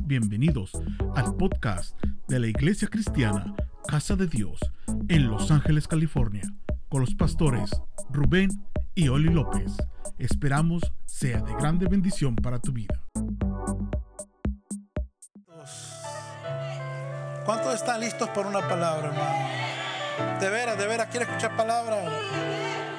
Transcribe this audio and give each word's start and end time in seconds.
Bienvenidos 0.00 0.72
al 1.14 1.34
podcast 1.36 1.98
de 2.28 2.38
la 2.38 2.46
Iglesia 2.46 2.88
Cristiana 2.88 3.54
Casa 3.86 4.16
de 4.16 4.26
Dios 4.26 4.60
en 5.08 5.28
Los 5.28 5.50
Ángeles, 5.50 5.88
California, 5.88 6.42
con 6.88 7.00
los 7.00 7.14
pastores 7.14 7.70
Rubén 8.10 8.50
y 8.94 9.08
Oli 9.08 9.30
López. 9.30 9.72
Esperamos 10.18 10.82
sea 11.06 11.40
de 11.40 11.54
grande 11.54 11.86
bendición 11.86 12.36
para 12.36 12.58
tu 12.58 12.72
vida. 12.72 13.00
¿Cuántos 17.44 17.74
están 17.74 18.00
listos 18.00 18.28
por 18.30 18.46
una 18.46 18.60
palabra, 18.60 19.08
hermano? 19.08 20.40
De 20.40 20.50
veras, 20.50 20.78
de 20.78 20.86
veras, 20.86 21.08
¿quiere 21.08 21.26
escuchar 21.26 21.56
palabra? 21.56 21.96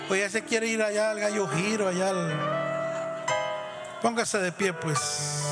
O 0.10 0.16
ya 0.16 0.30
se 0.30 0.44
quiere 0.44 0.68
ir 0.68 0.82
allá 0.82 1.12
al 1.12 1.20
gallo 1.20 1.48
giro, 1.48 1.88
allá 1.88 2.10
al... 2.10 2.56
Póngase 4.02 4.38
de 4.40 4.52
pie, 4.52 4.74
pues. 4.74 5.45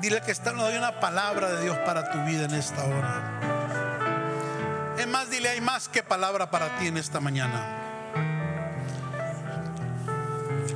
Dile 0.00 0.20
que 0.20 0.30
está, 0.30 0.52
no 0.52 0.64
una 0.68 1.00
palabra 1.00 1.50
de 1.50 1.64
Dios 1.64 1.76
para 1.78 2.08
tu 2.12 2.22
vida 2.24 2.44
en 2.44 2.54
esta 2.54 2.84
hora. 2.84 3.40
Es 4.96 5.08
más, 5.08 5.28
dile, 5.28 5.48
hay 5.48 5.60
más 5.60 5.88
que 5.88 6.04
palabra 6.04 6.52
para 6.52 6.78
ti 6.78 6.86
en 6.86 6.96
esta 6.98 7.18
mañana. 7.18 7.66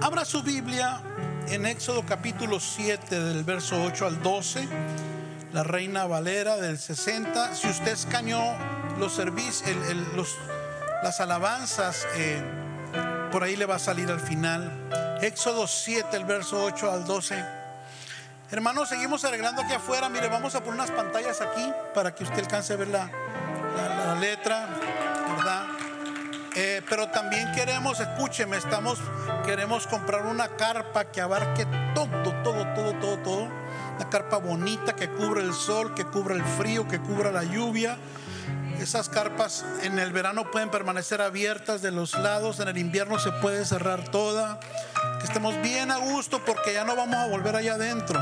Abra 0.00 0.24
su 0.24 0.42
Biblia 0.42 1.00
en 1.46 1.66
Éxodo 1.66 2.04
capítulo 2.04 2.58
7 2.58 3.20
del 3.20 3.44
verso 3.44 3.80
8 3.84 4.06
al 4.06 4.20
12, 4.22 4.66
la 5.52 5.62
Reina 5.62 6.04
Valera 6.06 6.56
del 6.56 6.80
60. 6.80 7.54
Si 7.54 7.68
usted 7.68 7.92
escaneó 7.92 8.42
los 8.98 9.14
servicios, 9.14 9.77
las 11.04 11.20
alabanzas, 11.20 12.08
eh, 12.16 12.42
por 13.30 13.44
ahí 13.44 13.54
le 13.54 13.66
va 13.66 13.77
a 13.77 13.78
salir 13.78 14.10
al 14.10 14.20
final. 14.20 14.72
Éxodo 15.22 15.68
7, 15.68 16.16
el 16.16 16.24
verso 16.24 16.64
8 16.64 16.91
al 16.91 17.04
12. 17.04 17.61
Hermanos, 18.52 18.91
seguimos 18.91 19.24
arreglando 19.24 19.62
aquí 19.62 19.73
afuera. 19.73 20.11
Mire, 20.11 20.29
vamos 20.29 20.55
a 20.55 20.61
poner 20.61 20.74
unas 20.74 20.91
pantallas 20.91 21.41
aquí 21.41 21.73
para 21.95 22.15
que 22.15 22.23
usted 22.23 22.41
alcance 22.41 22.75
a 22.75 22.77
ver 22.77 22.89
la, 22.89 23.11
letra, 24.20 24.69
¿verdad? 25.34 25.69
Eh, 26.55 26.83
pero 26.86 27.09
también 27.09 27.50
queremos, 27.53 27.98
escúcheme, 27.98 28.59
estamos, 28.59 28.98
queremos 29.47 29.86
comprar 29.86 30.27
una 30.27 30.48
carpa 30.48 31.06
que 31.06 31.22
abarque 31.22 31.67
todo, 31.94 32.11
todo, 32.44 32.67
todo, 32.75 32.92
todo, 33.00 33.19
todo. 33.20 33.48
Una 33.97 34.11
carpa 34.11 34.36
bonita 34.36 34.94
que 34.94 35.09
cubre 35.09 35.41
el 35.41 35.55
sol, 35.55 35.94
que 35.94 36.05
cubra 36.05 36.34
el 36.34 36.44
frío, 36.44 36.87
que 36.87 37.00
cubra 37.00 37.33
la 37.33 37.44
lluvia. 37.44 37.97
Esas 38.78 39.09
carpas 39.09 39.64
en 39.83 39.98
el 39.98 40.12
verano 40.12 40.50
pueden 40.50 40.70
permanecer 40.70 41.22
abiertas 41.22 41.81
de 41.81 41.91
los 41.91 42.19
lados, 42.19 42.61
en 42.61 42.69
el 42.69 42.77
invierno 42.77 43.19
se 43.19 43.33
puede 43.33 43.64
cerrar 43.64 44.11
toda. 44.11 44.61
Que 45.20 45.25
estemos 45.25 45.59
bien 45.62 45.91
a 45.91 45.97
gusto 45.97 46.44
porque 46.44 46.75
ya 46.75 46.84
no 46.84 46.94
vamos 46.94 47.16
a 47.16 47.28
volver 47.28 47.56
allá 47.56 47.75
adentro. 47.75 48.20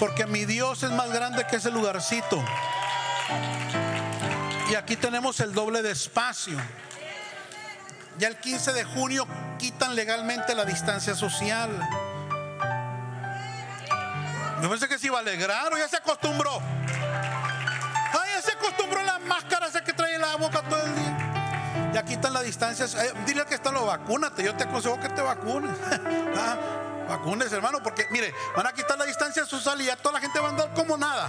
Porque 0.00 0.26
mi 0.26 0.46
Dios 0.46 0.82
es 0.82 0.90
más 0.90 1.12
grande 1.12 1.46
que 1.46 1.56
ese 1.56 1.70
lugarcito. 1.70 2.42
Y 4.70 4.74
aquí 4.74 4.96
tenemos 4.96 5.38
el 5.40 5.52
doble 5.52 5.82
de 5.82 5.90
espacio. 5.90 6.56
Ya 8.18 8.28
el 8.28 8.38
15 8.38 8.72
de 8.72 8.82
junio 8.84 9.26
quitan 9.58 9.94
legalmente 9.94 10.54
la 10.54 10.64
distancia 10.64 11.14
social. 11.14 11.70
No 14.62 14.70
pensé 14.70 14.88
que 14.88 14.98
se 14.98 15.08
iba 15.08 15.18
a 15.18 15.20
alegrar 15.20 15.70
o 15.70 15.76
ya 15.76 15.86
se 15.86 15.98
acostumbró. 15.98 16.62
Ay, 18.12 18.30
ya 18.36 18.42
se 18.42 18.52
acostumbró 18.52 19.02
la 19.02 19.18
máscara 19.18 19.66
esa 19.66 19.84
que 19.84 19.92
trae 19.92 20.18
la 20.18 20.36
boca 20.36 20.62
todo 20.62 20.82
el 20.82 20.94
día. 20.94 21.90
Ya 21.92 22.02
quitan 22.04 22.32
la 22.32 22.40
distancia. 22.40 22.86
dile 23.26 23.44
que 23.44 23.54
está 23.54 23.70
lo 23.70 23.84
vacúnate. 23.84 24.44
Yo 24.44 24.54
te 24.54 24.64
aconsejo 24.64 24.98
que 24.98 25.10
te 25.10 25.20
vacunes. 25.20 25.76
Ah, 26.42 26.56
Vacunes, 27.10 27.52
hermano, 27.52 27.82
porque 27.82 28.06
mire, 28.10 28.32
van 28.56 28.68
a 28.68 28.72
quitar 28.72 28.96
la 28.96 29.04
distancia 29.04 29.44
social 29.44 29.80
y 29.80 29.86
ya 29.86 29.96
toda 29.96 30.12
la 30.12 30.20
gente 30.20 30.38
va 30.38 30.46
a 30.46 30.50
andar 30.50 30.72
como 30.74 30.96
nada. 30.96 31.28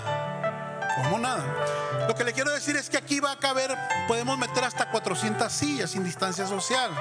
Como 0.95 1.17
nada. 1.17 2.05
Lo 2.07 2.13
que 2.13 2.23
le 2.23 2.33
quiero 2.33 2.51
decir 2.51 2.75
es 2.75 2.87
que 2.87 2.97
aquí 2.97 3.19
va 3.19 3.31
a 3.31 3.39
caber, 3.39 3.75
podemos 4.07 4.37
meter 4.37 4.63
hasta 4.63 4.91
400 4.91 5.51
sillas 5.51 5.89
sin 5.89 6.03
distancia 6.03 6.45
social. 6.45 6.91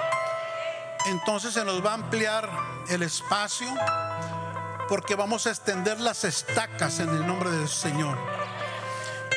Entonces 1.07 1.53
se 1.53 1.63
nos 1.63 1.85
va 1.85 1.91
a 1.91 1.95
ampliar 1.95 2.49
el 2.89 3.03
espacio 3.03 3.69
porque 4.89 5.15
vamos 5.15 5.47
a 5.47 5.51
extender 5.51 6.01
las 6.01 6.25
estacas 6.25 7.01
en 7.01 7.11
el 7.11 7.27
nombre 7.27 7.51
del 7.51 7.69
Señor. 7.69 8.17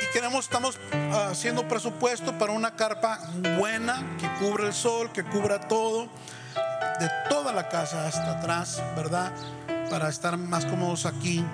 Y 0.02 0.14
queremos, 0.14 0.46
estamos 0.46 0.80
haciendo 1.30 1.68
presupuesto 1.68 2.38
para 2.38 2.54
una 2.54 2.78
carpa 2.78 3.20
buena 3.58 4.02
que 4.18 4.30
cubra 4.36 4.68
el 4.68 4.74
sol, 4.74 5.12
que 5.12 5.26
cubra 5.26 5.68
todo 5.68 6.08
de 7.00 7.10
toda 7.30 7.52
la 7.52 7.70
casa 7.70 8.08
hasta 8.08 8.40
atrás, 8.40 8.82
¿verdad? 8.96 9.32
Para 9.90 10.10
estar 10.10 10.38
más 10.38 10.66
cómodos 10.66 11.06
aquí. 11.06 11.46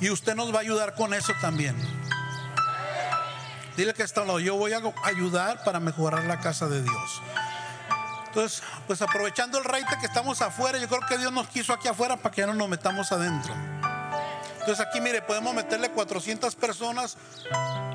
Y 0.00 0.10
usted 0.10 0.34
nos 0.34 0.52
va 0.52 0.58
a 0.58 0.62
ayudar 0.62 0.94
con 0.94 1.14
eso 1.14 1.32
también. 1.40 1.76
Dile 3.76 3.92
que 3.94 4.02
está 4.02 4.24
lado, 4.24 4.38
yo 4.38 4.56
voy 4.56 4.72
a 4.72 4.80
ayudar 5.04 5.64
para 5.64 5.80
mejorar 5.80 6.24
la 6.24 6.38
casa 6.40 6.68
de 6.68 6.82
Dios. 6.82 7.22
Entonces, 8.26 8.62
pues 8.86 9.00
aprovechando 9.02 9.58
el 9.58 9.64
reite 9.64 9.96
que 10.00 10.06
estamos 10.06 10.42
afuera, 10.42 10.78
yo 10.78 10.88
creo 10.88 11.00
que 11.08 11.18
Dios 11.18 11.32
nos 11.32 11.48
quiso 11.48 11.72
aquí 11.72 11.88
afuera 11.88 12.16
para 12.16 12.34
que 12.34 12.40
ya 12.42 12.46
no 12.46 12.54
nos 12.54 12.68
metamos 12.68 13.10
adentro. 13.12 13.54
Entonces 14.60 14.84
aquí, 14.86 15.00
mire, 15.00 15.22
podemos 15.22 15.54
meterle 15.54 15.90
400 15.90 16.54
personas 16.54 17.16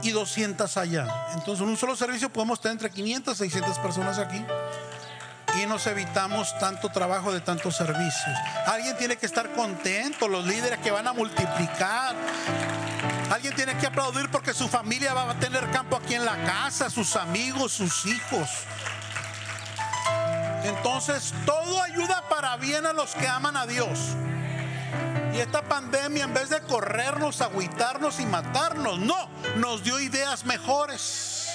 y 0.01 0.11
200 0.11 0.77
allá. 0.77 1.07
Entonces, 1.33 1.61
en 1.63 1.69
un 1.69 1.77
solo 1.77 1.95
servicio 1.95 2.29
podemos 2.29 2.61
tener 2.61 2.73
entre 2.73 2.91
500 2.91 3.35
y 3.35 3.37
600 3.37 3.79
personas 3.79 4.19
aquí 4.19 4.45
y 5.55 5.65
nos 5.65 5.87
evitamos 5.87 6.57
tanto 6.59 6.89
trabajo 6.89 7.31
de 7.31 7.41
tantos 7.41 7.75
servicios. 7.75 8.37
Alguien 8.67 8.97
tiene 8.97 9.17
que 9.17 9.25
estar 9.25 9.51
contento, 9.53 10.27
los 10.27 10.45
líderes 10.45 10.79
que 10.79 10.91
van 10.91 11.07
a 11.07 11.13
multiplicar. 11.13 12.15
Alguien 13.31 13.55
tiene 13.55 13.77
que 13.77 13.87
aplaudir 13.87 14.29
porque 14.29 14.53
su 14.53 14.67
familia 14.67 15.13
va 15.13 15.31
a 15.31 15.39
tener 15.39 15.69
campo 15.71 15.97
aquí 15.97 16.15
en 16.15 16.25
la 16.25 16.35
casa, 16.43 16.89
sus 16.89 17.15
amigos, 17.15 17.73
sus 17.73 18.05
hijos. 18.05 18.49
Entonces, 20.63 21.33
todo 21.45 21.81
ayuda 21.83 22.27
para 22.29 22.57
bien 22.57 22.85
a 22.85 22.93
los 22.93 23.15
que 23.15 23.27
aman 23.27 23.55
a 23.55 23.65
Dios. 23.65 23.99
Y 25.33 25.37
esta 25.37 25.61
pandemia, 25.61 26.23
en 26.23 26.33
vez 26.33 26.49
de 26.49 26.59
corrernos, 26.61 27.41
agüitarnos 27.41 28.19
y 28.19 28.25
matarnos, 28.25 28.99
no, 28.99 29.29
nos 29.57 29.83
dio 29.83 29.99
ideas 29.99 30.43
mejores 30.45 31.49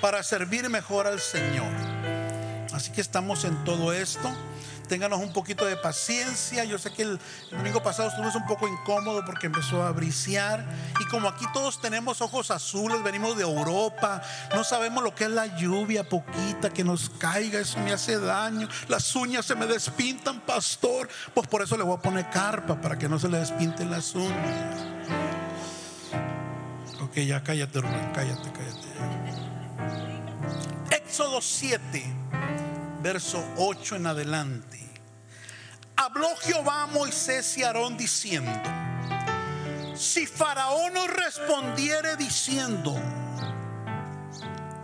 para 0.00 0.22
servir 0.22 0.68
mejor 0.68 1.06
al 1.06 1.20
Señor. 1.20 1.93
Así 2.74 2.90
que 2.90 3.00
estamos 3.00 3.44
en 3.44 3.62
todo 3.64 3.92
esto. 3.92 4.32
Ténganos 4.88 5.20
un 5.20 5.32
poquito 5.32 5.64
de 5.64 5.76
paciencia. 5.76 6.64
Yo 6.64 6.76
sé 6.76 6.92
que 6.92 7.02
el, 7.02 7.20
domingo 7.52 7.80
pasado 7.84 8.08
estuvimos 8.08 8.34
un 8.34 8.46
poco 8.46 8.66
incómodo 8.66 9.24
porque 9.24 9.46
empezó 9.46 9.84
a 9.84 9.92
briciar. 9.92 10.66
Y 11.00 11.04
como 11.06 11.28
aquí 11.28 11.46
todos 11.54 11.80
tenemos 11.80 12.20
ojos 12.20 12.50
azules, 12.50 13.00
venimos 13.04 13.36
de 13.36 13.44
Europa, 13.44 14.20
no 14.54 14.64
sabemos 14.64 15.04
lo 15.04 15.14
que 15.14 15.24
es 15.24 15.30
la 15.30 15.56
lluvia 15.56 16.08
poquita 16.08 16.70
que 16.70 16.82
nos 16.82 17.10
caiga, 17.10 17.60
eso 17.60 17.78
me 17.78 17.92
hace 17.92 18.18
daño. 18.18 18.68
Las 18.88 19.14
uñas 19.14 19.46
se 19.46 19.54
me 19.54 19.66
despintan, 19.66 20.40
pastor. 20.40 21.08
Pues 21.32 21.46
por 21.46 21.62
eso 21.62 21.76
le 21.76 21.84
voy 21.84 21.96
a 21.96 22.02
poner 22.02 22.28
carpa 22.28 22.80
para 22.80 22.98
que 22.98 23.08
no 23.08 23.20
se 23.20 23.28
le 23.28 23.38
despinten 23.38 23.88
las 23.88 24.16
uñas. 24.16 24.84
Ok, 27.00 27.18
ya 27.18 27.40
cállate, 27.40 27.80
Rubén, 27.80 28.10
cállate, 28.12 28.50
cállate. 28.52 28.88
Éxodo 30.90 31.40
7 31.40 32.23
verso 33.04 33.44
8 33.58 33.96
en 33.96 34.06
adelante. 34.06 34.80
Habló 35.94 36.34
Jehová 36.36 36.84
a 36.84 36.86
Moisés 36.86 37.58
y 37.58 37.62
Aarón 37.62 37.98
diciendo, 37.98 38.50
si 39.94 40.26
Faraón 40.26 40.94
nos 40.94 41.08
respondiere 41.08 42.16
diciendo, 42.16 42.98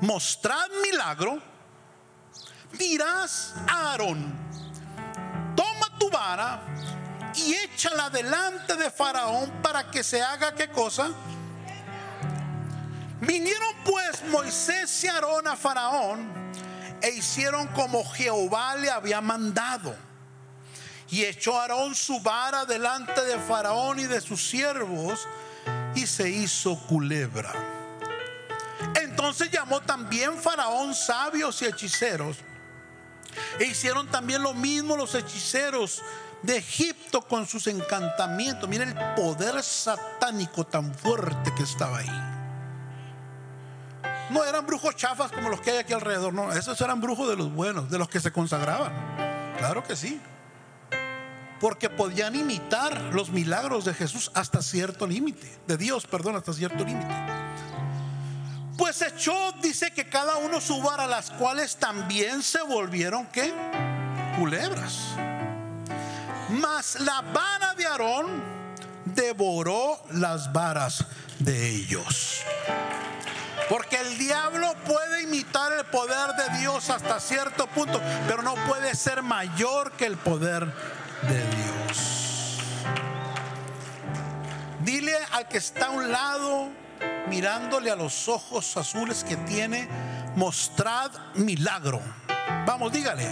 mostrad 0.03 0.69
milagro, 0.83 1.39
dirás 2.79 3.55
a 3.67 3.93
Aarón, 3.93 4.35
toma 5.57 5.99
tu 5.99 6.11
vara 6.11 6.61
y 7.35 7.55
échala 7.55 8.11
delante 8.11 8.77
de 8.77 8.91
Faraón 8.91 9.51
para 9.63 9.91
que 9.91 10.05
se 10.05 10.21
haga 10.21 10.55
qué 10.55 10.69
cosa. 10.69 11.11
Vinieron 13.23 13.75
pues 13.83 14.23
Moisés 14.29 15.05
y 15.05 15.09
Aarón 15.09 15.49
a 15.49 15.57
Faraón 15.57 16.50
e 17.03 17.11
hicieron 17.11 17.67
como 17.69 18.05
Jehová 18.05 18.77
le 18.77 18.91
había 18.91 19.21
mandado. 19.21 19.95
Y 21.11 21.25
echó 21.25 21.61
Aarón 21.61 21.95
su 21.95 22.21
vara 22.21 22.65
delante 22.65 23.25
de 23.25 23.39
Faraón 23.39 23.99
y 23.99 24.05
de 24.05 24.21
sus 24.21 24.49
siervos 24.49 25.27
y 25.95 26.07
se 26.07 26.31
hizo 26.31 26.79
culebra. 26.87 27.53
Entonces 29.03 29.51
llamó 29.51 29.81
también 29.81 30.37
Faraón 30.39 30.95
sabios 30.95 31.61
y 31.63 31.67
hechiceros. 31.67 32.39
E 33.59 33.65
hicieron 33.65 34.09
también 34.09 34.43
lo 34.43 34.55
mismo 34.55 34.97
los 34.97 35.15
hechiceros 35.15 36.03
de 36.43 36.57
Egipto 36.57 37.23
con 37.23 37.47
sus 37.47 37.67
encantamientos. 37.67 38.69
Mira 38.69 38.85
el 38.85 38.95
poder 39.15 39.63
satánico 39.63 40.65
tan 40.65 40.95
fuerte 40.95 41.53
que 41.55 41.63
estaba 41.63 41.99
ahí. 41.99 42.30
No 44.31 44.45
eran 44.45 44.65
brujos 44.67 44.95
chafas 44.97 45.33
como 45.33 45.49
los 45.49 45.61
que 45.61 45.73
hay 45.73 45.79
aquí 45.79 45.93
alrededor, 45.93 46.33
no, 46.33 46.53
esos 46.53 46.81
eran 46.81 47.01
brujos 47.01 47.29
de 47.29 47.37
los 47.37 47.53
buenos, 47.53 47.91
de 47.91 47.99
los 47.99 48.09
que 48.09 48.21
se 48.21 48.33
consagraban. 48.33 48.93
Claro 49.59 49.83
que 49.85 49.97
sí. 49.97 50.21
porque 51.61 51.91
podían 51.91 52.35
imitar 52.35 52.99
los 53.13 53.29
milagros 53.29 53.85
de 53.85 53.93
Jesús 53.93 54.33
hasta 54.35 54.63
cierto 54.63 55.07
límite, 55.07 55.47
de 55.67 55.77
Dios, 55.77 56.07
perdón, 56.07 56.37
hasta 56.37 56.55
cierto 56.55 56.85
límite. 56.85 57.15
Pues 58.79 59.03
echó, 59.03 59.53
dice 59.63 59.91
que 59.93 60.09
cada 60.09 60.37
uno 60.39 60.59
su 60.61 60.81
vara, 60.81 61.07
las 61.07 61.31
cuales 61.33 61.77
también 61.77 62.43
se 62.43 62.63
volvieron, 62.63 63.27
¿qué? 63.27 63.53
Culebras. 64.39 65.01
Mas 66.49 66.99
la 67.01 67.21
vara 67.21 67.75
de 67.75 67.87
Aarón 67.87 68.43
devoró 69.05 70.03
las 70.13 70.51
varas 70.51 71.05
de 71.39 71.69
ellos. 71.69 72.41
Porque 73.71 74.01
el 74.01 74.19
diablo 74.19 74.75
puede 74.85 75.23
imitar 75.23 75.73
el 75.73 75.85
poder 75.85 76.35
de 76.35 76.59
Dios 76.59 76.91
hasta 76.91 77.21
cierto 77.21 77.69
punto, 77.69 78.01
pero 78.27 78.43
no 78.43 78.57
puede 78.67 78.97
ser 78.97 79.23
mayor 79.23 79.93
que 79.93 80.07
el 80.07 80.17
poder 80.17 80.67
de 81.23 81.39
Dios. 81.39 82.59
Dile 84.81 85.17
al 85.31 85.47
que 85.47 85.59
está 85.59 85.87
a 85.87 85.91
un 85.91 86.11
lado, 86.11 86.69
mirándole 87.29 87.93
a 87.93 87.95
los 87.95 88.27
ojos 88.29 88.77
azules 88.77 89.23
que 89.23 89.37
tiene, 89.37 89.89
mostrad 90.35 91.13
milagro. 91.35 92.01
Vamos, 92.67 92.91
dígale. 92.91 93.29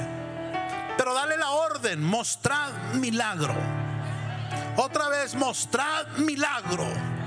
Pero 0.97 1.15
dale 1.15 1.37
la 1.37 1.51
orden, 1.51 2.01
mostrad 2.01 2.71
milagro. 2.95 3.57
Otra 4.77 5.09
vez, 5.09 5.35
mostrad 5.35 6.07
milagro. 6.19 7.18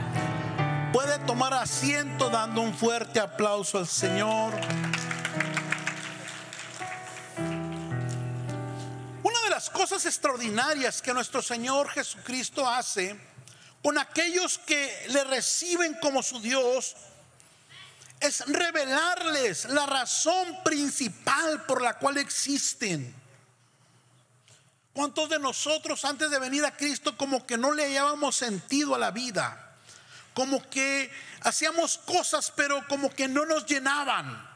Puede 0.91 1.19
tomar 1.19 1.53
asiento 1.53 2.29
dando 2.29 2.59
un 2.59 2.73
fuerte 2.73 3.21
aplauso 3.21 3.77
al 3.77 3.87
Señor. 3.87 4.53
Una 9.23 9.39
de 9.41 9.49
las 9.49 9.69
cosas 9.69 10.05
extraordinarias 10.05 11.01
que 11.01 11.13
nuestro 11.13 11.41
Señor 11.41 11.89
Jesucristo 11.91 12.67
hace 12.67 13.17
con 13.81 13.97
aquellos 13.97 14.57
que 14.57 15.07
le 15.11 15.23
reciben 15.23 15.97
como 16.01 16.21
su 16.21 16.41
Dios 16.41 16.97
es 18.19 18.45
revelarles 18.47 19.65
la 19.65 19.85
razón 19.85 20.61
principal 20.61 21.65
por 21.67 21.81
la 21.81 21.97
cual 21.99 22.17
existen. 22.17 23.15
¿Cuántos 24.91 25.29
de 25.29 25.39
nosotros 25.39 26.03
antes 26.03 26.29
de 26.29 26.37
venir 26.37 26.65
a 26.65 26.75
Cristo 26.75 27.15
como 27.15 27.47
que 27.47 27.57
no 27.57 27.71
le 27.71 27.85
hallábamos 27.85 28.35
sentido 28.35 28.93
a 28.93 28.99
la 28.99 29.11
vida? 29.11 29.60
Como 30.33 30.67
que 30.69 31.11
hacíamos 31.41 31.97
cosas, 31.99 32.51
pero 32.55 32.85
como 32.87 33.09
que 33.09 33.27
no 33.27 33.45
nos 33.45 33.65
llenaban. 33.65 34.49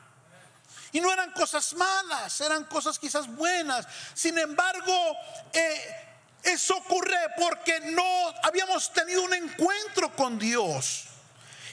Y 0.91 1.01
no 1.01 1.11
eran 1.11 1.31
cosas 1.31 1.73
malas, 1.73 2.39
eran 2.39 2.63
cosas 2.65 2.97
quizás 2.97 3.27
buenas. 3.27 3.85
Sin 4.13 4.37
embargo, 4.37 5.17
eh, 5.51 6.05
eso 6.43 6.77
ocurre 6.77 7.17
porque 7.37 7.81
no 7.91 8.33
habíamos 8.43 8.93
tenido 8.93 9.23
un 9.23 9.33
encuentro 9.33 10.15
con 10.15 10.39
Dios. 10.39 11.05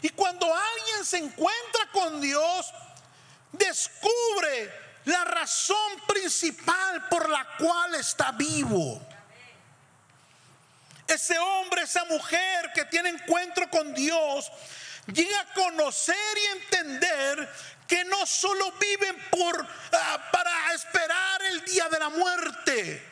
Y 0.01 0.09
cuando 0.11 0.47
alguien 0.53 1.05
se 1.05 1.19
encuentra 1.19 1.89
con 1.93 2.21
Dios, 2.21 2.73
descubre 3.53 4.73
la 5.05 5.25
razón 5.25 6.01
principal 6.09 7.09
por 7.09 7.29
la 7.29 7.47
cual 7.59 7.95
está 7.95 8.33
vivo 8.33 9.01
ese 11.15 11.39
hombre, 11.39 11.83
esa 11.83 12.05
mujer 12.05 12.73
que 12.75 12.85
tiene 12.87 13.11
encuentro 13.11 13.69
con 13.71 13.95
Dios, 13.95 14.51
llega 15.13 15.41
a 15.41 15.53
conocer 15.53 16.17
y 16.37 16.59
entender 16.59 17.49
que 17.87 18.05
no 18.05 18.25
solo 18.27 18.73
viven 18.73 19.17
por 19.31 19.67
ah, 19.93 20.29
para 20.33 20.73
esperar 20.73 21.43
el 21.43 21.65
día 21.65 21.89
de 21.89 21.99
la 21.99 22.09
muerte, 22.09 23.09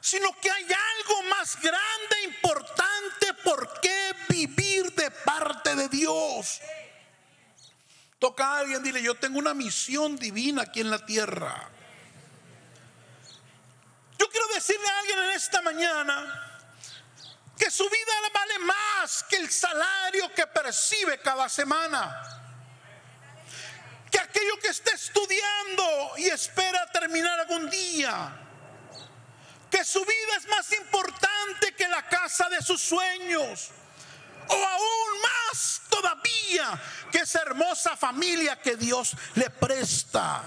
sino 0.00 0.38
que 0.40 0.50
hay 0.50 0.64
algo 0.64 1.22
más 1.30 1.60
grande, 1.60 2.22
importante 2.24 3.34
por 3.42 3.80
qué 3.80 4.14
vivir 4.28 4.92
de 4.92 5.10
parte 5.10 5.74
de 5.74 5.88
Dios. 5.88 6.60
Toca 8.18 8.44
a 8.46 8.58
alguien, 8.58 8.82
dile, 8.82 9.02
yo 9.02 9.14
tengo 9.14 9.38
una 9.38 9.54
misión 9.54 10.16
divina 10.16 10.62
aquí 10.62 10.80
en 10.80 10.90
la 10.90 11.04
tierra. 11.04 11.70
Yo 14.18 14.28
quiero 14.30 14.46
decirle 14.48 14.88
a 14.88 14.98
alguien 15.00 15.18
en 15.18 15.30
esta 15.30 15.60
mañana, 15.60 16.55
que 17.56 17.70
su 17.70 17.88
vida 17.88 18.12
vale 18.32 18.58
más 18.60 19.24
que 19.28 19.36
el 19.36 19.50
salario 19.50 20.32
que 20.34 20.46
percibe 20.46 21.18
cada 21.18 21.48
semana. 21.48 22.22
Que 24.10 24.18
aquello 24.18 24.58
que 24.60 24.68
está 24.68 24.92
estudiando 24.92 26.12
y 26.18 26.26
espera 26.26 26.90
terminar 26.92 27.40
algún 27.40 27.68
día. 27.70 28.36
Que 29.70 29.84
su 29.84 30.00
vida 30.00 30.36
es 30.38 30.48
más 30.48 30.70
importante 30.72 31.74
que 31.74 31.88
la 31.88 32.06
casa 32.06 32.48
de 32.48 32.62
sus 32.62 32.80
sueños. 32.80 33.70
O 34.48 34.54
aún 34.54 35.22
más 35.22 35.82
todavía 35.88 36.80
que 37.10 37.18
esa 37.18 37.42
hermosa 37.42 37.96
familia 37.96 38.60
que 38.60 38.76
Dios 38.76 39.16
le 39.34 39.50
presta. 39.50 40.42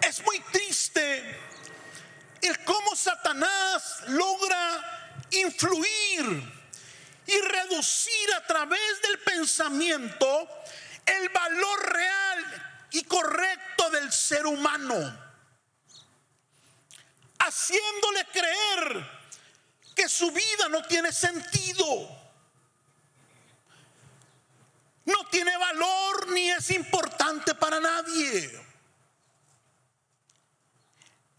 Es 0.00 0.22
muy 0.24 0.38
triste 0.40 1.48
el 2.48 2.64
cómo 2.64 2.96
Satanás 2.96 4.02
logra 4.08 5.26
influir 5.30 6.58
y 7.26 7.40
reducir 7.40 8.34
a 8.34 8.46
través 8.46 9.02
del 9.02 9.18
pensamiento 9.18 10.48
el 11.04 11.28
valor 11.28 11.92
real 11.92 12.86
y 12.90 13.02
correcto 13.04 13.90
del 13.90 14.10
ser 14.10 14.46
humano, 14.46 14.96
haciéndole 17.38 18.26
creer 18.32 19.18
que 19.94 20.08
su 20.08 20.30
vida 20.30 20.68
no 20.70 20.82
tiene 20.84 21.12
sentido, 21.12 21.84
no 25.04 25.26
tiene 25.30 25.56
valor 25.56 26.28
ni 26.28 26.50
es 26.50 26.70
importante 26.70 27.54
para 27.54 27.80
nadie. 27.80 28.67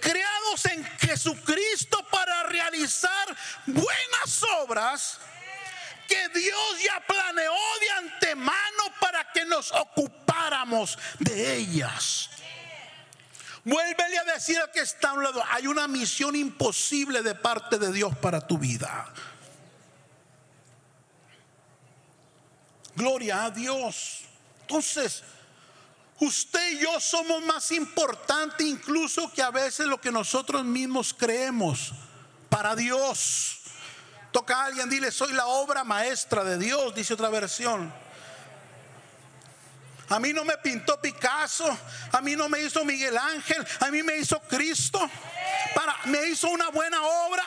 creados 0.00 0.64
en 0.66 0.84
Jesucristo 0.98 2.06
para 2.10 2.44
realizar 2.44 3.36
buenas 3.66 4.42
obras 4.60 5.18
que 6.06 6.28
Dios 6.28 6.82
ya 6.84 7.00
planeó 7.00 7.52
de 7.80 7.90
antemano 7.90 8.84
para 9.00 9.32
que 9.32 9.44
nos 9.44 9.72
ocupáramos 9.72 10.98
de 11.18 11.56
ellas. 11.56 12.30
Vuélvele 13.66 14.16
a 14.18 14.24
decir 14.24 14.60
a 14.60 14.70
que 14.70 14.78
está 14.78 15.10
a 15.10 15.12
un 15.14 15.24
lado, 15.24 15.42
hay 15.50 15.66
una 15.66 15.88
misión 15.88 16.36
imposible 16.36 17.20
de 17.20 17.34
parte 17.34 17.80
de 17.80 17.90
Dios 17.90 18.16
para 18.16 18.46
tu 18.46 18.58
vida. 18.58 19.12
Gloria 22.94 23.46
a 23.46 23.50
Dios. 23.50 24.20
Entonces, 24.60 25.24
usted 26.20 26.74
y 26.74 26.78
yo 26.78 27.00
somos 27.00 27.42
más 27.42 27.72
importantes 27.72 28.64
incluso 28.64 29.32
que 29.32 29.42
a 29.42 29.50
veces 29.50 29.88
lo 29.88 30.00
que 30.00 30.12
nosotros 30.12 30.64
mismos 30.64 31.12
creemos 31.12 31.92
para 32.48 32.76
Dios. 32.76 33.62
Toca 34.30 34.58
a 34.62 34.66
alguien, 34.66 34.88
dile, 34.88 35.10
soy 35.10 35.32
la 35.32 35.48
obra 35.48 35.82
maestra 35.82 36.44
de 36.44 36.56
Dios, 36.56 36.94
dice 36.94 37.14
otra 37.14 37.30
versión. 37.30 37.92
A 40.08 40.20
mí 40.20 40.32
no 40.32 40.44
me 40.44 40.56
pintó 40.58 41.00
Picasso, 41.00 41.76
a 42.12 42.20
mí 42.20 42.36
no 42.36 42.48
me 42.48 42.60
hizo 42.60 42.84
Miguel 42.84 43.18
Ángel, 43.18 43.66
a 43.80 43.90
mí 43.90 44.02
me 44.02 44.16
hizo 44.16 44.40
Cristo. 44.40 45.10
Para, 45.74 45.96
me 46.04 46.26
hizo 46.26 46.48
una 46.48 46.68
buena 46.70 47.02
obra. 47.02 47.44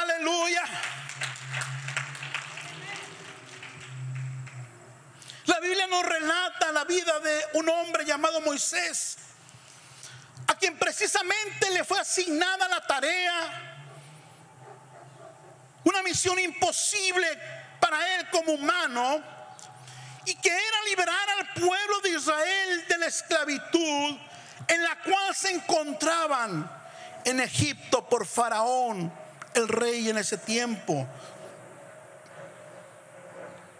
Aleluya. 0.00 0.62
La 5.46 5.58
Biblia 5.58 5.88
nos 5.88 6.04
relata 6.04 6.70
la 6.70 6.84
vida 6.84 7.18
de 7.18 7.44
un 7.54 7.68
hombre 7.68 8.04
llamado 8.04 8.40
Moisés, 8.40 9.16
a 10.46 10.54
quien 10.54 10.78
precisamente 10.78 11.70
le 11.70 11.82
fue 11.82 11.98
asignada 11.98 12.68
la 12.68 12.86
tarea, 12.86 13.76
una 15.82 16.02
misión 16.02 16.38
imposible 16.38 17.26
para 17.80 18.16
él 18.16 18.28
como 18.30 18.52
humano, 18.52 19.39
y 20.24 20.34
que 20.34 20.50
era 20.50 20.84
liberar 20.88 21.28
al 21.38 21.54
pueblo 21.54 22.00
de 22.02 22.10
Israel 22.10 22.84
de 22.88 22.98
la 22.98 23.06
esclavitud 23.06 24.18
en 24.68 24.84
la 24.84 24.96
cual 25.02 25.34
se 25.34 25.50
encontraban 25.50 26.70
en 27.24 27.40
Egipto 27.40 28.08
por 28.08 28.26
Faraón, 28.26 29.12
el 29.54 29.68
rey 29.68 30.08
en 30.08 30.18
ese 30.18 30.38
tiempo. 30.38 31.06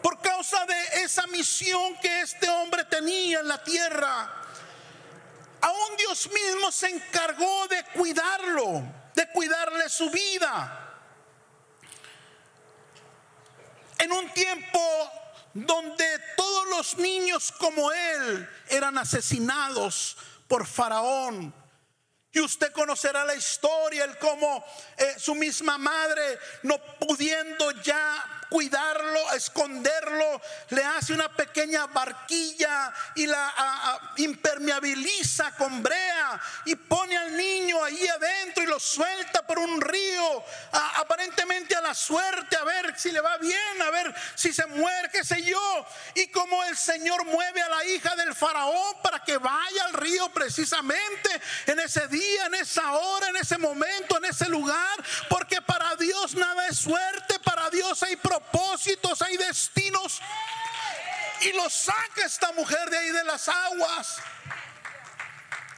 Por 0.03 0.21
causa 0.21 0.65
de 0.67 1.03
esa 1.05 1.27
misión 1.27 1.97
que 1.97 2.23
este 2.23 2.49
hombre 2.49 2.85
tenía 2.85 3.41
en 3.41 3.49
la 3.49 3.63
tierra, 3.63 4.33
aún 5.61 5.97
Dios 5.99 6.29
mismo 6.33 6.73
se 6.73 6.89
encargó 6.89 7.69
de 7.69 7.85
cuidarlo, 7.95 8.83
de 9.15 9.29
cuidarle 9.29 9.89
su 9.89 10.11
vida. 10.11 10.77
En 13.99 14.11
un 14.13 14.31
tiempo 14.31 14.81
donde 15.55 16.05
todos 16.37 16.69
los 16.69 16.99
niños 16.99 17.53
como 17.53 17.91
él 17.93 18.49
eran 18.69 18.99
asesinados 18.99 20.17
por 20.49 20.67
Faraón. 20.67 21.55
Y 22.33 22.41
usted 22.41 22.73
conocerá 22.73 23.25
la 23.25 23.35
historia, 23.35 24.05
el 24.05 24.17
cómo 24.19 24.65
eh, 24.97 25.15
su 25.19 25.35
misma 25.35 25.79
madre, 25.79 26.39
no 26.63 26.79
pudiendo 26.99 27.73
ya 27.83 28.40
cuidarlo, 28.51 29.33
esconderlo, 29.33 30.43
le 30.71 30.85
hace 30.85 31.15
una 31.15 31.29
pequeña 31.29 31.87
barquilla 31.87 32.93
y 33.15 33.27
la 33.27 34.13
impermeabiliza 34.17 35.53
con 35.53 35.83
brea 35.83 36.39
y 36.65 36.75
pone 36.75 37.17
al 37.17 37.37
niño 37.37 37.83
ahí 37.85 38.07
adentro 38.09 38.65
y 38.65 38.67
lo 38.67 38.81
suelta 38.81 39.47
por 39.47 39.59
un 39.61 39.81
río, 39.81 40.45
aparentemente 40.73 41.77
a 41.77 41.81
la 41.81 41.95
suerte, 41.95 42.57
a 42.57 42.65
ver 42.65 42.99
si 42.99 43.13
le 43.13 43.21
va 43.21 43.39
bien, 43.39 43.83
a 43.83 43.91
ver 43.91 44.13
si 44.35 44.53
se 44.53 44.67
muere, 44.67 45.09
qué 45.11 45.25
sé 45.25 45.43
yo. 45.43 45.87
Y 46.17 46.27
como 46.29 46.63
el 46.65 46.77
Señor 46.77 47.25
mueve 47.27 47.63
a 47.63 47.69
la 47.69 47.85
hija 47.85 48.17
del 48.17 48.35
faraón 48.35 48.97
para 49.01 49.23
que 49.23 49.39
vaya 49.39 49.85
al 49.85 49.93
río 49.95 50.29
precisamente 50.31 51.31
en 51.67 51.79
ese 51.79 52.09
día, 52.09 52.47
en 52.47 52.57
esa 52.57 52.93
hora, 52.95 53.29
en 53.29 53.37
ese 53.37 53.59
momento, 53.59 54.19
en 54.19 54.25
ese 54.25 54.49
lugar, 54.49 55.05
porque 55.29 55.63
para 55.63 55.95
Dios 55.95 56.35
nada 56.35 56.67
es 56.67 56.79
suerte, 56.79 57.39
para 57.45 57.71
Dios 57.71 58.03
hay 58.03 58.17
propósito 58.17 58.40
hay 59.21 59.37
destinos. 59.37 60.21
Y 61.43 61.53
lo 61.53 61.71
saca 61.71 62.25
esta 62.27 62.53
mujer 62.53 62.91
de 62.91 62.99
ahí 62.99 63.11
de 63.11 63.25
las 63.25 63.49
aguas. 63.49 64.17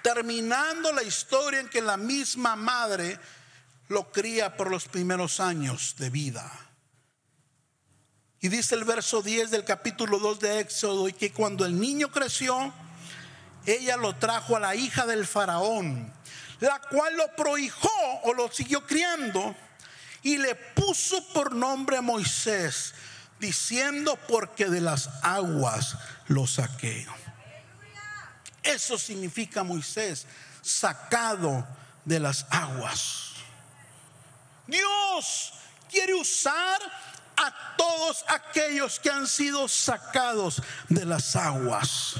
Terminando 0.03 0.93
la 0.93 1.03
historia 1.03 1.61
en 1.61 1.69
que 1.69 1.81
la 1.81 1.97
misma 1.97 2.57
madre 2.57 3.19
lo 3.89 4.11
cría 4.11 4.57
por 4.57 4.71
los 4.71 4.89
primeros 4.89 5.39
años 5.39 5.95
de 5.99 6.11
vida. 6.11 6.51
Y 8.41 8.49
dice 8.49 8.75
el 8.75 8.85
verso 8.85 9.23
10 9.23 9.53
del 9.53 9.65
capítulo 9.65 10.19
2 10.19 10.41
de 10.41 10.61
Éxodo, 10.61 11.09
y 11.09 11.13
que 11.13 11.33
cuando 11.33 11.65
el 11.65 11.79
niño 11.79 12.11
creció, 12.11 12.75
ella 13.67 13.97
lo 13.97 14.17
trajo 14.17 14.57
a 14.57 14.61
la 14.61 14.75
hija 14.75 15.07
del 15.07 15.25
faraón, 15.29 16.13
la 16.59 16.81
cual 16.81 17.17
lo 17.17 17.37
prohijó 17.37 17.89
o 18.25 18.35
lo 18.35 18.51
siguió 18.51 18.85
criando 18.85 19.55
y 20.23 20.39
le 20.39 20.55
puso 20.55 21.23
por 21.29 21.55
nombre 21.55 21.97
a 21.97 22.03
Moisés, 22.03 22.95
diciendo, 23.41 24.19
porque 24.29 24.67
de 24.67 24.81
las 24.81 25.09
aguas 25.23 25.97
lo 26.29 26.47
saqué. 26.47 27.07
Eso 28.63 28.97
significa 28.97 29.65
Moisés, 29.65 30.27
sacado 30.63 31.67
de 32.05 32.21
las 32.21 32.47
aguas. 32.51 33.33
Dios 34.67 35.55
quiere 35.91 36.15
usar 36.15 36.81
a 37.37 37.77
todos 37.77 38.25
aquellos 38.29 39.01
que 39.01 39.11
han 39.11 39.27
sido 39.27 39.67
sacados 39.67 40.63
de 40.89 41.05
las 41.05 41.35
aguas 41.35 42.15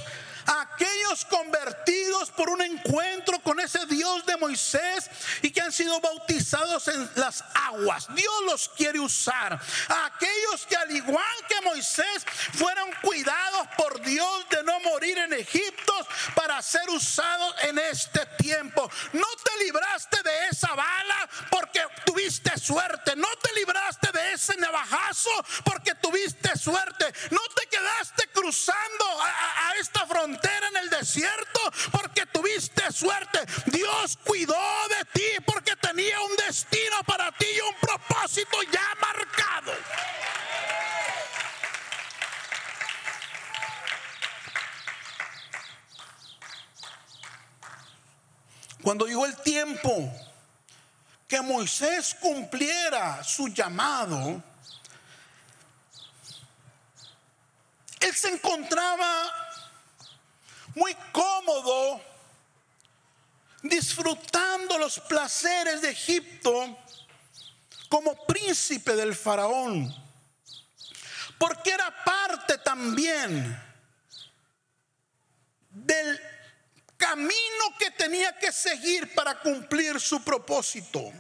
aquellos 0.47 1.25
convertidos 1.25 2.31
por 2.31 2.49
un 2.49 2.63
encuentro 2.63 3.41
con 3.41 3.61
ese 3.61 3.85
Dios 3.87 4.25
de 4.27 4.37
Moisés 4.37 5.11
y 5.43 5.51
que 5.51 5.61
han 5.61 5.73
sido 5.73 6.01
bautizados 6.01 6.89
en 6.89 7.11
las 7.17 7.45
aguas. 7.55 8.07
Dios 8.15 8.35
los 8.47 8.69
quiere 8.71 9.01
usar. 9.01 9.61
aquellos 9.89 10.67
que 10.69 10.77
al 10.77 10.91
igual 10.91 11.47
que 11.49 11.61
Moisés 11.63 12.25
fueron 12.55 12.91
cuidados 13.03 13.69
por 13.77 14.01
Dios 14.03 14.49
de 14.51 14.63
no 14.63 14.79
morir 14.81 15.19
en 15.19 15.33
Egipto 15.35 15.93
para 16.35 16.61
ser 16.63 16.89
usados 16.91 17.55
en 17.63 17.79
este 17.79 18.25
tiempo. 18.39 18.91
No 19.13 19.27
te 19.45 19.65
libraste 19.65 20.23
de 20.23 20.49
esa 20.49 20.75
bala 20.75 21.29
porque 21.51 21.83
tuviste 22.05 22.59
suerte. 22.59 23.17
No 23.17 23.29
te 23.41 23.53
libraste 23.55 24.11
de 24.13 24.33
ese 24.33 24.57
navajazo 24.57 25.31
porque 25.65 25.95
tuviste 25.97 26.57
suerte. 26.57 27.13
No 27.31 27.41
te 27.55 27.67
quedaste 27.67 28.29
cruzando 28.33 29.05
a, 29.23 29.73
esta 29.79 30.07
frontera 30.07 30.32
en 30.35 30.77
el 30.77 30.91
desierto 30.91 31.61
porque 31.91 32.27
tuviste 32.27 32.91
suerte. 32.93 33.41
Dios 33.67 34.19
cuidó 34.25 34.55
de 34.89 35.05
ti 35.13 35.45
porque 35.45 35.77
tenía 35.77 36.21
un 36.21 36.37
destino 36.37 37.03
para 37.07 37.31
ti 37.33 37.47
y 37.57 37.61
un 37.61 37.75
propósito 37.81 38.57
ya 38.71 38.89
marcado. 39.01 39.73
Cuando 48.83 49.07
llegó 49.07 49.27
el 49.27 49.37
tiempo 49.37 50.13
que 51.29 51.41
Moisés 51.41 52.17
cumpliera 52.21 53.23
su 53.23 53.49
llamado, 53.49 54.43
él 58.01 58.15
se 58.15 58.29
encontraba 58.29 59.42
muy 60.75 60.95
cómodo, 61.13 62.01
disfrutando 63.63 64.79
los 64.79 64.99
placeres 65.01 65.83
de 65.83 65.91
Egipto 65.91 66.79
como 67.89 68.15
príncipe 68.27 68.97
del 68.97 69.15
faraón, 69.15 69.95
porque 71.39 71.71
era 71.71 71.93
parte 72.05 72.59
también 72.59 73.61
del 75.71 76.21
camino 76.97 77.65
que 77.79 77.91
tenía 77.91 78.39
que 78.39 78.53
seguir 78.53 79.15
para 79.15 79.41
cumplir 79.41 80.01
su 80.01 80.23
propósito. 80.23 81.13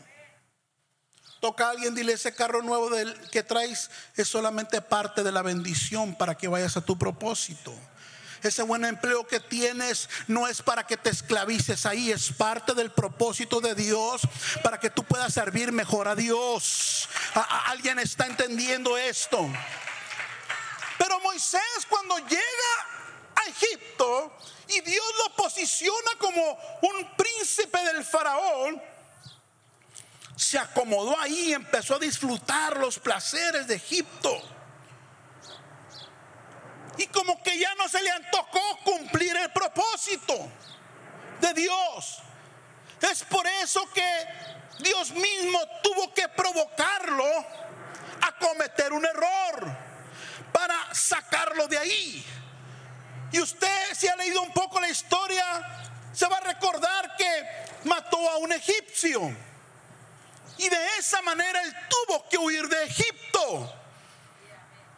Toca 1.40 1.66
a 1.66 1.70
alguien, 1.70 1.94
dile, 1.94 2.12
ese 2.12 2.32
carro 2.32 2.62
nuevo 2.62 2.88
que 3.32 3.42
traes 3.42 3.90
es 4.14 4.28
solamente 4.28 4.80
parte 4.80 5.24
de 5.24 5.32
la 5.32 5.42
bendición 5.42 6.14
para 6.14 6.36
que 6.36 6.46
vayas 6.46 6.76
a 6.76 6.84
tu 6.84 6.96
propósito. 6.96 7.74
Ese 8.42 8.62
buen 8.62 8.84
empleo 8.84 9.26
que 9.26 9.38
tienes 9.38 10.08
no 10.26 10.48
es 10.48 10.62
para 10.62 10.84
que 10.84 10.96
te 10.96 11.10
esclavices 11.10 11.86
ahí, 11.86 12.10
es 12.10 12.32
parte 12.32 12.74
del 12.74 12.90
propósito 12.90 13.60
de 13.60 13.74
Dios 13.74 14.22
para 14.64 14.80
que 14.80 14.90
tú 14.90 15.04
puedas 15.04 15.32
servir 15.32 15.70
mejor 15.70 16.08
a 16.08 16.16
Dios. 16.16 17.08
¿Alguien 17.66 18.00
está 18.00 18.26
entendiendo 18.26 18.98
esto? 18.98 19.48
Pero 20.98 21.20
Moisés 21.20 21.86
cuando 21.88 22.18
llega 22.18 22.42
a 23.36 23.48
Egipto 23.48 24.36
y 24.68 24.80
Dios 24.80 25.04
lo 25.24 25.36
posiciona 25.36 26.10
como 26.18 26.58
un 26.82 27.16
príncipe 27.16 27.78
del 27.84 28.04
faraón, 28.04 28.82
se 30.36 30.58
acomodó 30.58 31.18
ahí 31.20 31.50
y 31.50 31.52
empezó 31.52 31.94
a 31.94 31.98
disfrutar 31.98 32.76
los 32.78 32.98
placeres 32.98 33.66
de 33.66 33.76
Egipto. 33.76 34.61
Y 36.98 37.06
como 37.06 37.42
que 37.42 37.58
ya 37.58 37.74
no 37.76 37.88
se 37.88 38.02
le 38.02 38.10
tocó 38.30 38.60
cumplir 38.84 39.36
el 39.36 39.50
propósito 39.50 40.34
de 41.40 41.54
Dios. 41.54 42.18
Es 43.00 43.24
por 43.24 43.46
eso 43.46 43.88
que 43.92 44.26
Dios 44.80 45.10
mismo 45.12 45.60
tuvo 45.82 46.12
que 46.14 46.28
provocarlo 46.28 47.24
a 48.20 48.38
cometer 48.38 48.92
un 48.92 49.04
error 49.04 49.76
para 50.52 50.94
sacarlo 50.94 51.66
de 51.66 51.78
ahí. 51.78 52.24
Y 53.32 53.40
usted 53.40 53.94
si 53.94 54.08
ha 54.08 54.16
leído 54.16 54.42
un 54.42 54.52
poco 54.52 54.80
la 54.80 54.88
historia, 54.88 55.44
se 56.12 56.26
va 56.26 56.36
a 56.36 56.40
recordar 56.40 57.16
que 57.16 57.46
mató 57.84 58.30
a 58.30 58.36
un 58.36 58.52
egipcio. 58.52 59.34
Y 60.58 60.68
de 60.68 60.96
esa 60.98 61.22
manera 61.22 61.62
él 61.62 61.74
tuvo 61.88 62.28
que 62.28 62.38
huir 62.38 62.68
de 62.68 62.84
Egipto. 62.84 63.81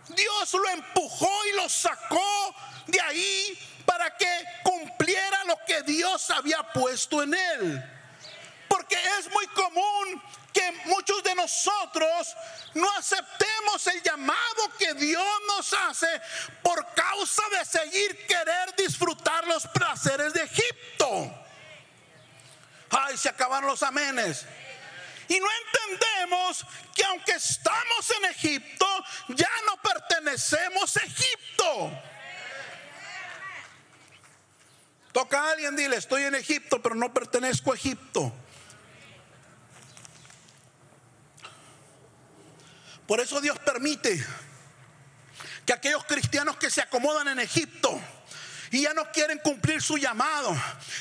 Dios 0.08 0.52
lo 0.52 0.68
empujó 0.70 1.30
y 1.46 1.56
lo 1.56 1.68
sacó 1.68 2.54
de 2.86 3.00
ahí 3.00 3.58
para 3.84 4.16
que 4.16 4.44
cumpliera 4.62 5.44
lo 5.44 5.58
que 5.66 5.82
Dios 5.82 6.30
había 6.30 6.62
puesto 6.62 7.22
en 7.22 7.34
él. 7.34 7.90
Porque 8.68 8.96
es 9.18 9.30
muy 9.32 9.46
común 9.48 10.22
que 10.52 10.72
muchos 10.86 11.22
de 11.22 11.34
nosotros 11.34 12.36
no 12.74 12.88
aceptemos 12.96 13.86
el 13.88 14.02
llamado 14.02 14.70
que 14.78 14.94
Dios 14.94 15.26
nos 15.48 15.72
hace 15.72 16.08
por 16.62 16.86
causa 16.94 17.42
de 17.58 17.64
seguir 17.64 18.26
querer 18.26 18.74
disfrutar 18.76 19.46
los 19.46 19.66
placeres 19.66 20.32
de 20.32 20.42
Egipto. 20.42 21.34
Ay, 22.90 23.16
se 23.16 23.28
acabaron 23.28 23.70
los 23.70 23.82
amenes. 23.82 24.46
Y 25.28 25.40
no 25.40 25.46
entendemos 25.64 26.66
que 26.94 27.04
aunque 27.04 27.32
estamos 27.32 28.10
en 28.18 28.24
Egipto, 28.26 28.86
ya 29.28 29.50
no 29.66 29.76
pertenecemos 29.82 30.96
a 30.96 31.00
Egipto. 31.00 32.02
Toca 35.12 35.40
a 35.40 35.52
alguien, 35.52 35.76
dile, 35.76 35.96
estoy 35.96 36.24
en 36.24 36.34
Egipto, 36.34 36.82
pero 36.82 36.94
no 36.94 37.14
pertenezco 37.14 37.72
a 37.72 37.76
Egipto. 37.76 38.32
Por 43.06 43.20
eso 43.20 43.40
Dios 43.40 43.58
permite 43.58 44.24
que 45.64 45.72
aquellos 45.72 46.04
cristianos 46.04 46.56
que 46.56 46.70
se 46.70 46.80
acomodan 46.80 47.28
en 47.28 47.38
Egipto, 47.38 48.00
y 48.74 48.82
ya 48.82 48.92
no 48.92 49.08
quieren 49.12 49.38
cumplir 49.38 49.80
su 49.80 49.96
llamado, 49.96 50.52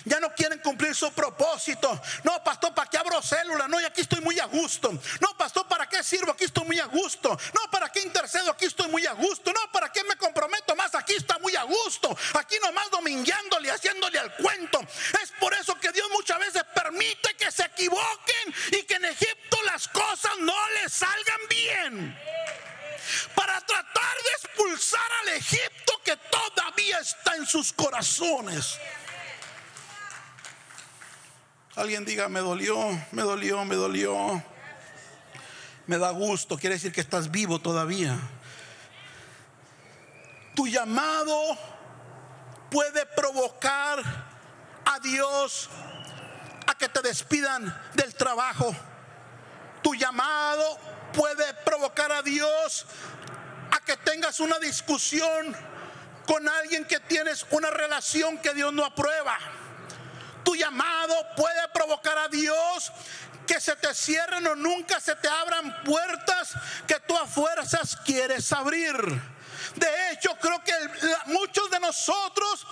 ya 0.06 0.20
no 0.20 0.32
quieren 0.36 0.60
cumplir 0.60 0.94
su 0.94 1.12
propósito. 1.12 2.00
No, 2.24 2.44
pastor, 2.44 2.72
¿para 2.76 2.88
qué 2.88 3.00
abro 3.00 3.20
célula? 3.20 3.68
No, 3.68 3.82
y 3.82 3.84
aquí 3.84 4.02
estoy 4.02 4.22
muy 4.22 4.40
a 4.40 4.46
gusto. 4.46 4.92
No, 5.20 5.36
pastor, 5.36 5.68
¿para 5.68 5.90
qué 5.90 6.04
sirvo? 6.04 6.34
Aquí 6.34 6.44
estoy 6.44 6.66
muy 6.66 6.80
a 6.80 6.86
gusto. 6.86 7.30
No, 7.30 7.72
¿para 7.72 7.90
qué 7.90 8.02
intercedo? 8.02 8.52
Aquí 8.52 8.66
estoy 8.66 8.90
muy 8.90 9.08
a 9.08 9.14
gusto. 9.14 9.52
No, 9.52 9.72
¿para 9.72 9.92
qué 9.92 10.04
me 10.04 10.16
comprometo 10.18 10.76
más? 10.76 10.94
Aquí 10.94 11.16
está 11.16 11.40
muy 11.40 11.56
a 11.56 11.64
gusto. 11.64 12.16
Aquí 12.36 12.58
nomás 12.62 12.92
domingueándole, 12.92 13.72
haciéndole 13.72 14.20
al 14.20 14.36
cuento. 14.36 14.80
Es 15.24 15.32
por 15.40 15.52
eso 15.56 15.74
que 15.80 15.92
Dios 15.92 16.08
muchas 16.12 16.38
veces 16.38 16.64
permite 16.76 17.34
que 17.36 17.52
se 17.52 17.64
equivoquen 17.64 18.54
y 18.72 18.84
que 18.84 18.94
en 18.94 19.06
Egipto 19.06 19.58
las 19.66 19.88
cosas 19.88 20.38
no 20.42 20.70
les 20.84 20.94
salgan 20.94 21.40
bien 21.50 22.20
para 23.36 23.60
tratar 23.62 24.16
de 24.24 24.48
expulsar 24.48 25.12
al 25.22 25.30
Egipto 25.30 25.94
que 26.04 26.18
todavía 26.18 27.00
está 27.00 27.36
en 27.36 27.46
sus 27.46 27.74
corazones. 27.74 28.78
Alguien 31.76 32.06
diga, 32.06 32.30
me 32.30 32.40
dolió, 32.40 32.78
me 33.12 33.24
dolió, 33.24 33.66
me 33.66 33.76
dolió. 33.76 34.44
Me 35.88 35.98
da 35.98 36.12
gusto, 36.12 36.58
quiere 36.58 36.76
decir 36.76 36.94
que 36.94 37.02
estás 37.02 37.32
vivo 37.32 37.60
todavía. 37.60 38.18
Tu 40.56 40.68
llamado 40.68 41.58
puede 42.70 43.06
provocar 43.08 44.00
a 44.86 45.00
Dios 45.00 45.70
a 46.68 46.76
que 46.76 46.88
te 46.88 47.02
despidan 47.02 47.76
del 47.96 48.14
trabajo. 48.16 48.74
Tu 49.82 49.96
llamado 49.96 50.78
puede 51.14 51.54
provocar 51.66 52.12
a 52.12 52.22
Dios 52.22 52.86
a 53.72 53.80
que 53.80 53.96
tengas 53.98 54.40
una 54.40 54.60
discusión 54.60 55.56
con 56.26 56.48
alguien 56.48 56.86
que 56.86 57.00
tienes 57.00 57.46
una 57.52 57.70
relación 57.70 58.38
que 58.38 58.54
Dios 58.54 58.74
no 58.74 58.86
aprueba. 58.86 59.38
Tu 60.44 60.56
llamado 60.56 61.16
puede 61.36 61.68
provocar 61.74 62.18
a 62.18 62.28
Dios 62.28 62.92
que 63.48 63.60
se 63.60 63.76
te 63.76 63.94
cierren 63.94 64.46
o 64.48 64.56
nunca 64.56 65.00
se 65.00 65.16
te 65.16 65.28
abran 65.28 65.84
puertas 65.84 66.54
que 66.88 67.00
tú 67.02 67.18
a 67.18 67.28
fuerzas 67.28 67.96
quieres 68.06 68.52
abrir. 68.52 68.96
De 69.76 70.12
hecho, 70.12 70.36
creo 70.40 70.64
que 70.64 70.74
muchos 71.28 71.70
de 71.70 71.80
nosotros 71.80 72.68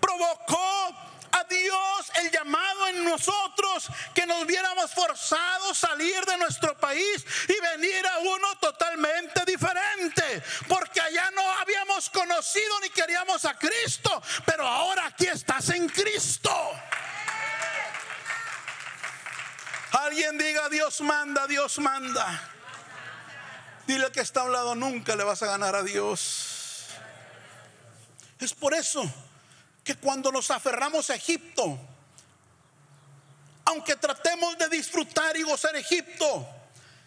provocó 0.00 1.13
a 1.34 1.44
Dios 1.44 2.12
el 2.20 2.30
llamado 2.30 2.88
en 2.88 3.04
nosotros 3.04 3.88
que 4.14 4.26
nos 4.26 4.46
viéramos 4.46 4.92
forzados 4.92 5.84
a 5.84 5.88
salir 5.88 6.24
de 6.24 6.36
nuestro 6.38 6.76
país 6.78 7.26
y 7.48 7.60
venir 7.60 8.06
a 8.06 8.18
uno 8.18 8.56
totalmente 8.60 9.44
diferente, 9.44 10.42
porque 10.68 11.00
allá 11.00 11.30
no 11.32 11.42
habíamos 11.58 12.08
conocido 12.10 12.80
ni 12.80 12.90
queríamos 12.90 13.44
a 13.44 13.58
Cristo, 13.58 14.22
pero 14.44 14.66
ahora 14.66 15.06
aquí 15.06 15.26
estás 15.26 15.70
en 15.70 15.88
Cristo. 15.88 16.50
Alguien 19.92 20.36
diga 20.38 20.68
Dios 20.68 21.00
manda, 21.00 21.46
Dios 21.46 21.78
manda. 21.78 22.50
Dile 23.86 24.10
que 24.10 24.20
está 24.20 24.40
a 24.40 24.44
un 24.44 24.52
lado, 24.52 24.74
nunca 24.74 25.14
le 25.14 25.24
vas 25.24 25.42
a 25.42 25.46
ganar 25.46 25.76
a 25.76 25.82
Dios. 25.82 26.86
Es 28.38 28.52
por 28.54 28.74
eso 28.74 29.12
que 29.84 29.94
cuando 29.96 30.32
nos 30.32 30.50
aferramos 30.50 31.10
a 31.10 31.14
Egipto, 31.14 31.78
aunque 33.66 33.96
tratemos 33.96 34.56
de 34.56 34.68
disfrutar 34.70 35.36
y 35.36 35.42
gozar 35.42 35.76
Egipto, 35.76 36.48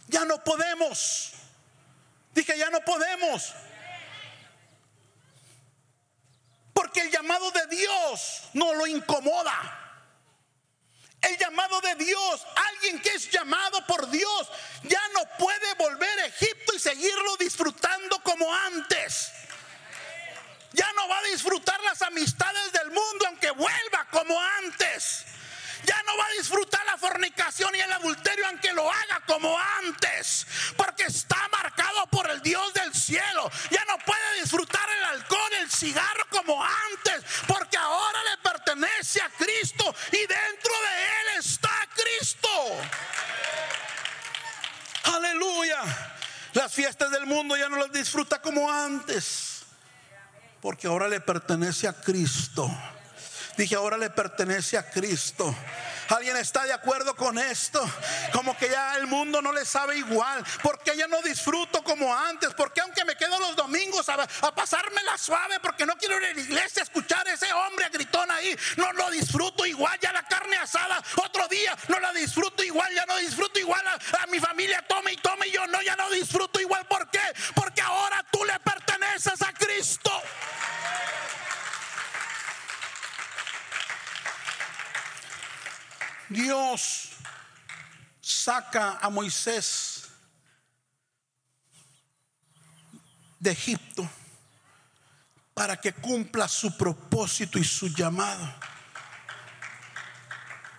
ya 0.07 0.23
no 0.25 0.43
podemos. 0.43 1.33
Dije, 2.33 2.57
ya 2.57 2.69
no 2.69 2.79
podemos. 2.81 3.53
Porque 6.71 7.01
el 7.01 7.11
llamado 7.11 7.49
de 7.51 7.65
Dios 7.75 8.43
no 8.53 8.75
lo 8.75 8.85
incomoda. 8.85 9.83
El 11.19 11.35
llamado 11.35 11.81
de 11.81 11.95
Dios, 11.95 12.45
alguien 12.55 13.01
que 13.01 13.09
es 13.09 13.31
llamado 13.31 13.85
por 13.87 14.07
Dios, 14.11 14.51
ya 14.83 15.01
no 15.15 15.21
puede 15.39 15.73
volver 15.73 16.19
a 16.19 16.25
Egipto 16.27 16.75
y 16.75 16.79
seguirlo 16.79 17.37
disfrutando 17.37 18.21
como 18.21 18.53
antes 18.53 19.31
ya 20.73 20.91
no 20.93 21.07
va 21.07 21.19
a 21.19 21.23
disfrutar 21.23 21.79
las 21.83 22.01
amistades 22.01 22.71
del 22.71 22.87
mundo 22.91 23.25
aunque 23.27 23.51
vuelva 23.51 24.07
como 24.11 24.39
antes. 24.63 25.25
Ya 25.85 26.01
no 26.03 26.17
va 26.17 26.25
a 26.25 26.31
disfrutar 26.31 26.85
la 26.85 26.97
fornicación 26.97 27.73
y 27.75 27.79
el 27.79 27.91
adulterio 27.93 28.45
aunque 28.47 28.73
lo 28.73 28.91
haga 28.91 29.21
como 29.25 29.57
antes. 29.79 30.45
Porque 30.75 31.03
está 31.03 31.47
marcado 31.49 32.07
por 32.07 32.29
el 32.29 32.41
Dios 32.41 32.73
del 32.73 32.93
cielo. 32.93 33.49
Ya 33.69 33.85
no 33.85 33.97
puede 33.99 34.41
disfrutar 34.41 34.89
el 34.89 35.03
alcohol, 35.05 35.53
el 35.61 35.71
cigarro 35.71 36.27
como 36.29 36.61
antes. 36.63 37.23
Porque 37.47 37.77
ahora 37.77 38.19
le 38.23 38.37
pertenece 38.37 39.21
a 39.21 39.29
Cristo 39.29 39.95
y 40.11 40.17
dentro 40.17 40.73
de 40.81 41.05
él 41.05 41.39
está 41.39 41.87
Cristo. 41.95 42.49
Aleluya. 45.03 45.81
Las 46.53 46.73
fiestas 46.73 47.11
del 47.11 47.27
mundo 47.27 47.55
ya 47.55 47.69
no 47.69 47.77
las 47.77 47.91
disfruta 47.91 48.41
como 48.41 48.69
antes 48.69 49.56
porque 50.61 50.87
ahora 50.87 51.07
le 51.07 51.19
pertenece 51.19 51.87
a 51.87 51.93
Cristo. 51.93 52.69
Dije, 53.57 53.75
ahora 53.75 53.97
le 53.97 54.11
pertenece 54.11 54.77
a 54.77 54.87
Cristo. 54.87 55.53
¿Alguien 56.09 56.37
está 56.37 56.63
de 56.63 56.73
acuerdo 56.73 57.15
con 57.15 57.37
esto? 57.39 57.83
Como 58.31 58.55
que 58.55 58.69
ya 58.69 58.95
el 58.95 59.07
mundo 59.07 59.41
no 59.41 59.51
le 59.51 59.65
sabe 59.65 59.97
igual. 59.97 60.45
Porque 60.61 60.95
ya 60.95 61.07
no 61.07 61.21
disfruto 61.23 61.83
como 61.83 62.15
antes. 62.15 62.53
Porque 62.53 62.81
aunque 62.81 63.03
me 63.03 63.15
quedo 63.15 63.37
los 63.39 63.55
domingos 63.55 64.07
a, 64.09 64.13
a 64.21 64.55
pasarme 64.55 65.01
la 65.03 65.17
suave, 65.17 65.59
porque 65.59 65.87
no 65.87 65.97
quiero 65.97 66.17
ir 66.17 66.25
a 66.27 66.33
la 66.33 66.39
iglesia 66.39 66.81
a 66.81 66.85
escuchar 66.85 67.27
a 67.27 67.33
ese 67.33 67.51
hombre 67.51 67.89
gritón 67.91 68.29
ahí, 68.29 68.55
no 68.77 68.93
lo 68.93 69.09
disfruto 69.09 69.65
igual. 69.65 69.99
Ya 69.99 70.13
la 70.13 70.23
carne 70.27 70.55
asada, 70.57 71.03
otro 71.25 71.47
día 71.47 71.75
no 71.87 71.99
la 71.99 72.13
disfruto 72.13 72.63
igual. 72.63 72.93
Ya 72.93 73.05
no 73.07 73.17
disfruto 73.17 73.59
igual. 73.59 73.85
A, 73.87 74.23
a 74.23 74.27
mi 74.27 74.39
familia 74.39 74.85
tome 74.87 75.13
y 75.13 75.17
tome 75.17 75.47
y 75.47 75.51
yo 75.51 75.65
no, 75.65 75.81
ya 75.81 75.95
no 75.95 76.09
disfruto 76.11 76.61
igual. 76.61 76.85
¿Por 76.85 77.09
qué? 77.09 77.21
Porque 77.55 77.81
ahora 77.81 78.23
tú 78.31 78.45
le 78.45 78.57
perteneces 78.59 79.41
a 79.41 79.51
Cristo. 79.51 80.11
Dios 86.29 87.09
saca 88.19 88.99
a 89.01 89.09
Moisés 89.09 90.03
de 93.39 93.51
Egipto 93.51 94.09
para 95.53 95.79
que 95.79 95.93
cumpla 95.93 96.47
su 96.47 96.75
propósito 96.77 97.57
y 97.57 97.63
su 97.63 97.87
llamado. 97.89 98.53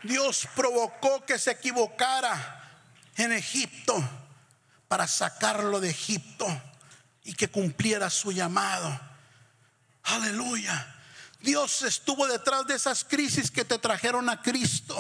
Dios 0.03 0.47
provocó 0.55 1.25
que 1.25 1.39
se 1.39 1.53
equivocara 1.53 2.83
en 3.17 3.33
Egipto 3.33 3.97
para 4.87 5.07
sacarlo 5.07 5.81
de 5.81 5.91
Egipto 5.91 6.47
y 7.25 7.35
que 7.35 7.49
cumpliera 7.49 8.09
su 8.11 8.33
llamado. 8.33 9.01
Aleluya. 10.05 10.95
Dios 11.41 11.83
estuvo 11.83 12.27
detrás 12.27 12.67
de 12.67 12.75
esas 12.75 13.05
crisis 13.05 13.51
que 13.51 13.65
te 13.65 13.79
trajeron 13.79 14.29
a 14.29 14.41
Cristo. 14.41 14.97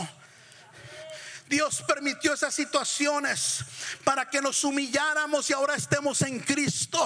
Dios 1.49 1.83
permitió 1.87 2.35
esas 2.35 2.55
situaciones 2.55 3.65
para 4.05 4.29
que 4.29 4.41
nos 4.43 4.63
humilláramos 4.65 5.49
y 5.49 5.53
ahora 5.55 5.75
estemos 5.75 6.21
en 6.23 6.41
Cristo. 6.41 7.05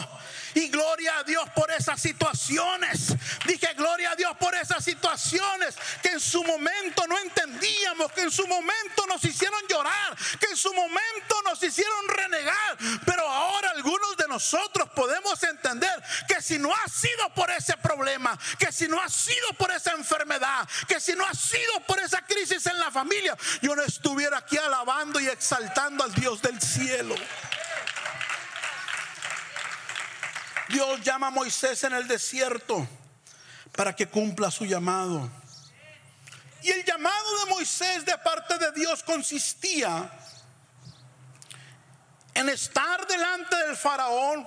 Y 0.54 0.68
gloria 0.68 1.18
a 1.18 1.22
Dios 1.22 1.48
por 1.54 1.70
esas 1.70 2.00
situaciones. 2.00 3.14
Dije 3.46 3.72
gloria 3.74 4.10
a 4.10 4.16
Dios 4.16 4.36
por 4.38 4.54
esas 4.54 4.84
situaciones 4.84 5.76
que 6.02 6.10
en 6.10 6.20
su 6.20 6.42
momento 6.42 7.06
no 7.06 7.18
entendíamos, 7.18 8.12
que 8.12 8.22
en 8.22 8.30
su 8.30 8.46
momento 8.46 9.06
nos 9.06 9.24
hicieron 9.24 9.60
llorar, 9.68 10.16
que 10.40 10.46
en 10.46 10.56
su 10.56 10.72
momento 10.74 11.42
nos 11.44 11.62
hicieron 11.62 12.08
renegar. 12.08 12.78
Pero 13.06 13.26
ahora 13.28 13.70
algunos 13.70 14.16
de 14.16 14.28
nosotros 14.28 14.90
podemos 14.90 15.42
entender 15.42 16.02
que 16.26 16.42
si 16.42 16.58
no 16.58 16.74
ha 16.74 16.88
sido 16.88 17.32
por 17.34 17.50
ese 17.50 17.76
problema, 17.76 18.38
que 18.58 18.72
si 18.72 18.88
no 18.88 19.00
ha 19.00 19.08
sido 19.08 19.52
por 19.58 19.70
esa 19.70 19.92
enfermedad, 19.92 20.68
que 20.88 21.00
si 21.00 21.14
no 21.14 21.24
ha 21.26 21.34
sido 21.34 21.80
por 21.86 22.00
esa 22.00 22.22
crisis 22.26 22.66
en 22.66 22.78
la 22.78 22.90
familia, 22.90 23.36
yo 23.60 23.74
no 23.76 23.82
estuviera 23.82 24.31
aquí 24.34 24.56
alabando 24.56 25.20
y 25.20 25.28
exaltando 25.28 26.04
al 26.04 26.14
Dios 26.14 26.40
del 26.42 26.60
cielo. 26.60 27.14
Dios 30.68 31.00
llama 31.02 31.28
a 31.28 31.30
Moisés 31.30 31.84
en 31.84 31.92
el 31.92 32.08
desierto 32.08 32.86
para 33.76 33.94
que 33.94 34.08
cumpla 34.08 34.50
su 34.50 34.64
llamado. 34.64 35.30
Y 36.62 36.70
el 36.70 36.84
llamado 36.84 37.44
de 37.44 37.50
Moisés 37.50 38.04
de 38.04 38.16
parte 38.18 38.56
de 38.58 38.72
Dios 38.72 39.02
consistía 39.02 40.10
en 42.34 42.48
estar 42.48 43.06
delante 43.06 43.56
del 43.56 43.76
faraón 43.76 44.46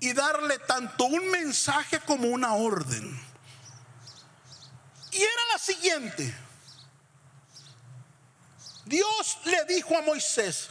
y 0.00 0.12
darle 0.12 0.58
tanto 0.58 1.04
un 1.04 1.30
mensaje 1.30 2.00
como 2.00 2.28
una 2.28 2.54
orden. 2.54 3.20
Y 5.12 5.22
era 5.22 5.42
la 5.52 5.58
siguiente. 5.58 6.34
Dios 8.92 9.38
le 9.46 9.64
dijo 9.64 9.96
a 9.96 10.02
Moisés, 10.02 10.68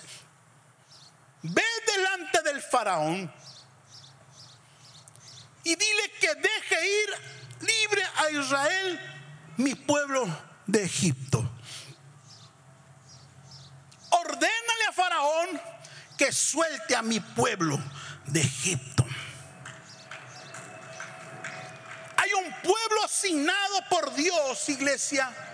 ve 1.42 1.64
delante 1.88 2.44
del 2.44 2.62
faraón 2.62 3.34
y 5.64 5.76
dile 5.76 6.12
que 6.20 6.36
deje 6.36 7.04
ir 7.04 7.10
libre 7.62 8.04
a 8.18 8.30
Israel, 8.30 9.00
mi 9.58 9.74
pueblo 9.74 10.28
de 10.68 10.84
Egipto. 10.84 11.40
Ordénale 14.12 14.86
a 14.90 14.94
Faraón 14.94 15.62
que 16.16 16.32
suelte 16.32 16.96
a 16.96 17.02
mi 17.02 17.20
pueblo 17.20 17.80
de 18.28 18.42
Egipto. 18.42 19.04
Hay 22.18 22.34
un 22.34 22.54
pueblo 22.62 23.04
asignado 23.04 23.90
por 23.90 24.14
Dios, 24.14 24.70
iglesia, 24.70 25.51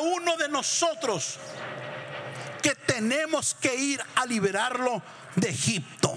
uno 0.00 0.36
de 0.36 0.48
nosotros 0.48 1.38
que 2.62 2.74
tenemos 2.74 3.54
que 3.54 3.74
ir 3.74 4.02
a 4.14 4.26
liberarlo 4.26 5.02
de 5.36 5.50
Egipto 5.50 6.16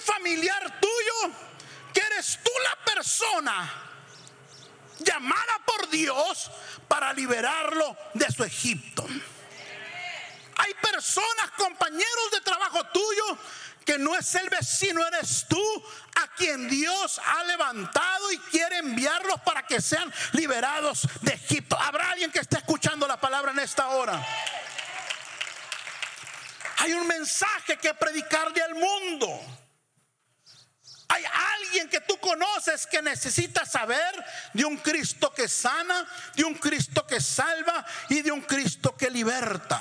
familiar 0.00 0.80
tuyo 0.80 1.34
que 1.92 2.00
eres 2.00 2.38
tú 2.42 2.50
la 2.62 2.94
persona 2.94 3.72
llamada 4.98 5.58
por 5.64 5.88
Dios 5.88 6.50
para 6.88 7.12
liberarlo 7.12 7.96
de 8.14 8.30
su 8.30 8.44
Egipto. 8.44 9.06
Hay 10.56 10.74
personas, 10.74 11.50
compañeros 11.56 12.30
de 12.32 12.40
trabajo 12.42 12.84
tuyo, 12.92 13.38
que 13.84 13.98
no 13.98 14.16
es 14.16 14.34
el 14.34 14.48
vecino, 14.48 15.06
eres 15.06 15.46
tú 15.48 15.84
a 16.16 16.28
quien 16.34 16.68
Dios 16.68 17.20
ha 17.24 17.44
levantado 17.44 18.32
y 18.32 18.38
quiere 18.38 18.78
enviarlos 18.78 19.40
para 19.40 19.66
que 19.66 19.80
sean 19.80 20.12
liberados 20.32 21.08
de 21.22 21.32
Egipto. 21.32 21.78
¿Habrá 21.78 22.10
alguien 22.10 22.30
que 22.30 22.40
esté 22.40 22.58
escuchando 22.58 23.06
la 23.06 23.20
palabra 23.20 23.52
en 23.52 23.58
esta 23.58 23.88
hora? 23.88 24.24
Hay 26.78 26.92
un 26.92 27.06
mensaje 27.06 27.76
que 27.76 27.92
predicarle 27.94 28.62
al 28.62 28.74
mundo. 28.74 29.40
Hay 31.08 31.24
alguien 31.58 31.88
que 31.88 32.00
tú 32.00 32.18
conoces 32.18 32.86
que 32.86 33.02
necesita 33.02 33.66
saber 33.66 34.24
de 34.54 34.64
un 34.64 34.76
Cristo 34.76 35.34
que 35.34 35.48
sana, 35.48 36.06
de 36.36 36.44
un 36.44 36.54
Cristo 36.54 37.06
que 37.06 37.20
salva 37.20 37.84
y 38.08 38.22
de 38.22 38.30
un 38.30 38.42
Cristo 38.42 38.96
que 38.96 39.10
liberta. 39.10 39.80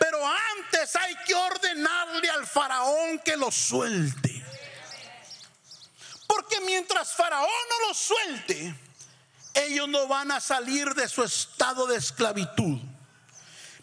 Pero 0.00 0.18
antes 0.26 0.96
hay 0.96 1.14
que 1.26 1.34
ordenarle 1.34 2.30
al 2.30 2.46
faraón 2.46 3.18
que 3.18 3.36
lo 3.36 3.50
suelte. 3.50 4.42
Porque 6.26 6.58
mientras 6.62 7.12
faraón 7.12 7.50
no 7.68 7.88
lo 7.88 7.94
suelte, 7.94 8.74
ellos 9.52 9.86
no 9.88 10.08
van 10.08 10.32
a 10.32 10.40
salir 10.40 10.94
de 10.94 11.06
su 11.06 11.22
estado 11.22 11.86
de 11.86 11.98
esclavitud. 11.98 12.78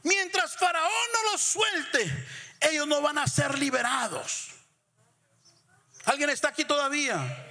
Mientras 0.02 0.58
faraón 0.58 0.92
no 1.14 1.32
lo 1.32 1.38
suelte, 1.38 2.28
ellos 2.62 2.88
no 2.88 3.00
van 3.00 3.20
a 3.20 3.28
ser 3.28 3.56
liberados. 3.60 4.48
¿Alguien 6.06 6.32
está 6.32 6.48
aquí 6.48 6.66
todavía? 6.66 7.46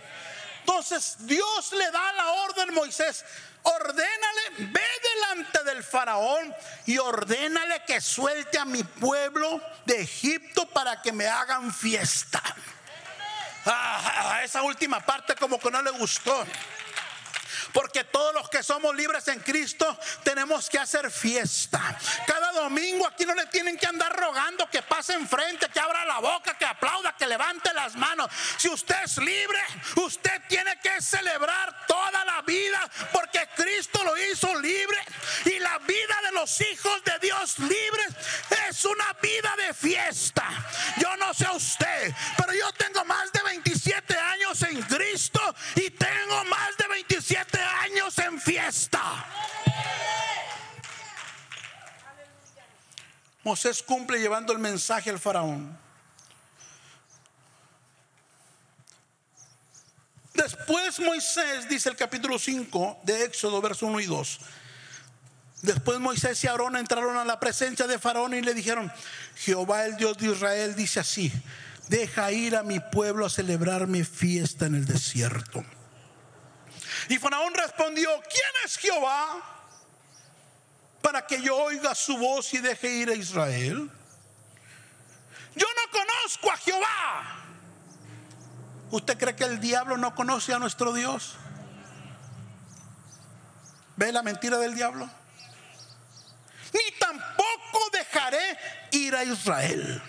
Entonces 0.61 1.18
Dios 1.20 1.70
le 1.70 1.88
da 1.92 2.12
la 2.14 2.33
orden 2.33 2.70
a 2.70 2.72
Moisés. 2.72 3.24
Ordénale, 3.68 4.42
ve 4.59 4.81
delante 5.02 5.64
del 5.64 5.83
faraón 5.83 6.55
y 6.87 6.98
ordénale 6.98 7.83
que 7.85 8.00
suelte 8.00 8.59
a 8.59 8.64
mi 8.64 8.85
pueblo 8.85 9.61
de 9.85 10.02
Egipto 10.02 10.66
para 10.66 11.02
que 11.02 11.11
me 11.12 11.26
hagan 11.26 11.74
fiesta. 11.74 12.42
Ah, 13.64 14.40
esa 14.44 14.62
última 14.62 15.00
parte 15.00 15.35
como 15.35 15.59
que 15.59 15.70
no 15.72 15.83
le 15.83 15.90
gustó. 15.90 16.46
Porque 17.72 18.05
todos 18.05 18.33
los 18.33 18.48
que 18.48 18.62
somos 18.62 18.94
libres 18.94 19.26
en 19.29 19.40
Cristo 19.40 19.98
tenemos 20.22 20.70
que 20.70 20.79
hacer 20.79 21.11
fiesta. 21.11 21.98
Cada 22.26 22.46
domingo 22.77 23.07
aquí 23.07 23.25
no 23.25 23.35
le 23.35 23.47
tienen 23.47 23.79
que 23.79 23.87
andar 23.87 24.15
rogando 24.15 24.69
que 24.71 24.83
pase 24.83 25.15
enfrente, 25.15 25.67
que 25.71 25.81
abra 25.81 26.05
la 26.05 26.19
boca, 26.19 26.59
que 26.59 26.67
aplauda, 26.67 27.17
que 27.17 27.27
levante 27.27 27.73
las 27.73 27.97
manos. 27.97 28.29
Si 28.59 28.69
usted 28.69 28.97
es 29.03 29.17
libre, 29.17 29.59
usted 29.97 30.43
tiene 30.47 30.79
que 30.81 31.01
celebrar 31.01 31.87
toda 31.87 32.23
la 32.27 32.43
vida 32.43 32.79
porque 33.12 33.49
Cristo 33.57 34.05
lo 34.05 34.15
hizo 34.19 34.55
libre. 34.61 34.99
Y 35.47 35.59
la 35.59 35.79
vida 35.79 36.21
de 36.25 36.33
los 36.33 36.61
hijos 36.61 37.03
de 37.05 37.19
Dios 37.19 37.59
libres 37.61 38.15
es 38.69 38.85
una 38.85 39.15
vida 39.23 39.55
de 39.57 39.73
fiesta. 39.73 40.45
Yo 40.99 41.17
no 41.17 41.33
sé 41.33 41.49
usted, 41.55 42.15
pero 42.37 42.53
yo 42.53 42.71
tengo 42.73 43.07
más 43.07 43.33
de 43.33 43.43
27 43.43 44.19
años 44.19 44.62
en 44.65 44.83
Cristo 44.83 45.41
y 45.77 45.91
tengo 45.91 46.45
más 46.45 46.77
de 46.77 46.89
27 46.89 47.59
años 47.59 48.19
en 48.19 48.39
fiesta. 48.39 49.25
Moisés 53.47 53.81
cumple 53.81 54.19
llevando 54.19 54.53
el 54.53 54.59
mensaje 54.59 55.09
al 55.09 55.21
faraón. 55.21 55.79
Después 60.35 60.99
Moisés, 60.99 61.69
dice 61.69 61.89
el 61.89 61.95
capítulo 61.95 62.41
5 62.41 63.03
de 63.05 63.23
Éxodo, 63.23 63.63
verso 63.63 63.87
1 63.87 64.01
y 64.01 64.07
2. 64.07 64.41
Después 65.63 66.01
Moisés 66.01 66.43
y 66.43 66.49
Aarón 66.49 66.77
entraron 66.77 67.17
a 67.17 67.25
la 67.25 67.39
presencia 67.39 67.87
de 67.87 68.01
Faraón 68.01 68.35
y 68.35 68.41
le 68.41 68.53
dijeron, 68.53 68.93
Jehová 69.37 69.85
el 69.85 69.97
Dios 69.97 70.19
de 70.19 70.33
Israel 70.33 70.75
dice 70.75 70.99
así, 70.99 71.33
deja 71.87 72.33
ir 72.33 72.57
a 72.57 72.65
mi 72.65 72.81
pueblo 72.81 73.27
a 73.27 73.31
celebrar 73.31 73.87
mi 73.87 74.03
fiesta 74.03 74.67
en 74.67 74.75
el 74.75 74.87
desierto. 74.87 75.65
Y 77.09 77.19
Faraón 77.19 77.55
respondió, 77.55 78.11
¿quién 78.29 78.65
es 78.65 78.77
Jehová 78.77 79.56
para 81.07 81.25
que 81.25 81.40
yo 81.40 81.57
oiga 81.57 81.95
su 81.95 82.19
voz 82.19 82.53
y 82.53 82.59
deje 82.59 82.88
ir 82.88 83.09
a 83.11 83.14
Israel? 83.14 83.88
Yo 85.55 85.66
no 85.77 85.90
conozco 85.92 86.51
a 86.51 86.57
Jehová. 86.57 87.37
¿Usted 88.90 89.16
cree 89.16 89.37
que 89.37 89.45
el 89.45 89.61
diablo 89.61 89.97
no 89.97 90.16
conoce 90.16 90.53
a 90.53 90.59
nuestro 90.59 90.92
Dios? 90.92 91.37
¿Ve 93.95 94.11
la 94.11 94.25
mentira 94.25 94.59
del 94.59 94.75
diablo? 94.75 95.09
Ni 96.75 96.99
tampoco 96.99 97.88
dejaré 97.92 98.59
ir 98.90 99.14
a 99.14 99.23
Israel. 99.23 100.03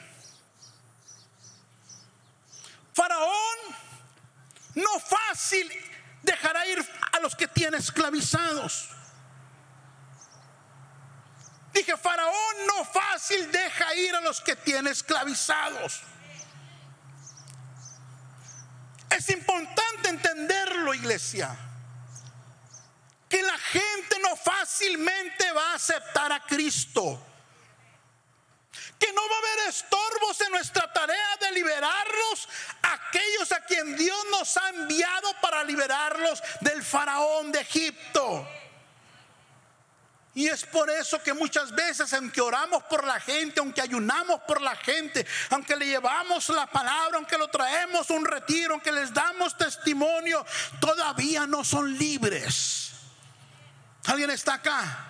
Faraón 2.96 3.58
no 4.74 5.00
fácil 5.00 5.72
dejará 6.24 6.66
ir 6.66 6.84
a 7.12 7.20
los 7.20 7.36
que 7.36 7.48
tiene 7.48 7.78
esclavizados. 7.78 8.97
Dije, 11.78 11.96
Faraón 11.96 12.56
no 12.66 12.84
fácil 12.86 13.52
deja 13.52 13.94
ir 13.94 14.16
a 14.16 14.22
los 14.22 14.42
que 14.42 14.56
tiene 14.56 14.90
esclavizados. 14.90 16.02
Es 19.12 19.30
importante 19.30 20.10
entenderlo, 20.10 20.96
iglesia. 20.96 21.56
Que 23.30 23.44
la 23.44 23.58
gente 23.60 24.18
no 24.24 24.36
fácilmente 24.36 25.52
va 25.52 25.74
a 25.74 25.76
aceptar 25.76 26.32
a 26.32 26.44
Cristo 26.46 27.24
que 28.98 29.14
no 29.14 29.22
va 29.30 29.36
a 29.36 29.40
haber 29.40 29.70
estorbos 29.70 30.42
en 30.42 30.52
nuestra 30.54 30.92
tarea 30.92 31.38
de 31.40 31.52
liberarlos, 31.52 32.50
aquellos 32.82 33.52
a 33.52 33.64
quien 33.64 33.96
Dios 33.96 34.18
nos 34.32 34.58
ha 34.58 34.70
enviado 34.70 35.36
para 35.40 35.64
liberarlos 35.64 36.42
del 36.62 36.82
faraón 36.82 37.52
de 37.52 37.60
Egipto. 37.60 38.48
Y 40.38 40.48
es 40.50 40.68
por 40.68 40.88
eso 40.92 41.20
que 41.24 41.34
muchas 41.34 41.72
veces, 41.72 42.14
aunque 42.14 42.42
oramos 42.42 42.84
por 42.84 43.04
la 43.04 43.20
gente, 43.20 43.60
aunque 43.60 43.82
ayunamos 43.82 44.40
por 44.42 44.62
la 44.62 44.76
gente, 44.76 45.26
aunque 45.50 45.76
le 45.76 45.88
llevamos 45.88 46.50
la 46.50 46.68
palabra, 46.68 47.18
aunque 47.18 47.40
lo 47.40 47.48
traemos 47.48 48.12
un 48.12 48.24
retiro, 48.24 48.76
aunque 48.76 48.92
les 48.92 49.12
damos 49.12 49.58
testimonio, 49.58 50.46
todavía 50.80 51.48
no 51.48 51.64
son 51.64 51.98
libres. 51.98 52.92
¿Alguien 54.06 54.30
está 54.30 54.54
acá? 54.54 55.08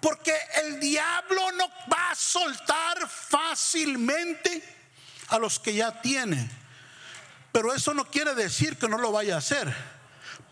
Porque 0.00 0.34
el 0.62 0.80
diablo 0.80 1.52
no 1.52 1.68
va 1.92 2.12
a 2.12 2.14
soltar 2.14 3.06
fácilmente 3.06 4.64
a 5.28 5.38
los 5.38 5.58
que 5.58 5.74
ya 5.74 6.00
tiene. 6.00 6.48
Pero 7.52 7.74
eso 7.74 7.92
no 7.92 8.06
quiere 8.10 8.34
decir 8.34 8.78
que 8.78 8.88
no 8.88 8.96
lo 8.96 9.12
vaya 9.12 9.34
a 9.34 9.38
hacer. 9.40 9.93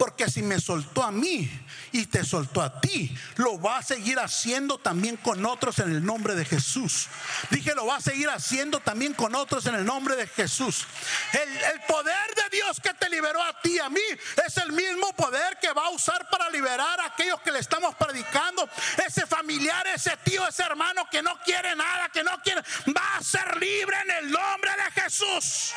Porque 0.03 0.29
si 0.29 0.43
me 0.43 0.61
soltó 0.61 1.05
a 1.05 1.13
mí 1.13 1.49
y 1.93 2.07
te 2.07 2.25
soltó 2.25 2.61
a 2.61 2.81
ti, 2.81 3.17
lo 3.37 3.61
va 3.61 3.79
a 3.79 3.83
seguir 3.85 4.19
haciendo 4.19 4.77
también 4.77 5.17
con 5.17 5.47
otros 5.47 5.79
en 5.79 5.93
el 5.93 6.05
nombre 6.05 6.35
de 6.35 6.45
Jesús. 6.45 7.07
Dije, 7.51 7.73
lo 7.77 7.87
va 7.87 7.99
a 7.99 8.01
seguir 8.01 8.29
haciendo 8.29 8.81
también 8.81 9.15
con 9.15 9.33
otros 9.37 9.65
en 9.67 9.77
el 9.77 9.85
nombre 9.85 10.17
de 10.17 10.27
Jesús. 10.27 10.89
El, 11.33 11.81
poder 11.83 12.35
de 12.35 12.57
Dios 12.57 12.81
que 12.81 12.93
te 12.95 13.09
liberó 13.11 13.41
a 13.45 13.61
ti, 13.61 13.79
a 13.79 13.89
mí, 13.89 14.01
es 14.45 14.57
el 14.57 14.73
mismo 14.73 15.13
poder 15.13 15.57
que 15.61 15.73
va 15.73 15.87
a 15.87 15.91
usar 15.91 16.29
para 16.29 16.51
liberar 16.51 17.01
a 17.01 17.07
aquellos 17.07 17.41
que 17.43 17.53
le 17.53 17.61
estamos 17.61 17.95
predicando. 17.95 18.69
Ese 19.07 19.25
familiar, 19.25 19.87
ese 19.87 20.17
tío, 20.25 20.45
ese 20.49 20.65
hermano 20.65 21.07
que 21.13 21.23
no 21.23 21.39
quiere 21.45 21.77
nada, 21.77 22.09
que 22.09 22.25
no 22.25 22.43
quiere, 22.43 22.61
va 22.89 23.19
a 23.19 23.23
ser 23.23 23.57
libre 23.57 23.97
en 24.01 24.11
el 24.11 24.33
nombre 24.33 24.73
de 24.73 25.01
Jesús. 25.01 25.75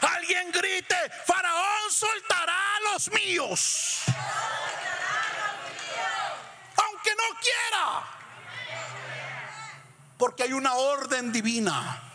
Alguien 0.00 0.50
grite, 0.52 0.96
Faraón 1.26 1.90
soltará 1.90 2.76
a 2.76 2.80
los 2.92 3.10
míos. 3.12 4.02
Aunque 6.76 7.10
no 7.14 7.38
quiera. 7.40 8.02
Porque 10.18 10.44
hay 10.44 10.52
una 10.52 10.74
orden 10.74 11.32
divina 11.32 12.11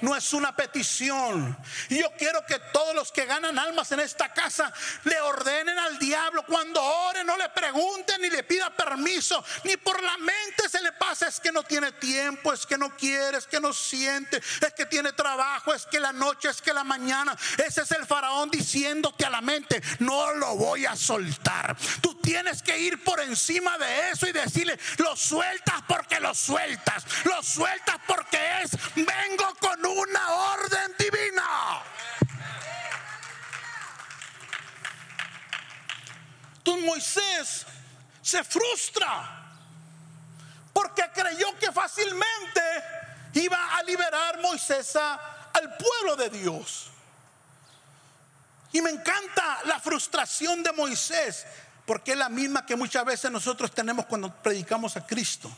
no 0.00 0.16
es 0.16 0.32
una 0.32 0.54
petición. 0.54 1.56
Y 1.88 2.00
yo 2.00 2.10
quiero 2.18 2.44
que 2.46 2.58
todos 2.72 2.94
los 2.94 3.12
que 3.12 3.26
ganan 3.26 3.58
almas 3.58 3.90
en 3.92 4.00
esta 4.00 4.32
casa 4.32 4.72
le 5.04 5.20
ordenen 5.20 5.78
al 5.78 5.98
diablo 5.98 6.44
cuando 6.46 6.82
ore, 6.82 7.24
no 7.24 7.36
le 7.36 7.48
pregunten 7.50 8.20
ni 8.20 8.30
le 8.30 8.42
pida 8.42 8.70
permiso, 8.70 9.44
ni 9.64 9.76
por 9.76 10.02
la 10.02 10.16
mente 10.18 10.68
se 10.68 10.82
le 10.82 10.92
pasa, 10.92 11.28
es 11.28 11.40
que 11.40 11.52
no 11.52 11.62
tiene 11.62 11.92
tiempo, 11.92 12.52
es 12.52 12.66
que 12.66 12.78
no 12.78 12.94
quiere, 12.96 13.38
es 13.38 13.46
que 13.46 13.60
no 13.60 13.72
siente, 13.72 14.36
es 14.36 14.74
que 14.74 14.86
tiene 14.86 15.12
trabajo, 15.12 15.72
es 15.74 15.86
que 15.86 16.00
la 16.00 16.12
noche, 16.12 16.48
es 16.48 16.62
que 16.62 16.72
la 16.72 16.84
mañana. 16.84 17.36
Ese 17.64 17.82
es 17.82 17.90
el 17.92 18.06
faraón 18.06 18.50
diciéndote 18.50 19.24
a 19.24 19.30
la 19.30 19.40
mente, 19.40 19.82
no 20.00 20.32
lo 20.34 20.56
voy 20.56 20.86
a 20.86 20.96
soltar. 20.96 21.76
Tú 22.00 22.14
tienes 22.16 22.62
que 22.62 22.78
ir 22.78 23.02
por 23.02 23.20
encima 23.20 23.78
de 23.78 24.10
eso 24.10 24.26
y 24.28 24.32
decirle, 24.32 24.78
lo 24.98 25.16
sueltas 25.16 25.82
porque 25.86 26.20
lo 26.20 26.34
sueltas, 26.34 27.04
lo 27.24 27.42
sueltas 27.42 27.96
porque 28.06 28.38
es, 28.62 28.70
vengo 28.94 29.54
con 29.60 29.84
una 29.90 30.32
orden 30.32 30.94
divina. 30.98 31.82
Entonces 36.58 36.84
Moisés 36.84 37.66
se 38.22 38.44
frustra 38.44 39.38
porque 40.72 41.02
creyó 41.14 41.58
que 41.58 41.72
fácilmente 41.72 42.62
iba 43.34 43.76
a 43.76 43.82
liberar 43.82 44.38
Moisés 44.40 44.94
al 44.96 45.76
pueblo 45.76 46.16
de 46.16 46.30
Dios. 46.30 46.90
Y 48.72 48.82
me 48.82 48.90
encanta 48.90 49.60
la 49.64 49.80
frustración 49.80 50.62
de 50.62 50.72
Moisés, 50.72 51.46
porque 51.86 52.12
es 52.12 52.18
la 52.18 52.28
misma 52.28 52.66
que 52.66 52.76
muchas 52.76 53.04
veces 53.04 53.30
nosotros 53.30 53.72
tenemos 53.72 54.06
cuando 54.06 54.32
predicamos 54.34 54.96
a 54.96 55.06
Cristo. 55.06 55.50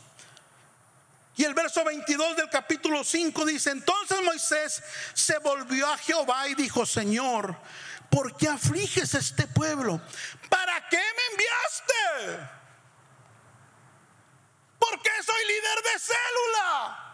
Y 1.35 1.43
el 1.43 1.53
verso 1.53 1.83
22 1.83 2.35
del 2.35 2.49
capítulo 2.49 3.03
5 3.03 3.45
dice, 3.45 3.71
entonces 3.71 4.21
Moisés 4.23 4.83
se 5.13 5.37
volvió 5.39 5.87
a 5.87 5.97
Jehová 5.97 6.47
y 6.49 6.55
dijo, 6.55 6.85
Señor, 6.85 7.55
¿por 8.09 8.35
qué 8.35 8.49
afliges 8.49 9.13
este 9.13 9.47
pueblo? 9.47 10.01
¿Para 10.49 10.87
qué 10.89 10.97
me 10.97 11.31
enviaste? 11.31 12.47
¿Por 14.77 15.01
qué 15.01 15.11
soy 15.25 15.47
líder 15.47 15.83
de 15.83 15.99
célula? 15.99 17.11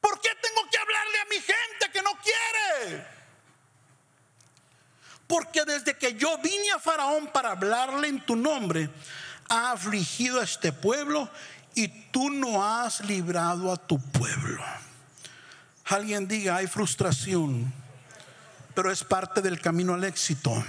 ¿Por 0.00 0.20
qué 0.20 0.30
tengo 0.40 0.68
que 0.70 0.78
hablarle 0.78 1.20
a 1.20 1.24
mi 1.26 1.36
gente 1.36 1.90
que 1.92 2.02
no 2.02 2.12
quiere? 2.22 3.06
Porque 5.26 5.64
desde 5.64 5.96
que 5.96 6.14
yo 6.14 6.38
vine 6.38 6.70
a 6.72 6.78
Faraón 6.78 7.28
para 7.28 7.52
hablarle 7.52 8.08
en 8.08 8.24
tu 8.24 8.36
nombre, 8.36 8.90
ha 9.48 9.72
afligido 9.72 10.40
a 10.40 10.44
este 10.44 10.72
pueblo 10.72 11.30
y 11.76 11.88
tú 12.10 12.30
no 12.30 12.64
has 12.64 13.00
librado 13.00 13.70
a 13.70 13.76
tu 13.76 14.00
pueblo. 14.00 14.64
Alguien 15.84 16.26
diga, 16.26 16.56
hay 16.56 16.66
frustración, 16.66 17.72
pero 18.74 18.90
es 18.90 19.04
parte 19.04 19.42
del 19.42 19.60
camino 19.60 19.92
al 19.92 20.02
éxito. 20.02 20.64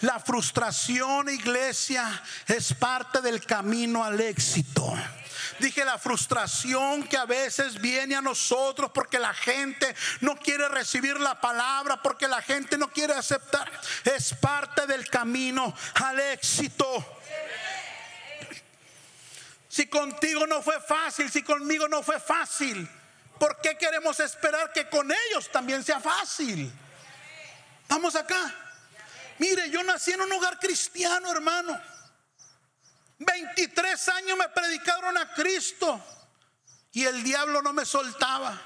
La 0.00 0.18
frustración, 0.18 1.28
iglesia, 1.28 2.20
es 2.48 2.74
parte 2.74 3.20
del 3.20 3.44
camino 3.44 4.04
al 4.04 4.20
éxito. 4.20 4.92
Dije 5.60 5.84
la 5.84 5.98
frustración 5.98 7.04
que 7.04 7.16
a 7.16 7.24
veces 7.24 7.80
viene 7.80 8.16
a 8.16 8.20
nosotros 8.20 8.90
porque 8.92 9.20
la 9.20 9.34
gente 9.34 9.94
no 10.20 10.36
quiere 10.36 10.68
recibir 10.68 11.18
la 11.20 11.40
palabra, 11.40 12.02
porque 12.02 12.26
la 12.26 12.42
gente 12.42 12.76
no 12.76 12.88
quiere 12.88 13.14
aceptar, 13.14 13.70
es 14.04 14.34
parte 14.34 14.86
del 14.86 15.08
camino 15.08 15.72
al 15.94 16.18
éxito. 16.18 17.18
Si 19.78 19.86
contigo 19.86 20.44
no 20.44 20.60
fue 20.60 20.80
fácil, 20.80 21.30
si 21.30 21.44
conmigo 21.44 21.86
no 21.86 22.02
fue 22.02 22.18
fácil, 22.18 22.90
¿por 23.38 23.60
qué 23.60 23.78
queremos 23.78 24.18
esperar 24.18 24.72
que 24.72 24.88
con 24.88 25.08
ellos 25.08 25.52
también 25.52 25.84
sea 25.84 26.00
fácil? 26.00 26.68
Vamos 27.86 28.16
acá. 28.16 28.52
Mire, 29.38 29.70
yo 29.70 29.80
nací 29.84 30.10
en 30.10 30.22
un 30.22 30.32
hogar 30.32 30.58
cristiano, 30.58 31.30
hermano. 31.30 31.80
23 33.20 34.08
años 34.08 34.36
me 34.36 34.48
predicaron 34.48 35.16
a 35.16 35.32
Cristo 35.32 36.04
y 36.90 37.04
el 37.04 37.22
diablo 37.22 37.62
no 37.62 37.72
me 37.72 37.84
soltaba. 37.84 38.60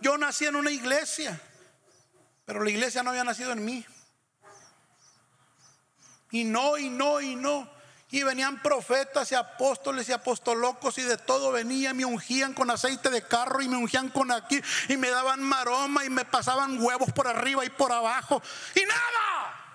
Yo 0.00 0.16
nací 0.16 0.46
en 0.46 0.56
una 0.56 0.70
iglesia, 0.70 1.38
pero 2.46 2.64
la 2.64 2.70
iglesia 2.70 3.02
no 3.02 3.10
había 3.10 3.24
nacido 3.24 3.52
en 3.52 3.62
mí. 3.62 3.84
Y 6.30 6.44
no, 6.44 6.78
y 6.78 6.88
no, 6.88 7.20
y 7.20 7.36
no. 7.36 7.75
Y 8.10 8.22
venían 8.22 8.62
profetas 8.62 9.32
y 9.32 9.34
apóstoles 9.34 10.08
y 10.08 10.12
apostolocos 10.12 10.96
y 10.98 11.02
de 11.02 11.16
todo 11.18 11.50
venían, 11.50 11.96
me 11.96 12.04
ungían 12.04 12.54
con 12.54 12.70
aceite 12.70 13.10
de 13.10 13.22
carro 13.22 13.60
y 13.60 13.68
me 13.68 13.76
ungían 13.76 14.10
con 14.10 14.30
aquí 14.30 14.60
y 14.88 14.96
me 14.96 15.10
daban 15.10 15.42
maroma 15.42 16.04
y 16.04 16.10
me 16.10 16.24
pasaban 16.24 16.80
huevos 16.80 17.12
por 17.12 17.26
arriba 17.26 17.64
y 17.64 17.70
por 17.70 17.90
abajo 17.90 18.40
y 18.74 18.80
nada. 18.80 19.66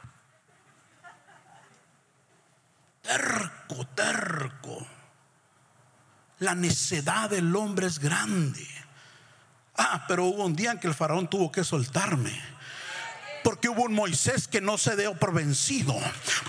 Terco, 3.02 3.88
terco. 3.96 4.88
La 6.40 6.56
necedad 6.56 7.30
del 7.30 7.54
hombre 7.56 7.88
es 7.88 8.00
grande. 8.00 8.66
Ah, 9.76 10.06
pero 10.08 10.26
hubo 10.26 10.46
un 10.46 10.56
día 10.56 10.72
en 10.72 10.80
que 10.80 10.88
el 10.88 10.94
faraón 10.94 11.30
tuvo 11.30 11.52
que 11.52 11.64
soltarme 11.64 12.42
porque 13.44 13.70
hubo 13.70 13.84
un 13.84 13.94
Moisés 13.94 14.48
que 14.48 14.62
no 14.62 14.78
se 14.78 14.96
dio 14.96 15.14
por 15.16 15.34
vencido. 15.34 15.96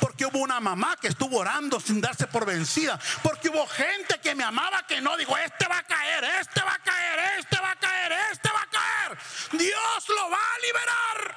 Porque 0.00 0.26
hubo 0.26 0.38
una 0.38 0.60
mamá 0.60 0.96
que 1.00 1.08
estuvo 1.08 1.38
orando 1.38 1.80
sin 1.80 2.00
darse 2.00 2.26
por 2.26 2.46
vencida. 2.46 2.98
Porque 3.22 3.48
hubo 3.48 3.66
gente 3.66 4.18
que 4.20 4.34
me 4.34 4.44
amaba 4.44 4.86
que 4.86 5.00
no 5.00 5.16
digo, 5.16 5.36
este 5.36 5.66
va 5.68 5.78
a 5.78 5.82
caer, 5.82 6.24
este 6.40 6.60
va 6.62 6.74
a 6.74 6.78
caer, 6.78 7.38
este 7.38 7.60
va 7.60 7.70
a 7.70 7.76
caer, 7.76 8.12
este 8.32 8.48
va 8.48 8.62
a 8.62 8.70
caer. 8.70 9.18
Dios 9.52 10.08
lo 10.08 10.30
va 10.30 10.38
a 10.38 10.58
liberar. 10.66 11.36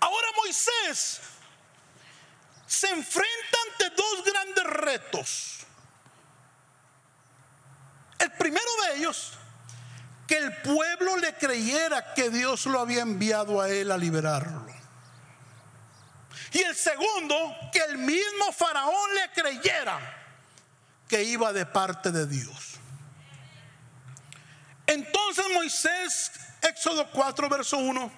Ahora 0.00 0.26
Moisés 0.36 1.20
se 2.66 2.88
enfrenta 2.88 3.58
ante 3.70 3.90
dos 3.96 4.24
grandes 4.24 4.64
retos. 4.64 5.56
El 8.18 8.32
primero 8.32 8.70
de 8.84 8.98
ellos 8.98 9.32
que 10.26 10.36
el 10.36 10.56
pueblo 10.62 11.16
le 11.18 11.34
creyera 11.34 12.14
que 12.14 12.30
Dios 12.30 12.66
lo 12.66 12.80
había 12.80 13.02
enviado 13.02 13.60
a 13.60 13.68
él 13.68 13.90
a 13.92 13.98
liberarlo. 13.98 14.66
Y 16.52 16.62
el 16.62 16.74
segundo, 16.74 17.54
que 17.72 17.80
el 17.80 17.98
mismo 17.98 18.52
faraón 18.52 19.14
le 19.14 19.42
creyera 19.42 19.98
que 21.08 21.22
iba 21.22 21.52
de 21.52 21.66
parte 21.66 22.10
de 22.10 22.26
Dios. 22.26 22.74
Entonces 24.86 25.44
Moisés, 25.52 26.32
Éxodo 26.62 27.10
4, 27.10 27.48
verso 27.48 27.78
1, 27.78 28.12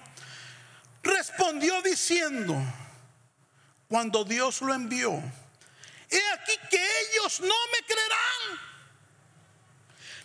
respondió 1.03 1.81
diciendo, 1.81 2.55
cuando 3.87 4.23
Dios 4.23 4.61
lo 4.61 4.73
envió, 4.73 5.11
he 6.09 6.31
aquí 6.33 6.53
que 6.69 6.77
ellos 7.01 7.41
no 7.41 7.47
me 7.47 7.85
creerán 7.85 8.68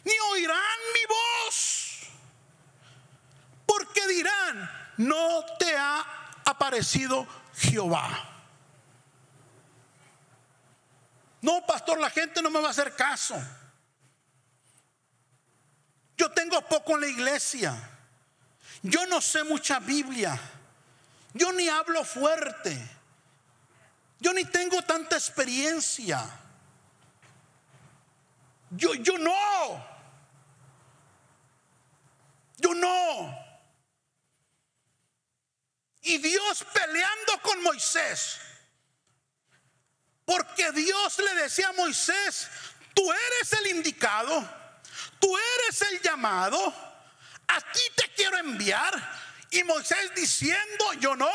ni 0.04 0.12
oirán 0.32 0.78
mi 0.92 1.00
voz. 1.06 2.00
Porque 3.66 4.06
dirán, 4.06 4.70
no 4.98 5.44
te 5.58 5.76
ha 5.76 6.04
aparecido 6.44 7.26
Jehová. 7.56 8.30
No, 11.40 11.64
pastor, 11.66 11.98
la 12.00 12.10
gente 12.10 12.40
no 12.40 12.50
me 12.50 12.60
va 12.60 12.68
a 12.68 12.70
hacer 12.70 12.94
caso. 12.94 13.34
Yo 16.16 16.30
tengo 16.30 16.60
poco 16.62 16.94
en 16.94 17.02
la 17.02 17.08
iglesia. 17.08 17.90
Yo 18.82 19.06
no 19.06 19.20
sé 19.20 19.44
mucha 19.44 19.78
Biblia. 19.78 20.38
Yo 21.32 21.52
ni 21.52 21.68
hablo 21.68 22.04
fuerte. 22.04 22.78
Yo 24.20 24.32
ni 24.32 24.44
tengo 24.44 24.80
tanta 24.82 25.16
experiencia. 25.16 26.24
Yo, 28.70 28.94
yo 28.94 29.18
no. 29.18 29.93
Yo 32.56 32.74
no. 32.74 33.44
Y 36.02 36.18
Dios 36.18 36.64
peleando 36.72 37.40
con 37.42 37.62
Moisés. 37.62 38.38
Porque 40.24 40.72
Dios 40.72 41.18
le 41.18 41.34
decía 41.42 41.68
a 41.68 41.72
Moisés, 41.72 42.48
tú 42.94 43.12
eres 43.12 43.52
el 43.52 43.76
indicado, 43.76 44.48
tú 45.18 45.36
eres 45.36 45.82
el 45.82 46.00
llamado, 46.00 46.58
a 47.48 47.60
ti 47.60 47.80
te 47.96 48.10
quiero 48.14 48.38
enviar. 48.38 48.92
Y 49.50 49.62
Moisés 49.64 50.14
diciendo, 50.14 50.92
yo 50.94 51.14
no, 51.14 51.30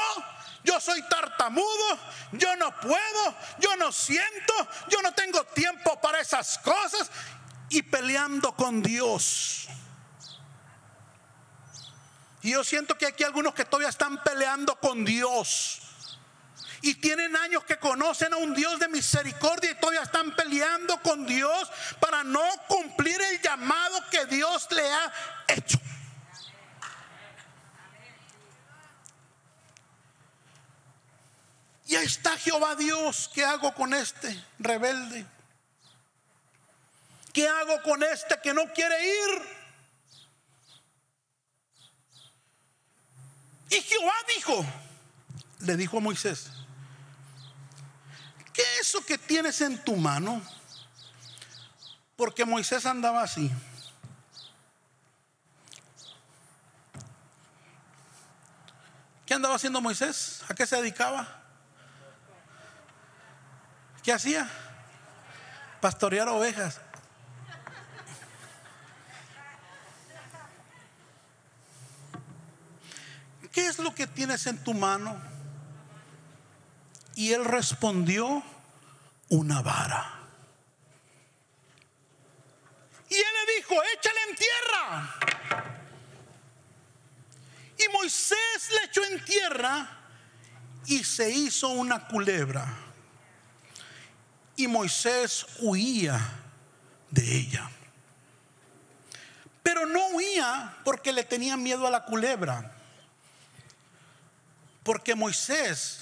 yo 0.64 0.80
soy 0.80 1.02
tartamudo, 1.04 2.00
yo 2.34 2.56
no 2.56 2.76
puedo, 2.80 3.36
yo 3.60 3.76
no 3.78 3.92
siento, 3.92 4.54
yo 4.90 5.02
no 5.02 5.14
tengo 5.14 5.44
tiempo 5.46 6.00
para 6.02 6.20
esas 6.20 6.58
cosas. 6.60 7.10
Y 7.70 7.84
peleando 7.84 8.56
con 8.56 8.82
Dios. 8.82 9.68
Y 12.42 12.52
yo 12.52 12.64
siento 12.64 12.98
que 12.98 13.08
aquí 13.08 13.24
algunos 13.24 13.54
que 13.54 13.66
todavía 13.66 13.90
están 13.90 14.24
peleando 14.24 14.76
con 14.80 15.04
Dios. 15.04 15.82
Y 16.82 16.96
tienen 16.96 17.36
años 17.36 17.66
que 17.66 17.78
conocen 17.78 18.34
a 18.34 18.38
un 18.38 18.54
Dios 18.54 18.80
de 18.80 18.88
misericordia 18.88 19.72
y 19.72 19.76
todavía 19.76 20.04
están 20.04 20.34
peleando 20.36 20.98
con 21.02 21.26
Dios 21.26 21.70
para 22.00 22.24
no 22.24 22.42
cumplir 22.68 23.20
el 23.20 23.42
llamado 23.42 24.02
que 24.10 24.26
Dios 24.28 24.68
le 24.72 24.90
ha 24.90 25.14
hecho. 25.48 25.78
Y 31.88 31.96
ahí 31.96 32.06
está 32.06 32.38
Jehová 32.38 32.76
Dios. 32.76 33.30
¿Qué 33.34 33.44
hago 33.44 33.74
con 33.74 33.94
este 33.94 34.42
rebelde? 34.60 35.26
¿Qué 37.34 37.48
hago 37.48 37.82
con 37.82 38.04
este 38.04 38.40
que 38.42 38.54
no 38.54 38.72
quiere 38.74 39.06
ir? 39.06 39.59
Y 43.70 43.82
Jehová 43.82 44.14
dijo, 44.36 44.66
le 45.60 45.78
dijo 45.78 45.98
a 45.98 46.02
Moisés, 46.02 46.50
¿qué 48.54 48.62
es 48.62 48.80
eso 48.82 49.06
que 49.06 49.18
tienes 49.18 49.62
en 49.62 49.84
tu 49.84 49.96
mano? 49.96 50.42
Porque 52.16 52.46
Moisés 52.46 52.86
andaba 52.86 53.22
así. 53.22 53.52
¿Qué 59.26 59.36
andaba 59.36 59.56
haciendo 59.56 59.80
Moisés? 59.80 60.42
¿A 60.50 60.56
qué 60.56 60.66
se 60.66 60.76
dedicaba? 60.78 61.44
¿Qué 64.02 64.12
hacía? 64.12 64.50
Pastorear 65.80 66.28
ovejas. 66.30 66.82
¿Qué 73.52 73.68
es 73.68 73.80
lo 73.80 73.94
que 73.94 74.08
tienes 74.08 74.46
en 74.48 74.64
tu 74.64 74.74
mano? 74.74 75.20
Y 77.16 77.34
él 77.34 77.46
respondió, 77.46 78.44
una 79.30 79.62
vara. 79.62 80.20
Y 83.10 83.16
él 83.16 83.22
le 83.22 83.56
dijo, 83.56 83.76
échale 83.94 84.20
en 84.30 84.36
tierra. 84.36 85.16
Y 87.78 87.92
Moisés 87.94 88.70
le 88.72 88.86
echó 88.86 89.04
en 89.06 89.24
tierra 89.24 90.00
y 90.86 91.04
se 91.04 91.30
hizo 91.30 91.70
una 91.70 92.08
culebra. 92.08 92.68
Y 94.56 94.68
Moisés 94.68 95.46
huía 95.60 96.20
de 97.10 97.38
ella. 97.38 97.70
Pero 99.64 99.86
no 99.86 100.08
huía 100.10 100.78
porque 100.84 101.14
le 101.14 101.24
tenía 101.24 101.56
miedo 101.56 101.88
a 101.88 101.92
la 101.92 102.06
culebra. 102.06 102.79
Porque 104.90 105.14
Moisés 105.14 106.00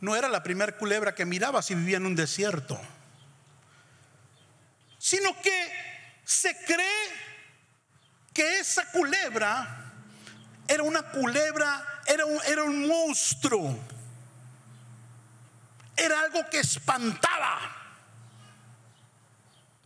no 0.00 0.16
era 0.16 0.30
la 0.30 0.42
primera 0.42 0.78
culebra 0.78 1.14
que 1.14 1.26
miraba 1.26 1.60
si 1.60 1.74
vivía 1.74 1.98
en 1.98 2.06
un 2.06 2.16
desierto, 2.16 2.80
sino 4.96 5.38
que 5.42 6.14
se 6.24 6.56
cree 6.64 7.06
que 8.32 8.60
esa 8.60 8.90
culebra 8.92 9.92
era 10.66 10.82
una 10.82 11.02
culebra, 11.02 12.00
era 12.06 12.24
un, 12.24 12.40
era 12.46 12.62
un 12.62 12.88
monstruo, 12.88 13.78
era 15.98 16.18
algo 16.18 16.48
que 16.48 16.60
espantaba, 16.60 17.60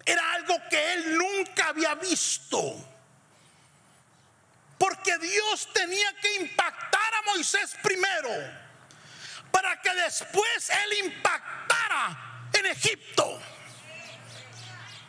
era 0.07 0.33
algo 0.35 0.55
que 0.71 0.93
él 0.93 1.19
nunca 1.19 1.71
había 1.71 1.97
visto. 1.97 2.94
Porque 4.79 5.17
Dios 5.19 5.69
tenía 5.73 6.13
que 6.21 6.37
impactar 6.37 7.15
a 7.15 7.23
Moisés 7.23 7.77
primero 7.83 8.31
para 9.51 9.81
que 9.81 9.95
después 9.95 10.71
él 10.71 11.07
impactara 11.07 12.49
en 12.53 12.67
Egipto. 12.67 13.41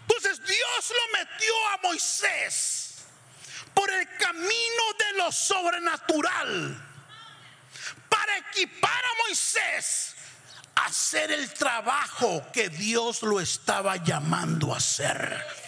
Entonces 0.01 0.45
Dios 0.45 0.91
lo 0.91 1.19
metió 1.19 1.69
a 1.69 1.77
Moisés 1.83 3.05
por 3.73 3.89
el 3.89 4.07
camino 4.17 4.83
de 4.99 5.17
lo 5.17 5.31
sobrenatural 5.31 6.81
para 8.07 8.37
equipar 8.37 9.03
a 9.03 9.23
Moisés 9.27 10.15
a 10.75 10.85
hacer 10.85 11.31
el 11.31 11.53
trabajo 11.53 12.45
que 12.53 12.69
Dios 12.69 13.23
lo 13.23 13.39
estaba 13.39 13.97
llamando 13.97 14.73
a 14.73 14.77
hacer. 14.77 15.64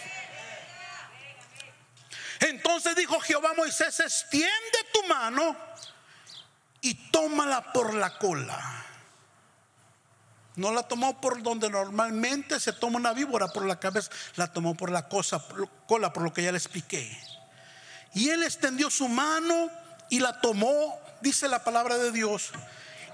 Entonces 2.39 2.95
dijo 2.95 3.19
Jehová 3.19 3.51
a 3.51 3.53
Moisés, 3.53 3.99
extiende 3.99 4.77
tu 4.93 5.03
mano 5.07 5.55
y 6.81 6.93
tómala 7.11 7.71
por 7.73 7.93
la 7.93 8.17
cola. 8.17 8.85
No 10.55 10.71
la 10.71 10.83
tomó 10.83 11.21
por 11.21 11.43
donde 11.43 11.69
normalmente 11.69 12.59
se 12.59 12.73
toma 12.73 12.97
una 12.97 13.13
víbora 13.13 13.47
por 13.47 13.65
la 13.65 13.79
cabeza, 13.79 14.09
la 14.35 14.51
tomó 14.51 14.75
por 14.75 14.89
la 14.89 15.07
cosa, 15.07 15.43
cola, 15.85 16.11
por 16.11 16.23
lo 16.23 16.33
que 16.33 16.41
ya 16.41 16.51
le 16.51 16.57
expliqué. 16.57 17.15
Y 18.15 18.29
él 18.29 18.41
extendió 18.41 18.89
su 18.89 19.07
mano 19.07 19.69
y 20.09 20.19
la 20.19 20.41
tomó, 20.41 20.99
dice 21.21 21.47
la 21.47 21.63
palabra 21.63 21.97
de 21.97 22.11
Dios, 22.11 22.51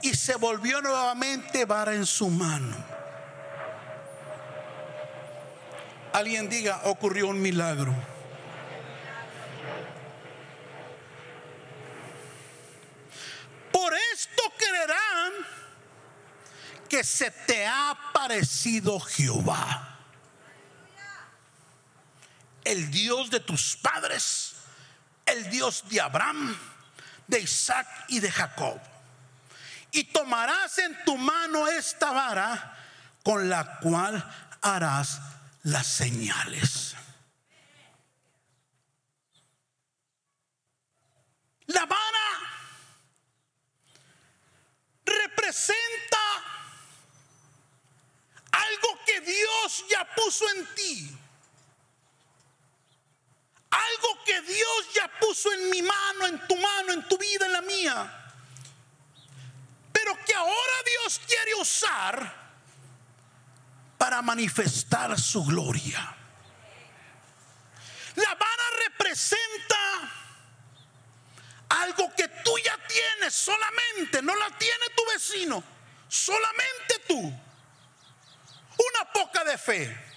y 0.02 0.14
se 0.16 0.36
volvió 0.36 0.82
nuevamente 0.82 1.66
vara 1.66 1.94
en 1.94 2.06
su 2.06 2.30
mano. 2.30 2.76
Alguien 6.14 6.48
diga, 6.48 6.80
ocurrió 6.86 7.28
un 7.28 7.42
milagro. 7.42 7.94
Por 13.72 13.94
esto 14.24 14.44
creerán 14.58 15.34
que 16.90 17.04
se 17.04 17.32
te 17.32 17.66
ha 17.66 17.98
parecido 18.14 19.00
Jehová, 19.00 20.00
el 22.64 22.90
Dios 22.90 23.30
de 23.30 23.42
tus 23.42 23.76
padres, 23.76 24.56
el 25.26 25.50
Dios 25.50 25.84
de 25.90 26.00
Abraham, 26.00 26.58
de 27.28 27.42
Isaac 27.42 27.88
y 28.08 28.20
de 28.20 28.32
Jacob. 28.32 28.80
Y 29.92 30.06
tomarás 30.06 30.78
en 30.78 31.04
tu 31.04 31.18
mano 31.18 31.68
esta 31.68 32.12
vara 32.12 32.78
con 33.24 33.50
la 33.50 33.80
cual 33.80 34.24
harás 34.62 35.20
las 35.64 35.86
señales. 35.86 36.96
La 41.68 41.86
vara 41.86 42.24
representa 45.06 46.18
algo 48.52 49.00
que 49.06 49.22
Dios 49.22 49.86
ya 49.90 50.06
puso 50.34 50.50
en 50.50 50.66
ti. 50.76 51.18
Algo 53.70 54.24
que 54.24 54.42
Dios 54.42 54.94
ya 54.94 55.08
puso 55.20 55.52
en 55.52 55.70
mi 55.70 55.82
mano, 55.82 56.28
en 56.28 56.48
tu 56.48 56.56
mano, 56.56 56.94
en 56.94 57.08
tu 57.08 57.18
vida, 57.18 57.46
en 57.46 57.54
la 57.54 57.62
mía. 57.62 58.34
Pero 59.92 60.18
que 60.26 60.34
ahora 60.34 60.74
Dios 60.86 61.22
quiere 61.26 61.56
usar 61.56 62.44
para 63.98 64.22
manifestar 64.22 65.20
su 65.20 65.44
gloria. 65.44 66.16
La 68.16 68.36
vara 68.36 68.64
representa 68.86 70.12
algo 71.70 72.14
que 72.16 72.28
tú 72.28 72.56
ya 72.64 72.78
tienes 72.88 73.34
solamente, 73.34 74.22
no 74.22 74.36
la 74.36 74.56
tiene 74.58 74.86
tu 74.96 75.04
vecino, 75.14 75.64
solamente 76.08 77.00
tú. 77.08 77.20
Una 77.20 79.12
poca 79.12 79.44
de 79.44 79.58
fe, 79.58 80.13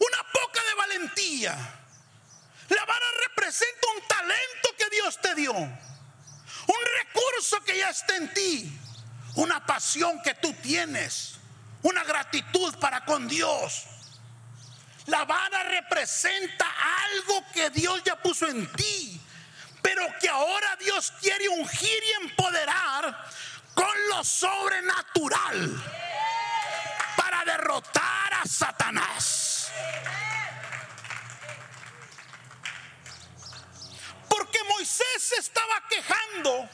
una 0.00 0.22
poca 0.32 0.62
de 0.64 0.74
valentía. 0.74 1.56
La 2.68 2.84
vara 2.84 3.06
representa 3.28 3.86
un 3.96 4.08
talento 4.08 4.68
que 4.78 4.88
Dios 4.90 5.20
te 5.20 5.34
dio, 5.34 5.52
un 5.52 6.82
recurso 6.98 7.62
que 7.64 7.78
ya 7.78 7.90
está 7.90 8.16
en 8.16 8.32
ti, 8.32 8.80
una 9.34 9.64
pasión 9.66 10.22
que 10.22 10.34
tú 10.34 10.52
tienes, 10.54 11.34
una 11.82 12.04
gratitud 12.04 12.76
para 12.78 13.04
con 13.04 13.28
Dios. 13.28 13.86
La 15.06 15.24
vara 15.24 15.64
representa 15.64 16.66
algo 17.04 17.44
que 17.52 17.70
Dios 17.70 18.02
ya 18.04 18.16
puso 18.16 18.46
en 18.46 18.70
ti, 18.72 19.20
pero 19.82 20.06
que 20.20 20.28
ahora 20.28 20.76
Dios 20.76 21.12
quiere 21.20 21.48
ungir 21.48 22.02
y 22.04 22.24
empoderar 22.24 23.26
con 23.74 24.08
lo 24.10 24.22
sobrenatural 24.22 25.82
para 27.16 27.44
derrotar 27.44 28.34
a 28.34 28.46
Satanás. 28.46 29.39
Porque 34.28 34.58
Moisés 34.64 35.06
se 35.18 35.36
estaba 35.36 35.82
quejando, 35.88 36.68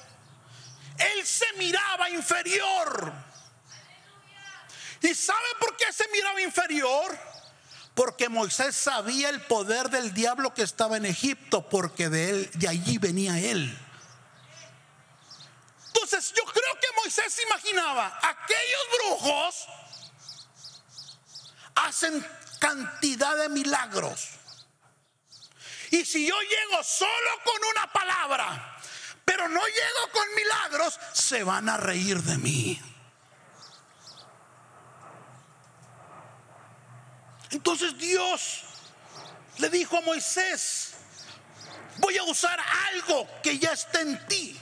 él 0.98 1.26
se 1.26 1.52
miraba 1.54 2.10
inferior. 2.10 3.12
¿Y 5.00 5.14
sabe 5.14 5.46
por 5.60 5.76
qué 5.76 5.92
se 5.92 6.08
miraba 6.08 6.40
inferior? 6.40 7.18
Porque 7.94 8.28
Moisés 8.28 8.76
sabía 8.76 9.30
el 9.30 9.40
poder 9.40 9.88
del 9.88 10.12
diablo 10.12 10.52
que 10.52 10.62
estaba 10.62 10.96
en 10.96 11.06
Egipto, 11.06 11.68
porque 11.68 12.08
de 12.08 12.30
él, 12.30 12.50
de 12.54 12.68
allí 12.68 12.98
venía 12.98 13.38
él. 13.38 13.78
Entonces 15.86 16.32
yo 16.36 16.44
creo 16.44 16.80
que 16.80 16.88
Moisés 17.00 17.40
imaginaba, 17.46 18.18
aquellos 18.22 18.80
brujos 18.98 19.66
hacen 21.74 22.26
cantidad 22.58 23.36
de 23.36 23.48
milagros. 23.48 24.30
Y 25.90 26.04
si 26.04 26.26
yo 26.26 26.34
llego 26.40 26.82
solo 26.82 27.30
con 27.44 27.64
una 27.70 27.92
palabra, 27.92 28.78
pero 29.24 29.48
no 29.48 29.60
llego 29.66 30.12
con 30.12 30.34
milagros, 30.34 30.98
se 31.12 31.42
van 31.42 31.68
a 31.68 31.76
reír 31.76 32.22
de 32.22 32.38
mí. 32.38 32.80
Entonces 37.50 37.96
Dios 37.96 38.64
le 39.58 39.70
dijo 39.70 39.96
a 39.96 40.00
Moisés, 40.02 40.94
voy 41.98 42.16
a 42.18 42.24
usar 42.24 42.58
algo 42.92 43.28
que 43.42 43.58
ya 43.58 43.72
está 43.72 44.00
en 44.00 44.26
ti, 44.26 44.58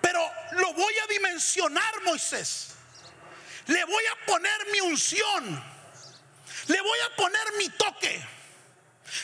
pero 0.00 0.20
lo 0.52 0.72
voy 0.72 0.94
a 1.04 1.06
dimensionar, 1.08 2.02
Moisés. 2.04 2.68
Le 3.66 3.84
voy 3.84 4.04
a 4.06 4.26
poner 4.26 4.66
mi 4.72 4.80
unción, 4.80 5.62
le 6.70 6.80
voy 6.80 6.98
a 7.00 7.16
poner 7.16 7.52
mi 7.58 7.68
toque. 7.70 8.24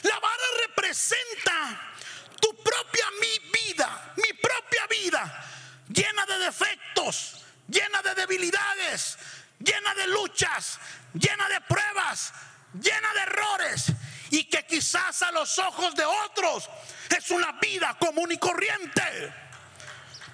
La 0.03 0.19
vara 0.19 0.45
representa 0.67 1.93
tu 2.41 2.55
propia 2.57 3.07
mi 3.21 3.51
vida, 3.51 4.15
mi 4.17 4.33
propia 4.33 4.87
vida, 4.89 5.45
llena 5.89 6.27
de 6.27 6.39
defectos, 6.39 7.45
llena 7.69 8.03
de 8.03 8.15
debilidades, 8.15 9.17
llena 9.61 9.95
de 9.95 10.09
luchas, 10.09 10.81
llena 11.15 11.49
de 11.49 11.61
pruebas, 11.61 12.33
llena 12.75 13.15
de 13.15 13.21
errores 13.21 13.93
y 14.31 14.45
que 14.45 14.67
quizás 14.67 15.23
a 15.23 15.31
los 15.31 15.57
ojos 15.61 15.95
de 15.95 16.05
otros 16.05 16.69
es 17.17 17.31
una 17.31 17.53
vida 17.53 17.97
común 18.01 18.33
y 18.33 18.39
corriente. 18.39 19.46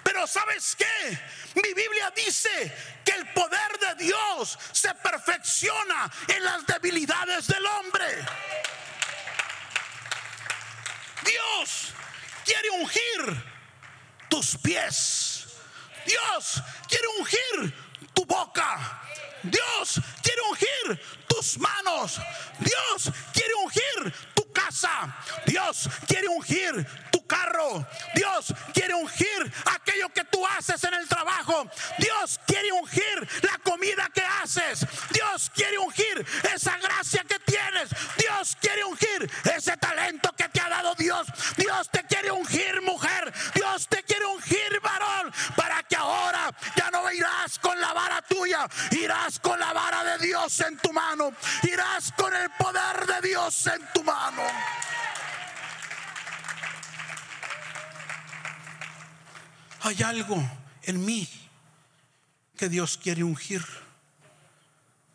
Pero 0.03 0.27
¿sabes 0.27 0.75
qué? 0.75 1.19
Mi 1.55 1.73
Biblia 1.73 2.11
dice 2.15 2.75
que 3.05 3.11
el 3.11 3.27
poder 3.33 3.79
de 3.79 4.05
Dios 4.05 4.57
se 4.71 4.93
perfecciona 4.95 6.11
en 6.27 6.43
las 6.43 6.65
debilidades 6.65 7.47
del 7.47 7.65
hombre. 7.65 8.25
Dios 11.23 11.93
quiere 12.43 12.69
ungir 12.71 13.43
tus 14.29 14.57
pies. 14.57 15.47
Dios 16.05 16.61
quiere 16.87 17.07
ungir 17.19 17.73
tu 18.13 18.25
boca. 18.25 19.01
Dios 19.43 20.01
quiere 20.21 20.41
ungir 20.49 21.01
tus 21.27 21.57
manos. 21.57 22.19
Dios 22.59 23.11
quiere 23.33 23.53
ungir 23.55 24.13
casa. 24.53 25.15
Dios 25.45 25.89
quiere 26.07 26.27
ungir 26.29 26.85
tu 27.11 27.25
carro. 27.27 27.85
Dios 28.15 28.53
quiere 28.73 28.93
ungir 28.93 29.53
aquello 29.65 30.09
que 30.09 30.23
tú 30.25 30.45
haces 30.45 30.83
en 30.83 30.93
el 30.93 31.07
trabajo. 31.07 31.67
Dios 31.97 32.39
quiere 32.45 32.71
ungir 32.71 33.27
la 33.41 33.57
comida 33.59 34.09
que 34.13 34.23
haces. 34.23 34.85
Dios 35.11 35.51
quiere 35.53 35.77
ungir 35.77 36.25
esa 36.53 36.77
gracia 36.77 37.23
que 37.27 37.39
tienes. 37.39 37.89
Dios 38.17 38.57
quiere 38.61 38.83
ungir 38.85 39.31
ese 39.55 39.75
talento 39.77 40.31
que 40.37 40.47
te 40.49 40.61
ha 40.61 40.69
dado 40.69 40.95
Dios. 40.95 41.27
Dios 41.57 41.89
te 41.89 42.03
quiere 42.05 42.31
ungir 42.31 42.81
mujer. 42.81 43.33
Dios 43.53 43.87
te 43.87 44.03
quiere 44.03 44.25
ungir 44.25 44.79
varón 44.81 45.33
para 45.55 45.83
que 45.83 45.95
ahora 45.95 46.53
ya 46.75 46.89
no 46.91 47.11
irás 47.11 47.59
con 47.59 47.79
la 47.79 47.93
vara 47.93 48.21
tuya. 48.21 48.67
Irás 48.91 49.39
con 49.39 49.59
la 49.59 49.73
vara 49.73 50.03
de 50.03 50.25
Dios 50.27 50.59
en 50.61 50.77
tu 50.77 50.93
mano. 50.93 51.31
Irás 51.63 52.11
con 52.15 52.33
el 52.33 52.49
poder 52.51 53.05
de 53.05 53.27
Dios 53.27 53.67
en 53.67 53.81
tu 53.93 54.03
mano. 54.03 54.42
Hay 59.85 60.01
algo 60.01 60.41
en 60.83 61.05
mí 61.05 61.27
que 62.57 62.69
Dios 62.69 62.97
quiere 62.97 63.23
ungir. 63.23 63.63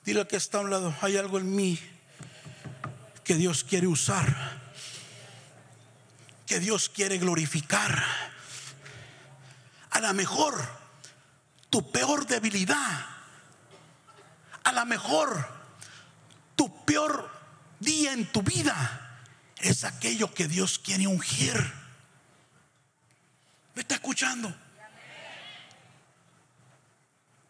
Dile 0.05 0.27
que 0.29 0.37
está 0.37 0.59
a 0.59 0.61
un 0.61 0.71
lado, 0.71 0.95
hay 1.01 1.17
algo 1.17 1.39
en 1.39 1.57
mí 1.57 1.79
que 3.25 3.35
Dios 3.35 3.65
quiere 3.65 3.87
usar, 3.87 4.61
que 6.47 6.61
Dios 6.61 6.91
quiere 6.91 7.17
glorificar. 7.17 8.05
A 9.91 10.01
lo 10.01 10.13
mejor 10.13 10.55
tu 11.71 11.91
peor 11.91 12.27
debilidad, 12.27 13.07
a 14.65 14.73
lo 14.73 14.85
mejor 14.85 15.49
tu 16.57 16.85
peor 16.85 17.31
día 17.81 18.13
en 18.13 18.31
tu 18.31 18.43
vida 18.43 19.08
es 19.61 19.85
aquello 19.85 20.33
que 20.33 20.47
Dios 20.49 20.79
quiere 20.79 21.07
ungir. 21.07 21.57
¿Me 23.75 23.83
está 23.83 23.97
escuchando? 23.97 24.55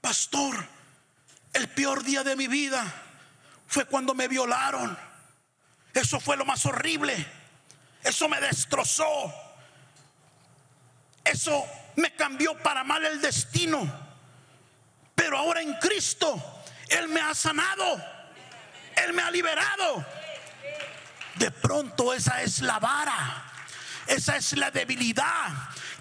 Pastor, 0.01 0.67
el 1.53 1.69
peor 1.69 2.03
día 2.05 2.23
de 2.23 2.37
mi 2.37 2.47
vida 2.47 2.85
fue 3.67 3.85
cuando 3.85 4.15
me 4.15 4.29
violaron. 4.29 4.97
Eso 5.93 6.21
fue 6.21 6.37
lo 6.37 6.45
más 6.45 6.65
horrible. 6.67 7.27
Eso 8.03 8.29
me 8.29 8.41
destrozó. 8.41 9.35
Eso 11.25 11.67
me 11.97 12.15
cambió 12.15 12.57
para 12.63 12.85
mal 12.85 13.05
el 13.05 13.21
destino. 13.21 13.91
Pero 15.15 15.37
ahora 15.37 15.61
en 15.61 15.75
Cristo, 15.75 16.63
Él 16.89 17.09
me 17.09 17.21
ha 17.21 17.35
sanado. 17.35 18.03
Él 18.97 19.13
me 19.13 19.23
ha 19.23 19.31
liberado. 19.31 20.18
De 21.39 21.51
pronto 21.51 22.13
esa 22.13 22.43
es 22.43 22.61
la 22.61 22.79
vara. 22.79 23.45
Esa 24.07 24.37
es 24.37 24.57
la 24.57 24.71
debilidad 24.71 25.51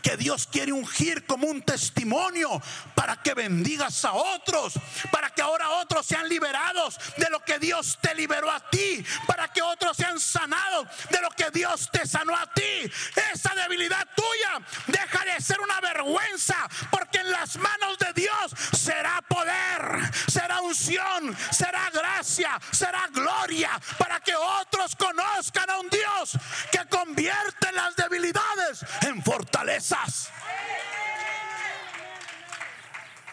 que 0.01 0.17
Dios 0.17 0.47
quiere 0.47 0.71
ungir 0.71 1.25
como 1.25 1.47
un 1.47 1.61
testimonio 1.61 2.61
para 2.95 3.17
que 3.17 3.33
bendigas 3.33 4.05
a 4.05 4.13
otros, 4.13 4.73
para 5.11 5.29
que 5.29 5.41
ahora 5.41 5.69
otros 5.71 6.05
sean 6.05 6.27
liberados 6.27 6.99
de 7.17 7.29
lo 7.29 7.39
que 7.43 7.59
Dios 7.59 7.97
te 8.01 8.15
liberó 8.15 8.49
a 8.49 8.59
ti, 8.69 9.03
para 9.25 9.47
que 9.47 9.61
otros 9.61 9.97
sean 9.97 10.19
sanados 10.19 10.87
de 11.09 11.21
lo 11.21 11.29
que 11.31 11.49
Dios 11.51 11.89
te 11.91 12.05
sanó 12.05 12.35
a 12.35 12.51
ti. 12.53 12.91
Esa 13.33 13.53
debilidad 13.55 14.07
tuya 14.15 14.65
deja 14.87 15.25
de 15.25 15.41
ser 15.41 15.59
una 15.59 15.79
vergüenza, 15.81 16.55
porque 16.91 17.19
en 17.19 17.31
las 17.31 17.57
manos 17.57 17.97
de 17.99 18.13
Dios 18.13 18.51
será 18.73 19.21
poder, 19.27 20.11
será 20.27 20.61
unción, 20.61 21.35
será 21.51 21.89
gracia, 21.91 22.59
será 22.71 23.07
gloria, 23.11 23.69
para 23.97 24.19
que 24.19 24.35
otros 24.35 24.95
conozcan 24.95 25.69
a 25.69 25.79
un 25.79 25.89
Dios 25.89 26.37
que 26.71 26.85
convierte 26.89 27.71
las 27.71 27.95
debilidades 27.95 28.85
en 29.01 29.21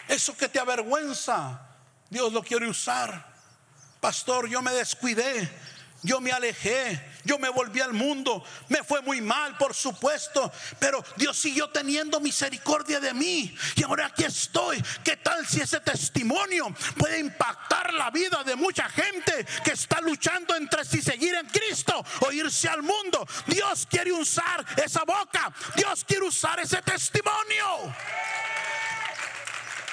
Eso 0.07 0.37
que 0.37 0.47
te 0.47 0.59
avergüenza, 0.59 1.59
Dios 2.09 2.31
lo 2.31 2.43
quiere 2.43 2.69
usar. 2.69 3.33
Pastor, 3.99 4.47
yo 4.47 4.61
me 4.61 4.71
descuidé. 4.71 5.49
Yo 6.05 6.21
me 6.21 6.31
alejé, 6.31 7.01
yo 7.23 7.39
me 7.39 7.49
volví 7.49 7.81
al 7.81 7.93
mundo, 7.93 8.43
me 8.69 8.83
fue 8.83 9.01
muy 9.01 9.19
mal, 9.21 9.57
por 9.57 9.73
supuesto, 9.73 10.51
pero 10.79 11.03
Dios 11.17 11.35
siguió 11.37 11.69
teniendo 11.69 12.19
misericordia 12.19 12.99
de 12.99 13.13
mí 13.13 13.55
y 13.75 13.83
ahora 13.83 14.05
aquí 14.05 14.23
estoy. 14.23 14.81
¿Qué 15.03 15.17
tal 15.17 15.45
si 15.47 15.61
ese 15.61 15.79
testimonio 15.79 16.73
puede 16.97 17.19
impactar 17.19 17.93
la 17.93 18.11
vida 18.11 18.43
de 18.43 18.55
mucha 18.55 18.87
gente 18.89 19.45
que 19.63 19.71
está 19.71 19.99
luchando 20.01 20.55
entre 20.55 20.85
si 20.85 21.01
seguir 21.01 21.33
en 21.35 21.47
Cristo 21.47 22.05
o 22.21 22.31
irse 22.31 22.69
al 22.69 22.83
mundo? 22.83 23.27
Dios 23.47 23.87
quiere 23.89 24.11
usar 24.13 24.63
esa 24.77 25.03
boca, 25.03 25.51
Dios 25.75 26.05
quiere 26.05 26.25
usar 26.25 26.59
ese 26.59 26.81
testimonio. 26.83 27.93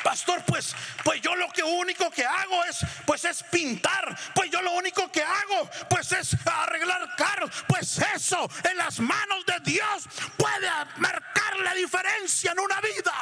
Pastor, 0.03 0.43
pues, 0.45 0.75
pues 1.05 1.21
yo 1.21 1.35
lo 1.37 1.49
que 1.51 1.63
único 1.63 2.11
que 2.11 2.25
hago 2.25 2.65
es, 2.65 2.79
pues 3.07 3.25
es 3.25 3.43
pintar. 3.45 4.17
Pues 4.35 4.51
yo 4.51 4.61
lo 4.61 4.73
único 4.73 5.11
que 5.11 5.23
hago, 5.23 5.71
pues 5.89 6.13
es 6.13 6.37
arreglar 6.47 7.15
carros. 7.17 7.51
Pues 7.69 7.99
eso 8.15 8.49
en 8.69 8.77
las 8.77 8.99
manos 9.01 9.45
de 9.47 9.61
Dios 9.61 10.09
puede 10.37 10.69
marcar 10.97 11.57
la 11.61 11.75
diferencia 11.75 12.53
en 12.53 12.61
una 12.61 12.81
vida. 12.81 13.13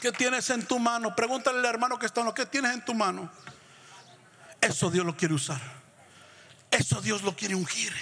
¿Qué 0.00 0.12
tienes 0.12 0.50
en 0.50 0.66
tu 0.66 0.78
mano? 0.78 1.14
Pregúntale 1.14 1.58
al 1.58 1.64
hermano 1.64 1.98
que 1.98 2.06
está 2.06 2.20
en 2.20 2.26
lo 2.26 2.34
que 2.34 2.46
tienes 2.46 2.72
en 2.72 2.84
tu 2.84 2.94
mano. 2.94 3.30
Eso 4.60 4.90
Dios 4.90 5.06
lo 5.06 5.16
quiere 5.16 5.34
usar. 5.34 5.60
Eso 6.70 7.00
Dios 7.00 7.22
lo 7.22 7.36
quiere 7.36 7.54
ungir. 7.54 7.94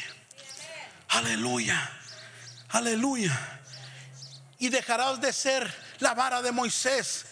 Aleluya. 1.08 1.90
Aleluya. 2.70 3.60
Y 4.58 4.68
dejarás 4.70 5.20
de 5.20 5.32
ser 5.32 5.83
la 6.04 6.12
vara 6.14 6.42
de 6.42 6.52
Moisés 6.52 7.24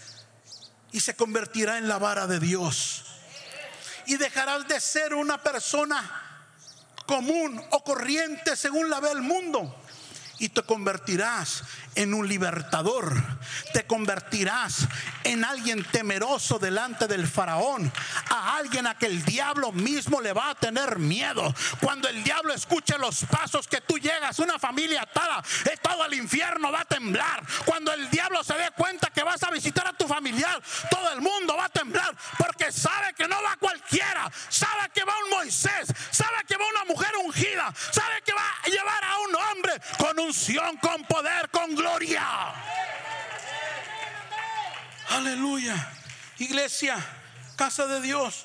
y 0.92 1.00
se 1.00 1.14
convertirá 1.14 1.76
en 1.76 1.88
la 1.88 1.98
vara 1.98 2.26
de 2.26 2.40
Dios. 2.40 3.04
Y 4.06 4.16
dejarás 4.16 4.66
de 4.66 4.80
ser 4.80 5.14
una 5.14 5.42
persona 5.42 6.00
común 7.06 7.62
o 7.70 7.84
corriente 7.84 8.56
según 8.56 8.88
la 8.88 8.98
ve 8.98 9.12
el 9.12 9.20
mundo 9.20 9.78
y 10.42 10.48
te 10.48 10.62
convertirás 10.64 11.62
en 11.94 12.14
un 12.14 12.26
libertador. 12.26 13.14
Te 13.72 13.86
convertirás 13.86 14.88
en 15.22 15.44
alguien 15.44 15.84
temeroso 15.84 16.58
delante 16.58 17.06
del 17.06 17.28
faraón. 17.28 17.92
A 18.28 18.56
alguien 18.56 18.88
a 18.88 18.98
que 18.98 19.06
el 19.06 19.24
diablo 19.24 19.70
mismo 19.70 20.20
le 20.20 20.32
va 20.32 20.50
a 20.50 20.54
tener 20.56 20.98
miedo. 20.98 21.54
Cuando 21.80 22.08
el 22.08 22.24
diablo 22.24 22.52
escuche 22.52 22.98
los 22.98 23.24
pasos 23.26 23.68
que 23.68 23.82
tú 23.82 23.98
llegas, 23.98 24.40
una 24.40 24.58
familia 24.58 25.02
atada, 25.02 25.44
eh, 25.66 25.76
todo 25.80 26.06
el 26.06 26.14
infierno 26.14 26.72
va 26.72 26.80
a 26.80 26.86
temblar. 26.86 27.44
Cuando 27.64 27.92
el 27.92 28.10
diablo 28.10 28.42
se 28.42 28.54
dé 28.54 28.72
cuenta 28.76 29.10
que 29.10 29.22
vas 29.22 29.44
a 29.44 29.50
visitar 29.50 29.86
a 29.86 29.92
tu 29.92 30.08
familiar, 30.08 30.60
todo 30.90 31.12
el 31.12 31.20
mundo 31.20 31.56
va 31.56 31.66
a 31.66 31.68
temblar. 31.68 32.16
Porque 32.36 32.72
sabe 32.72 33.14
que 33.14 33.28
no 33.28 33.40
va 33.44 33.56
cualquiera. 33.58 34.28
Sabe 34.48 34.90
que 34.92 35.04
va 35.04 35.12
un 35.24 35.38
Moisés. 35.38 35.86
Sabe 36.10 36.44
que 36.48 36.56
va 36.56 36.64
una 36.68 36.84
mujer 36.86 37.12
ungida. 37.24 37.72
Sabe 37.92 38.22
que 38.24 38.32
va 38.32 38.42
a 38.64 38.68
llevar 38.68 39.04
a 39.04 39.18
un 39.18 39.34
hombre 39.36 39.72
con 39.98 40.18
con 40.80 41.04
poder, 41.04 41.50
con 41.50 41.74
gloria. 41.74 42.24
Aleluya. 45.10 45.92
Iglesia, 46.38 46.96
casa 47.56 47.86
de 47.86 48.00
Dios. 48.00 48.44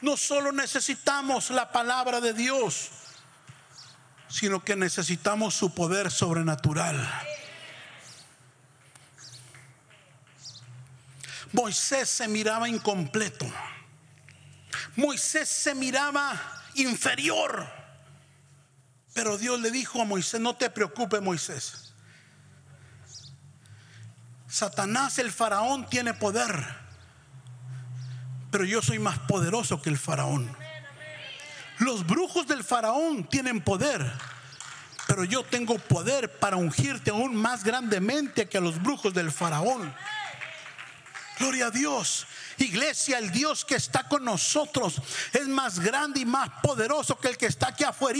No 0.00 0.16
solo 0.16 0.52
necesitamos 0.52 1.50
la 1.50 1.70
palabra 1.70 2.20
de 2.20 2.32
Dios, 2.32 2.90
sino 4.28 4.64
que 4.64 4.74
necesitamos 4.74 5.54
su 5.54 5.74
poder 5.74 6.10
sobrenatural. 6.10 6.96
Moisés 11.52 12.08
se 12.08 12.26
miraba 12.26 12.68
incompleto. 12.68 13.46
Moisés 14.96 15.48
se 15.48 15.74
miraba 15.74 16.40
inferior. 16.74 17.81
Pero 19.14 19.36
Dios 19.38 19.60
le 19.60 19.70
dijo 19.70 20.00
a 20.00 20.04
Moisés, 20.04 20.40
no 20.40 20.56
te 20.56 20.70
preocupes 20.70 21.20
Moisés. 21.20 21.92
Satanás, 24.48 25.18
el 25.18 25.32
faraón, 25.32 25.88
tiene 25.88 26.14
poder. 26.14 26.82
Pero 28.50 28.64
yo 28.64 28.82
soy 28.82 28.98
más 28.98 29.18
poderoso 29.20 29.80
que 29.80 29.90
el 29.90 29.98
faraón. 29.98 30.54
Los 31.78 32.06
brujos 32.06 32.46
del 32.46 32.62
faraón 32.62 33.24
tienen 33.24 33.60
poder. 33.60 34.12
Pero 35.06 35.24
yo 35.24 35.42
tengo 35.42 35.78
poder 35.78 36.38
para 36.38 36.56
ungirte 36.56 37.10
aún 37.10 37.34
más 37.34 37.64
grandemente 37.64 38.48
que 38.48 38.58
a 38.58 38.60
los 38.60 38.82
brujos 38.82 39.12
del 39.12 39.32
faraón. 39.32 39.94
Gloria 41.42 41.66
a 41.66 41.70
Dios. 41.72 42.24
Iglesia, 42.58 43.18
el 43.18 43.32
Dios 43.32 43.64
que 43.64 43.74
está 43.74 44.06
con 44.08 44.24
nosotros 44.24 44.94
es 45.32 45.48
más 45.48 45.80
grande 45.80 46.20
y 46.20 46.24
más 46.24 46.48
poderoso 46.62 47.18
que 47.18 47.26
el 47.26 47.36
que 47.36 47.46
está 47.46 47.68
aquí 47.68 47.82
afuera. 47.82 48.12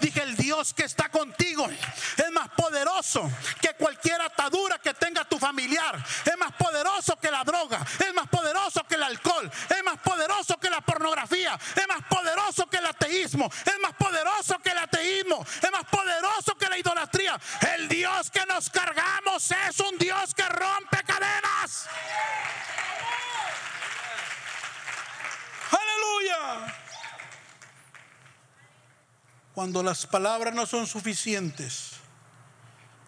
Dije, 0.00 0.22
el 0.22 0.36
Dios 0.36 0.74
que 0.74 0.84
está 0.84 1.08
contigo 1.10 1.68
es 1.68 2.32
más 2.32 2.48
poderoso 2.56 3.30
que 3.60 3.74
cualquier 3.74 4.20
atadura 4.20 4.78
que 4.78 4.94
tenga 4.94 5.24
tu 5.24 5.38
familiar. 5.38 6.04
Es 6.24 6.36
más 6.36 6.52
poderoso 6.54 7.16
que 7.20 7.30
la 7.30 7.44
droga. 7.44 7.86
Es 8.00 8.14
más 8.14 8.28
poderoso 8.28 8.82
que 8.88 8.96
el 8.96 9.02
alcohol. 9.02 9.50
Es 9.68 9.84
más 9.84 9.98
poderoso 10.00 10.58
que 10.58 10.70
la 10.70 10.80
pornografía. 10.80 11.58
Es 11.76 11.86
más 11.86 12.02
poderoso 12.08 12.66
que 12.68 12.78
el 12.78 12.86
ateísmo. 12.86 13.50
Es 13.64 13.78
más 13.80 13.92
poderoso 13.94 14.58
que 14.58 14.70
el 14.70 14.78
ateísmo. 14.78 15.46
Es 15.62 15.70
más 15.70 15.84
poderoso 15.84 16.56
que 16.56 16.68
la 16.68 16.78
idolatría. 16.78 17.38
El 17.76 17.88
Dios 17.88 18.30
que 18.30 18.44
nos 18.46 18.70
cargamos 18.70 19.50
es 19.68 19.78
un 19.80 19.98
Dios 19.98 20.34
que 20.34 20.48
rompe 20.48 21.02
cadenas. 21.06 21.86
Aleluya. 25.70 26.74
Cuando 29.54 29.82
las 29.82 30.06
palabras 30.06 30.54
no 30.54 30.66
son 30.66 30.86
suficientes, 30.86 31.92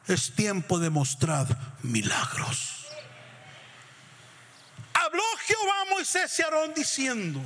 es 0.07 0.35
tiempo 0.35 0.79
de 0.79 0.91
mostrar 0.91 1.47
milagros. 1.83 2.87
Habló 4.95 5.23
Jehová 5.45 5.83
a 5.83 5.91
Moisés 5.91 6.39
y 6.39 6.43
Aarón 6.43 6.73
diciendo, 6.75 7.41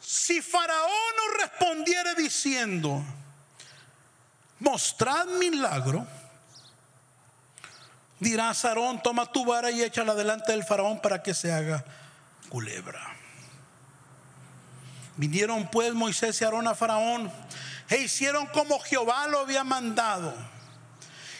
si 0.00 0.42
Faraón 0.42 0.90
no 1.16 1.38
respondiere 1.38 2.14
diciendo, 2.14 3.02
mostrad 4.58 5.26
milagro, 5.26 6.06
dirás 8.20 8.64
Aarón, 8.64 9.02
toma 9.02 9.32
tu 9.32 9.44
vara 9.44 9.70
y 9.70 9.82
échala 9.82 10.14
delante 10.14 10.52
del 10.52 10.62
Faraón 10.62 11.00
para 11.00 11.22
que 11.22 11.34
se 11.34 11.52
haga 11.52 11.84
culebra. 12.48 13.16
Vinieron 15.16 15.68
pues 15.70 15.92
Moisés 15.94 16.40
y 16.40 16.44
Aarón 16.44 16.68
a 16.68 16.74
Faraón 16.74 17.32
e 17.88 17.96
hicieron 17.96 18.46
como 18.46 18.78
Jehová 18.78 19.26
lo 19.26 19.40
había 19.40 19.64
mandado. 19.64 20.32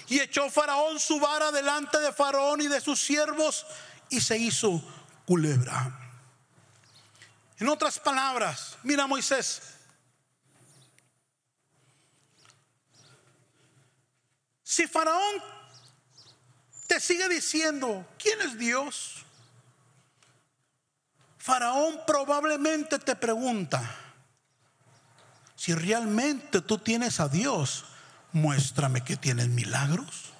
Y 0.08 0.18
echó 0.18 0.50
Faraón 0.50 0.98
su 0.98 1.20
vara 1.20 1.52
delante 1.52 2.00
de 2.00 2.12
Faraón 2.12 2.60
y 2.60 2.66
de 2.66 2.80
sus 2.80 3.00
siervos 3.00 3.64
y 4.08 4.20
se 4.20 4.36
hizo 4.36 4.82
culebra. 5.24 5.96
En 7.58 7.68
otras 7.68 7.98
palabras, 7.98 8.76
mira 8.82 9.06
Moisés, 9.06 9.62
si 14.62 14.86
Faraón 14.86 15.42
te 16.90 16.98
sigue 16.98 17.28
diciendo, 17.28 18.04
¿quién 18.18 18.40
es 18.40 18.58
Dios? 18.58 19.24
Faraón 21.38 22.00
probablemente 22.04 22.98
te 22.98 23.14
pregunta, 23.14 23.80
si 25.54 25.72
realmente 25.72 26.60
tú 26.60 26.78
tienes 26.78 27.20
a 27.20 27.28
Dios, 27.28 27.84
muéstrame 28.32 29.04
que 29.04 29.16
tienes 29.16 29.46
milagros. 29.46 30.32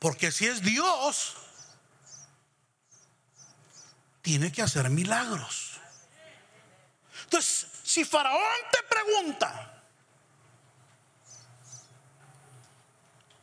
Porque 0.00 0.32
si 0.32 0.46
es 0.46 0.60
Dios, 0.60 1.36
tiene 4.20 4.50
que 4.50 4.62
hacer 4.62 4.90
milagros. 4.90 5.74
Entonces, 7.22 7.68
si 7.84 8.04
Faraón 8.04 8.42
te 8.72 8.82
pregunta 8.82 9.77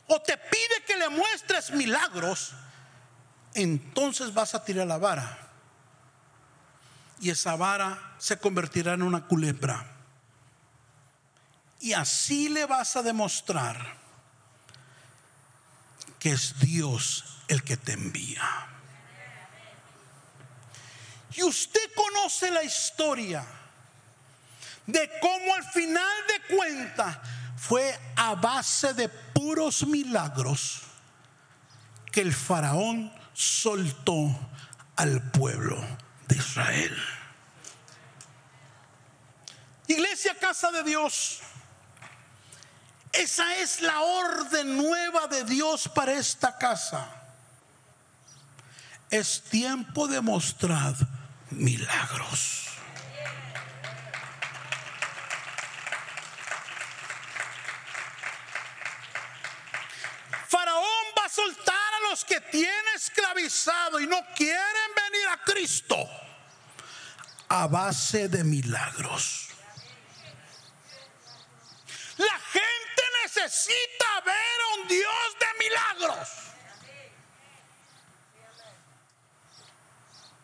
o 0.08 0.20
te 0.20 0.36
pide 0.36 0.84
que 0.86 0.96
le 0.96 1.08
muestres 1.08 1.70
milagros, 1.72 2.52
entonces 3.54 4.32
vas 4.32 4.54
a 4.54 4.64
tirar 4.64 4.86
la 4.86 4.98
vara. 4.98 5.38
Y 7.20 7.30
esa 7.30 7.56
vara 7.56 8.14
se 8.18 8.38
convertirá 8.38 8.94
en 8.94 9.02
una 9.02 9.26
culebra. 9.26 9.92
Y 11.80 11.92
así 11.92 12.48
le 12.48 12.66
vas 12.66 12.96
a 12.96 13.02
demostrar 13.02 13.96
que 16.18 16.32
es 16.32 16.58
Dios 16.58 17.42
el 17.48 17.62
que 17.62 17.76
te 17.76 17.92
envía. 17.92 18.66
Y 21.34 21.42
usted 21.42 21.80
conoce 21.94 22.50
la 22.50 22.62
historia 22.62 23.44
de 24.86 25.10
cómo 25.20 25.54
al 25.54 25.64
final 25.64 26.16
de 26.28 26.56
cuentas 26.56 27.18
fue 27.66 27.98
a 28.14 28.36
base 28.36 28.94
de 28.94 29.08
puros 29.08 29.84
milagros 29.86 30.82
que 32.12 32.20
el 32.20 32.32
faraón 32.32 33.12
soltó 33.32 34.28
al 34.94 35.20
pueblo 35.32 35.76
de 36.28 36.36
Israel. 36.36 36.96
Iglesia, 39.88 40.36
casa 40.38 40.70
de 40.70 40.84
Dios. 40.84 41.40
Esa 43.12 43.56
es 43.56 43.80
la 43.80 44.00
orden 44.00 44.76
nueva 44.76 45.26
de 45.26 45.42
Dios 45.44 45.88
para 45.88 46.12
esta 46.12 46.56
casa. 46.56 47.08
Es 49.10 49.42
tiempo 49.42 50.06
de 50.06 50.20
mostrar 50.20 50.94
milagros. 51.50 52.66
Faraón 60.48 61.06
va 61.18 61.24
a 61.24 61.25
soltar 61.36 61.94
a 61.94 62.10
los 62.10 62.24
que 62.24 62.40
tiene 62.40 62.92
esclavizado 62.94 64.00
y 64.00 64.06
no 64.06 64.18
quieren 64.34 64.90
venir 64.94 65.28
a 65.28 65.42
Cristo 65.44 65.96
a 67.48 67.66
base 67.66 68.28
de 68.28 68.42
milagros. 68.42 69.48
La 72.16 72.38
gente 72.38 73.02
necesita 73.22 74.20
ver 74.24 74.34
a 74.34 74.80
un 74.80 74.88
Dios 74.88 75.36
de 75.38 75.64
milagros. 75.64 76.28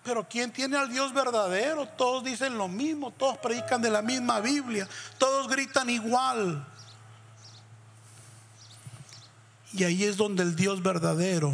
Pero 0.05 0.29
¿quién 0.29 0.53
tiene 0.53 0.77
al 0.77 0.91
Dios 0.91 1.15
verdadero? 1.15 1.87
Todos 1.87 2.25
dicen 2.25 2.59
lo 2.59 2.69
mismo, 2.69 3.13
todos 3.13 3.39
predican 3.39 3.81
de 3.81 3.89
la 3.89 4.03
misma 4.03 4.41
Biblia, 4.41 4.87
todos 5.17 5.49
gritan 5.49 5.89
igual. 5.89 6.67
Y 9.75 9.85
ahí 9.85 10.05
es 10.05 10.17
donde 10.17 10.43
el 10.43 10.55
Dios 10.55 10.83
verdadero 10.83 11.53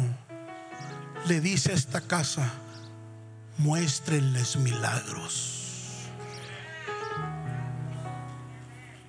le 1.27 1.39
dice 1.39 1.71
a 1.71 1.75
esta 1.75 2.01
casa, 2.01 2.51
muéstrenles 3.57 4.57
milagros. 4.57 5.55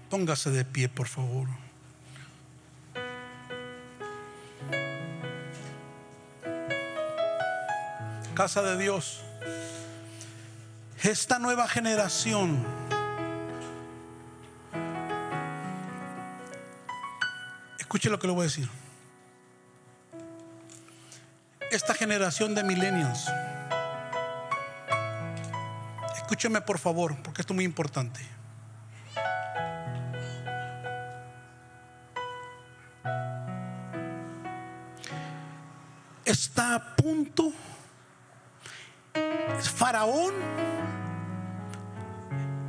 Póngase 0.09 0.51
de 0.51 0.65
pie, 0.65 0.89
por 0.89 1.09
favor. 1.09 1.49
Casa 8.35 8.63
de 8.63 8.77
Dios. 8.77 9.23
Esta 11.03 11.39
nueva 11.39 11.67
generación 11.67 12.65
escuche 17.79 18.09
lo 18.09 18.19
que 18.19 18.27
le 18.29 18.33
voy 18.33 18.43
a 18.43 18.45
decir. 18.45 18.69
Esta 21.81 21.95
generación 21.95 22.55
de 22.55 22.63
millennials. 22.63 23.25
Escúcheme 26.15 26.61
por 26.61 26.79
favor, 26.79 27.17
porque 27.23 27.41
esto 27.41 27.55
es 27.55 27.57
muy 27.57 27.65
importante. 27.65 28.21
Está 36.23 36.75
a 36.75 36.97
punto 36.97 37.51
Faraón, 39.75 40.35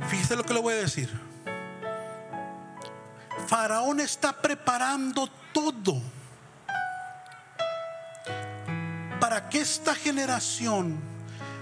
fíjese 0.08 0.36
lo 0.36 0.42
que 0.42 0.54
le 0.54 0.60
voy 0.60 0.72
a 0.72 0.76
decir. 0.78 1.10
Faraón 3.46 4.00
está 4.00 4.32
preparando 4.32 5.28
todo 5.52 6.00
esta 9.62 9.94
generación 9.94 10.98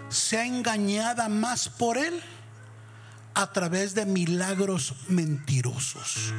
sea 0.08 0.46
engañada 0.46 1.28
más 1.28 1.68
por 1.68 1.98
él 1.98 2.22
a 3.34 3.52
través 3.52 3.94
de 3.94 4.06
milagros 4.06 4.94
mentirosos. 5.08 6.32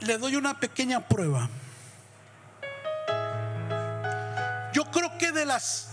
Le 0.00 0.18
doy 0.18 0.36
una 0.36 0.60
pequeña 0.60 1.00
prueba. 1.00 1.48
Yo 4.74 4.84
creo 4.90 5.16
que 5.16 5.32
de 5.32 5.46
las 5.46 5.88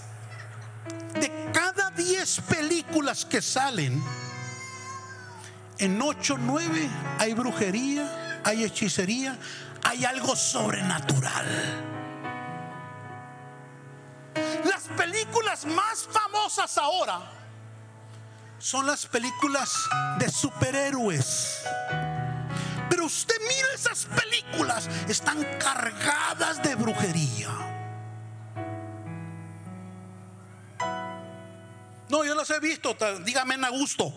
de 1.13 1.49
cada 1.53 1.91
10 1.91 2.41
películas 2.41 3.23
que 3.23 3.41
salen, 3.41 4.03
en 5.77 6.01
8, 6.01 6.37
9 6.39 6.89
hay 7.19 7.33
brujería, 7.33 8.22
hay 8.43 8.63
hechicería, 8.63 9.37
hay 9.83 10.05
algo 10.05 10.35
sobrenatural. 10.35 11.45
Las 14.65 14.83
películas 14.97 15.65
más 15.65 16.07
famosas 16.11 16.77
ahora 16.77 17.21
son 18.59 18.85
las 18.87 19.05
películas 19.05 19.73
de 20.17 20.29
superhéroes. 20.29 21.63
Pero 22.89 23.05
usted 23.05 23.35
mira 23.41 23.67
esas 23.75 24.05
películas, 24.05 24.89
están 25.07 25.43
cargadas 25.59 26.61
de 26.63 26.75
brujería. 26.75 27.49
No, 32.09 32.23
yo 32.23 32.35
las 32.35 32.49
he 32.51 32.59
visto, 32.59 32.95
dígame 33.25 33.55
en 33.55 33.65
a 33.65 33.69
gusto. 33.69 34.13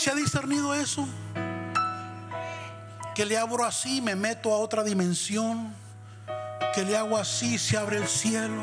¿Se 0.00 0.10
ha 0.10 0.14
discernido 0.14 0.72
eso? 0.72 1.06
Que 3.14 3.26
le 3.26 3.36
abro 3.36 3.66
así, 3.66 4.00
me 4.00 4.16
meto 4.16 4.50
a 4.50 4.56
otra 4.56 4.82
dimensión. 4.82 5.74
Que 6.74 6.86
le 6.86 6.96
hago 6.96 7.18
así, 7.18 7.58
se 7.58 7.76
abre 7.76 7.98
el 7.98 8.08
cielo. 8.08 8.62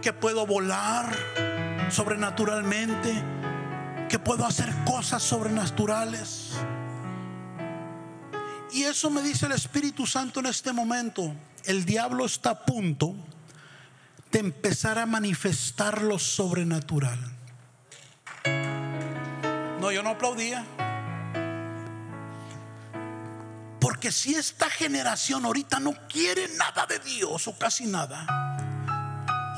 Que 0.00 0.14
puedo 0.14 0.46
volar 0.46 1.14
sobrenaturalmente. 1.90 3.22
Que 4.08 4.18
puedo 4.18 4.46
hacer 4.46 4.74
cosas 4.86 5.22
sobrenaturales. 5.22 6.52
Y 8.72 8.84
eso 8.84 9.10
me 9.10 9.20
dice 9.20 9.44
el 9.44 9.52
Espíritu 9.52 10.06
Santo 10.06 10.40
en 10.40 10.46
este 10.46 10.72
momento. 10.72 11.30
El 11.64 11.84
diablo 11.84 12.24
está 12.24 12.50
a 12.52 12.64
punto 12.64 13.14
de 14.32 14.38
empezar 14.38 14.98
a 14.98 15.04
manifestar 15.04 16.00
lo 16.00 16.18
sobrenatural. 16.18 17.37
Yo 19.92 20.02
no 20.02 20.10
aplaudía. 20.10 20.64
Porque 23.80 24.12
si 24.12 24.34
esta 24.34 24.68
generación 24.68 25.44
ahorita 25.44 25.80
no 25.80 25.94
quiere 26.08 26.48
nada 26.56 26.86
de 26.86 26.98
Dios 26.98 27.48
o 27.48 27.56
casi 27.56 27.86
nada, 27.86 28.26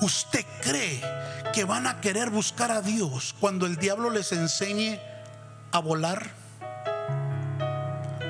¿usted 0.03 0.45
cree 0.62 1.03
que 1.53 1.64
van 1.64 1.87
a 1.87 2.01
querer 2.01 2.31
buscar 2.31 2.70
a 2.70 2.81
Dios 2.81 3.35
cuando 3.41 3.66
el 3.66 3.76
diablo 3.76 4.11
les 4.11 4.33
enseñe 4.33 5.01
a 5.72 5.81
volar? 5.81 6.31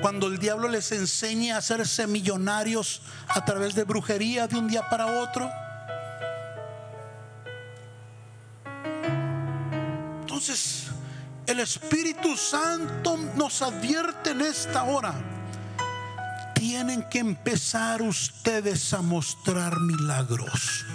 Cuando 0.01 0.27
el 0.27 0.39
diablo 0.39 0.67
les 0.67 0.91
enseñe 0.91 1.51
a 1.51 1.57
hacerse 1.57 2.07
millonarios 2.07 3.03
a 3.27 3.45
través 3.45 3.75
de 3.75 3.83
brujería 3.83 4.47
de 4.47 4.57
un 4.57 4.67
día 4.67 4.89
para 4.89 5.21
otro. 5.21 5.51
El 11.51 11.59
Espíritu 11.59 12.37
Santo 12.37 13.17
nos 13.35 13.61
advierte 13.61 14.31
en 14.31 14.41
esta 14.41 14.83
hora. 14.83 15.13
Tienen 16.55 17.03
que 17.09 17.19
empezar 17.19 18.01
ustedes 18.01 18.93
a 18.93 19.01
mostrar 19.01 19.77
milagros. 19.81 20.85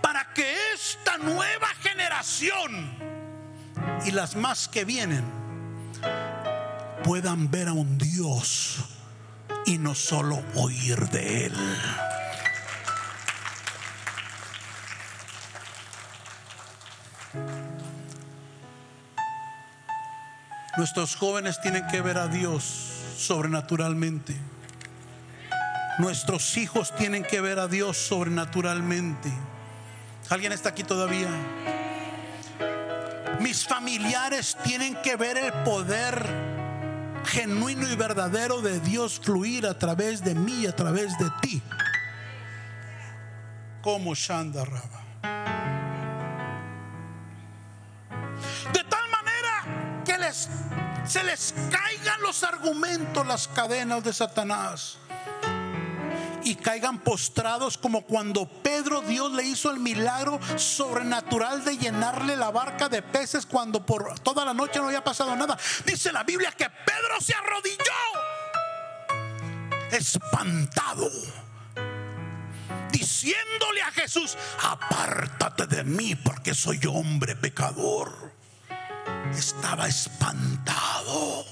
Para 0.00 0.32
que 0.34 0.54
esta 0.72 1.18
nueva 1.18 1.66
generación 1.82 2.96
y 4.06 4.12
las 4.12 4.36
más 4.36 4.68
que 4.68 4.84
vienen 4.84 5.24
puedan 7.02 7.50
ver 7.50 7.66
a 7.66 7.72
un 7.72 7.98
Dios 7.98 8.76
y 9.66 9.78
no 9.78 9.96
solo 9.96 10.44
oír 10.54 11.08
de 11.08 11.46
Él. 11.46 11.54
Nuestros 20.78 21.16
jóvenes 21.16 21.60
tienen 21.60 21.84
que 21.88 22.00
ver 22.00 22.18
a 22.18 22.28
Dios 22.28 22.62
sobrenaturalmente. 23.16 24.36
Nuestros 25.98 26.56
hijos 26.56 26.94
tienen 26.94 27.24
que 27.24 27.40
ver 27.40 27.58
a 27.58 27.66
Dios 27.66 27.96
sobrenaturalmente. 27.96 29.28
¿Alguien 30.28 30.52
está 30.52 30.68
aquí 30.68 30.84
todavía? 30.84 31.30
Mis 33.40 33.66
familiares 33.66 34.56
tienen 34.62 34.94
que 35.02 35.16
ver 35.16 35.36
el 35.36 35.52
poder 35.64 36.24
genuino 37.24 37.90
y 37.90 37.96
verdadero 37.96 38.60
de 38.60 38.78
Dios 38.78 39.18
fluir 39.18 39.66
a 39.66 39.76
través 39.76 40.22
de 40.22 40.36
mí 40.36 40.60
y 40.60 40.66
a 40.68 40.76
través 40.76 41.18
de 41.18 41.28
ti. 41.42 41.60
Como 43.82 44.14
Shanda 44.14 44.64
se 51.06 51.24
les 51.24 51.54
caigan 51.70 52.20
los 52.22 52.42
argumentos, 52.44 53.26
las 53.26 53.48
cadenas 53.48 54.04
de 54.04 54.12
Satanás 54.12 54.98
y 56.44 56.54
caigan 56.54 56.98
postrados 56.98 57.76
como 57.76 58.02
cuando 58.02 58.46
Pedro 58.46 59.02
Dios 59.02 59.32
le 59.32 59.44
hizo 59.44 59.70
el 59.70 59.80
milagro 59.80 60.40
sobrenatural 60.56 61.64
de 61.64 61.76
llenarle 61.76 62.36
la 62.36 62.50
barca 62.50 62.88
de 62.88 63.02
peces 63.02 63.44
cuando 63.44 63.84
por 63.84 64.18
toda 64.20 64.44
la 64.44 64.54
noche 64.54 64.78
no 64.78 64.86
había 64.86 65.04
pasado 65.04 65.36
nada. 65.36 65.58
Dice 65.84 66.12
la 66.12 66.24
Biblia 66.24 66.52
que 66.52 66.68
Pedro 66.70 67.20
se 67.20 67.34
arrodilló 67.34 67.92
espantado 69.90 71.10
diciéndole 72.92 73.82
a 73.82 73.92
Jesús, 73.92 74.36
apártate 74.62 75.66
de 75.66 75.84
mí 75.84 76.14
porque 76.14 76.54
soy 76.54 76.80
hombre 76.86 77.36
pecador. 77.36 78.37
Estaba 79.36 79.88
espantado. 79.88 81.44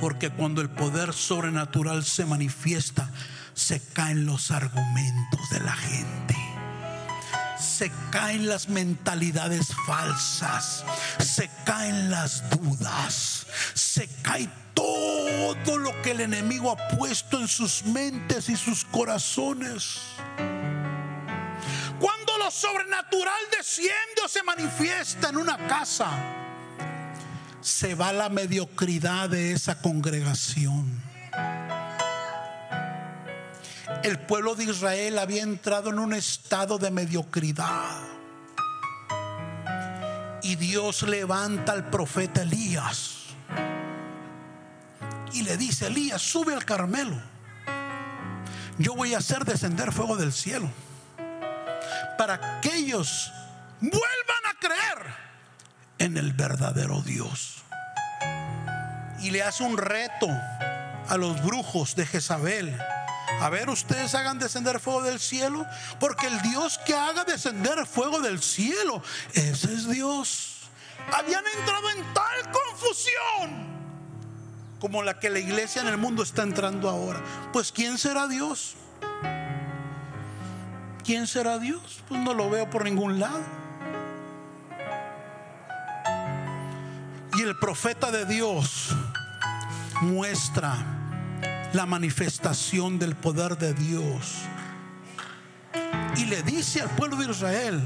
Porque 0.00 0.30
cuando 0.30 0.60
el 0.60 0.70
poder 0.70 1.12
sobrenatural 1.12 2.04
se 2.04 2.24
manifiesta, 2.24 3.10
se 3.54 3.80
caen 3.80 4.26
los 4.26 4.50
argumentos 4.50 5.40
de 5.50 5.60
la 5.60 5.72
gente. 5.72 6.36
Se 7.58 7.90
caen 8.10 8.48
las 8.48 8.68
mentalidades 8.68 9.68
falsas. 9.86 10.84
Se 11.18 11.50
caen 11.64 12.10
las 12.10 12.48
dudas. 12.50 13.46
Se 13.74 14.08
cae 14.22 14.48
todo 14.74 15.78
lo 15.78 16.02
que 16.02 16.12
el 16.12 16.20
enemigo 16.20 16.72
ha 16.72 16.88
puesto 16.96 17.38
en 17.38 17.48
sus 17.48 17.84
mentes 17.84 18.48
y 18.48 18.56
sus 18.56 18.84
corazones. 18.84 19.98
Sobrenatural 22.50 23.40
desciende 23.56 24.22
o 24.24 24.28
se 24.28 24.42
manifiesta 24.42 25.28
en 25.30 25.36
una 25.36 25.56
casa, 25.66 26.10
se 27.60 27.94
va 27.94 28.12
la 28.12 28.28
mediocridad 28.28 29.30
de 29.30 29.52
esa 29.52 29.80
congregación. 29.80 31.02
El 34.02 34.18
pueblo 34.18 34.54
de 34.54 34.64
Israel 34.64 35.18
había 35.18 35.42
entrado 35.42 35.90
en 35.90 35.98
un 35.98 36.12
estado 36.12 36.78
de 36.78 36.90
mediocridad. 36.90 38.00
Y 40.42 40.56
Dios 40.56 41.02
levanta 41.02 41.72
al 41.72 41.88
profeta 41.88 42.42
Elías. 42.42 43.26
Y 45.32 45.42
le 45.42 45.56
dice, 45.56 45.86
Elías, 45.86 46.20
sube 46.20 46.52
al 46.52 46.64
Carmelo. 46.64 47.16
Yo 48.78 48.94
voy 48.94 49.14
a 49.14 49.18
hacer 49.18 49.44
descender 49.44 49.92
fuego 49.92 50.16
del 50.16 50.32
cielo. 50.32 50.68
Para 52.16 52.60
que 52.60 52.74
ellos 52.74 53.32
vuelvan 53.80 54.46
a 54.50 54.58
creer 54.58 55.14
en 55.98 56.16
el 56.16 56.32
verdadero 56.32 57.00
Dios. 57.02 57.62
Y 59.20 59.30
le 59.30 59.42
hace 59.42 59.62
un 59.62 59.76
reto 59.76 60.28
a 61.08 61.16
los 61.16 61.42
brujos 61.44 61.94
de 61.94 62.06
Jezabel. 62.06 62.76
A 63.40 63.48
ver, 63.48 63.70
ustedes 63.70 64.14
hagan 64.14 64.38
descender 64.38 64.78
fuego 64.80 65.02
del 65.02 65.18
cielo, 65.18 65.66
porque 65.98 66.26
el 66.26 66.40
Dios 66.42 66.78
que 66.84 66.94
haga 66.94 67.24
descender 67.24 67.86
fuego 67.86 68.20
del 68.20 68.42
cielo, 68.42 69.02
ese 69.32 69.72
es 69.72 69.88
Dios. 69.88 70.58
Habían 71.12 71.44
entrado 71.58 71.90
en 71.90 72.14
tal 72.14 72.50
confusión 72.52 73.72
como 74.82 75.04
la 75.04 75.20
que 75.20 75.30
la 75.30 75.38
iglesia 75.38 75.80
en 75.82 75.88
el 75.88 75.96
mundo 75.96 76.24
está 76.24 76.42
entrando 76.42 76.88
ahora. 76.90 77.22
Pues 77.52 77.70
¿quién 77.70 77.98
será 77.98 78.26
Dios? 78.26 78.74
¿Quién 81.04 81.26
será 81.26 81.58
Dios? 81.58 82.02
Pues 82.08 82.20
no 82.20 82.32
lo 82.32 82.48
veo 82.48 82.70
por 82.70 82.84
ningún 82.84 83.18
lado. 83.18 83.42
Y 87.36 87.42
el 87.42 87.58
profeta 87.58 88.10
de 88.10 88.24
Dios 88.26 88.94
muestra 90.02 90.76
la 91.72 91.86
manifestación 91.86 92.98
del 92.98 93.16
poder 93.16 93.56
de 93.56 93.74
Dios. 93.74 94.42
Y 96.16 96.26
le 96.26 96.42
dice 96.42 96.82
al 96.82 96.90
pueblo 96.90 97.16
de 97.16 97.30
Israel, 97.30 97.80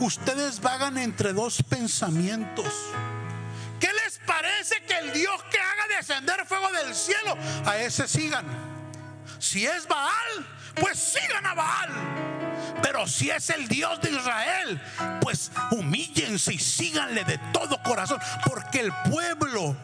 ustedes 0.00 0.60
vagan 0.60 0.98
entre 0.98 1.32
dos 1.32 1.62
pensamientos. 1.62 2.66
¿Qué 3.78 3.88
les 4.04 4.18
parece 4.26 4.82
que 4.82 4.98
el 4.98 5.12
Dios 5.12 5.42
que 5.50 5.58
haga 5.58 5.96
descender 5.96 6.44
fuego 6.46 6.70
del 6.72 6.94
cielo, 6.94 7.36
a 7.64 7.78
ese 7.78 8.08
sigan? 8.08 8.44
Si 9.38 9.66
es 9.66 9.86
Baal, 9.86 10.46
pues 10.74 10.98
sigan 10.98 11.46
a 11.46 11.54
Baal. 11.54 11.90
Pero 12.82 13.06
si 13.06 13.30
es 13.30 13.50
el 13.50 13.66
Dios 13.68 14.00
de 14.00 14.10
Israel, 14.10 14.80
pues 15.20 15.50
humíllense 15.70 16.54
y 16.54 16.58
síganle 16.58 17.24
de 17.24 17.38
todo 17.52 17.82
corazón. 17.82 18.18
Porque 18.44 18.80
el 18.80 18.92
pueblo 19.10 19.76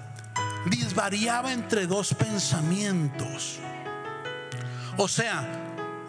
disvariaba 0.66 1.52
entre 1.52 1.86
dos 1.86 2.14
pensamientos. 2.14 3.58
O 4.96 5.08
sea, 5.08 5.48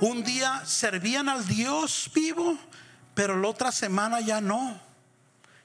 un 0.02 0.24
día 0.24 0.64
servían 0.66 1.30
al 1.30 1.48
Dios 1.48 2.10
vivo, 2.14 2.58
pero 3.14 3.38
la 3.38 3.48
otra 3.48 3.72
semana 3.72 4.20
ya 4.20 4.42
no. 4.42 4.80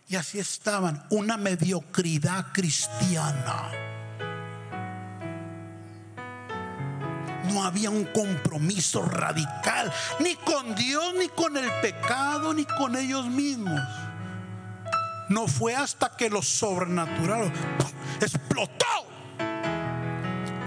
Y 0.09 0.17
así 0.17 0.39
estaban, 0.39 1.05
una 1.11 1.37
mediocridad 1.37 2.53
cristiana. 2.53 3.96
No 7.53 7.65
había 7.65 7.91
un 7.91 8.05
compromiso 8.07 9.03
radical, 9.03 9.93
ni 10.21 10.35
con 10.37 10.75
Dios, 10.75 11.15
ni 11.19 11.29
con 11.29 11.57
el 11.57 11.71
pecado, 11.81 12.55
ni 12.55 12.65
con 12.65 12.97
ellos 12.97 13.27
mismos. 13.27 13.81
No 15.29 15.49
fue 15.49 15.75
hasta 15.75 16.11
que 16.17 16.31
lo 16.31 16.43
sobrenatural 16.43 17.53
explotó 18.21 18.87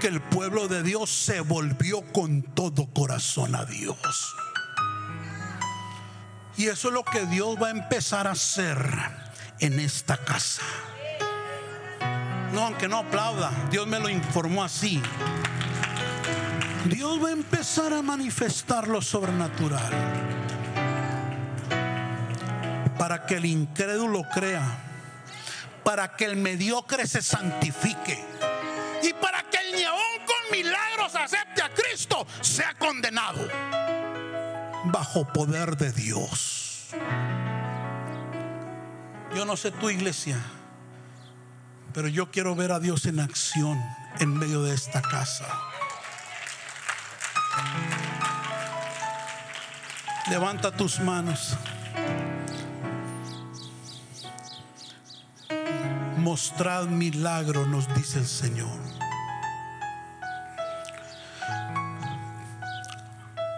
que 0.00 0.08
el 0.08 0.20
pueblo 0.20 0.68
de 0.68 0.82
Dios 0.82 1.10
se 1.10 1.40
volvió 1.40 2.02
con 2.12 2.42
todo 2.42 2.86
corazón 2.92 3.54
a 3.54 3.64
Dios. 3.64 3.96
Y 6.56 6.66
eso 6.66 6.88
es 6.88 6.94
lo 6.94 7.04
que 7.04 7.26
Dios 7.26 7.56
va 7.62 7.68
a 7.68 7.70
empezar 7.70 8.26
a 8.26 8.32
hacer 8.32 8.78
en 9.60 9.78
esta 9.78 10.16
casa. 10.16 10.62
No, 12.52 12.66
aunque 12.66 12.88
no 12.88 12.98
aplauda, 12.98 13.50
Dios 13.70 13.86
me 13.86 14.00
lo 14.00 14.08
informó 14.08 14.64
así. 14.64 15.00
Dios 16.86 17.22
va 17.22 17.28
a 17.28 17.32
empezar 17.32 17.92
a 17.92 18.02
manifestar 18.02 18.88
lo 18.88 19.02
sobrenatural 19.02 19.92
para 22.98 23.26
que 23.26 23.36
el 23.36 23.44
incrédulo 23.44 24.22
crea, 24.32 24.62
para 25.84 26.16
que 26.16 26.24
el 26.24 26.36
mediocre 26.36 27.06
se 27.06 27.22
santifique 27.22 28.24
y 29.02 29.12
para 29.14 29.42
que 29.42 29.58
el 29.58 29.76
ni 29.76 29.84
con 29.84 30.58
milagros 30.58 31.14
acepte 31.14 31.62
a 31.62 31.70
Cristo 31.72 32.26
sea 32.40 32.74
condenado 32.74 33.46
bajo 34.84 35.26
poder 35.32 35.76
de 35.76 35.92
Dios. 35.92 36.88
Yo 39.34 39.44
no 39.44 39.56
sé 39.56 39.70
tu 39.70 39.90
iglesia, 39.90 40.38
pero 41.92 42.08
yo 42.08 42.30
quiero 42.30 42.54
ver 42.54 42.72
a 42.72 42.80
Dios 42.80 43.06
en 43.06 43.20
acción 43.20 43.80
en 44.18 44.36
medio 44.36 44.62
de 44.62 44.74
esta 44.74 45.02
casa. 45.02 45.69
Levanta 50.30 50.70
tus 50.70 51.00
manos. 51.00 51.56
Mostrad 56.18 56.86
milagro, 56.86 57.66
nos 57.66 57.92
dice 57.94 58.20
el 58.20 58.26
Señor. 58.26 58.78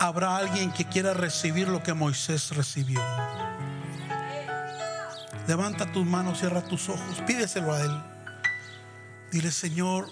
Habrá 0.00 0.36
alguien 0.36 0.72
que 0.72 0.86
quiera 0.86 1.12
recibir 1.12 1.68
lo 1.68 1.82
que 1.82 1.92
Moisés 1.92 2.56
recibió. 2.56 3.00
Levanta 5.46 5.92
tus 5.92 6.06
manos, 6.06 6.38
cierra 6.38 6.62
tus 6.62 6.88
ojos, 6.88 7.20
pídeselo 7.26 7.74
a 7.74 7.80
Él. 7.82 8.02
Dile, 9.30 9.50
Señor, 9.50 10.08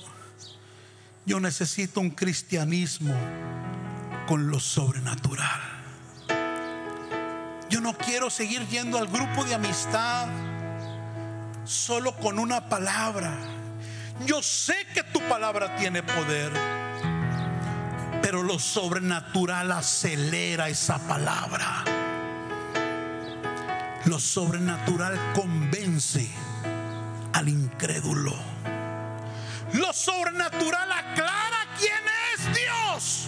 yo 1.24 1.40
necesito 1.40 2.00
un 2.00 2.10
cristianismo 2.10 3.14
con 4.30 4.48
lo 4.48 4.60
sobrenatural. 4.60 5.60
Yo 7.68 7.80
no 7.80 7.98
quiero 7.98 8.30
seguir 8.30 8.64
yendo 8.68 8.96
al 8.96 9.08
grupo 9.08 9.42
de 9.42 9.54
amistad 9.56 10.28
solo 11.64 12.14
con 12.14 12.38
una 12.38 12.68
palabra. 12.68 13.36
Yo 14.26 14.40
sé 14.40 14.86
que 14.94 15.02
tu 15.02 15.18
palabra 15.28 15.74
tiene 15.74 16.04
poder, 16.04 16.52
pero 18.22 18.44
lo 18.44 18.60
sobrenatural 18.60 19.72
acelera 19.72 20.68
esa 20.68 21.00
palabra. 21.08 21.82
Lo 24.04 24.20
sobrenatural 24.20 25.18
convence 25.34 26.30
al 27.32 27.48
incrédulo. 27.48 28.36
Lo 29.72 29.92
sobrenatural 29.92 30.92
aclara 30.92 31.66
quién 31.76 32.04
es 32.32 32.54
Dios. 32.54 33.26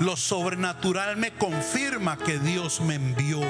Lo 0.00 0.16
sobrenatural 0.16 1.18
me 1.18 1.34
confirma 1.34 2.16
que 2.16 2.38
Dios 2.38 2.80
me 2.80 2.94
envió. 2.94 3.40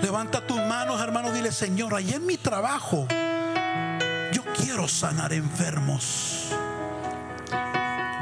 Levanta 0.00 0.46
tus 0.46 0.58
manos, 0.58 1.00
hermano, 1.00 1.32
dile, 1.32 1.50
Señor, 1.50 1.96
allí 1.96 2.14
en 2.14 2.24
mi 2.24 2.36
trabajo, 2.36 3.08
yo 4.32 4.44
quiero 4.56 4.86
sanar 4.86 5.32
enfermos. 5.32 6.52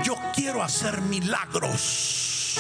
Yo 0.03 0.17
quiero 0.35 0.63
hacer 0.63 1.03
milagros. 1.03 2.57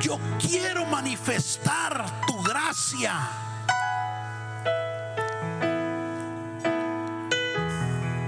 Yo 0.00 0.20
quiero 0.38 0.86
manifestar 0.86 2.04
tu 2.28 2.40
gracia. 2.42 3.49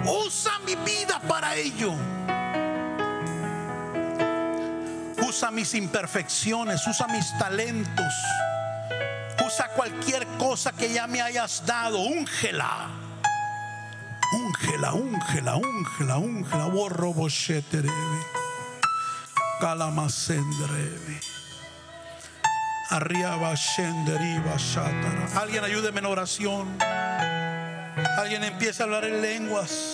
Usa 0.04 0.58
mi 0.66 0.74
vida 0.76 1.20
para 1.28 1.54
ello. 1.56 1.92
Usa 5.28 5.50
mis 5.50 5.74
imperfecciones, 5.74 6.86
usa 6.86 7.06
mis 7.08 7.26
talentos. 7.38 8.12
Usa 9.46 9.68
cualquier 9.68 10.26
cosa 10.38 10.72
que 10.72 10.92
ya 10.92 11.06
me 11.06 11.22
hayas 11.22 11.64
dado. 11.64 12.00
Úngela. 12.00 12.88
Úngela, 14.32 14.92
úngela, 14.92 15.56
úngela, 15.56 16.16
úngela. 16.18 16.66
Borro. 16.66 17.14
Alguien 25.36 25.64
ayúdeme 25.64 26.00
en 26.00 26.06
oración. 26.06 26.78
Alguien 28.18 28.44
empieza 28.44 28.82
a 28.82 28.84
hablar 28.84 29.04
en 29.04 29.22
lenguas. 29.22 29.92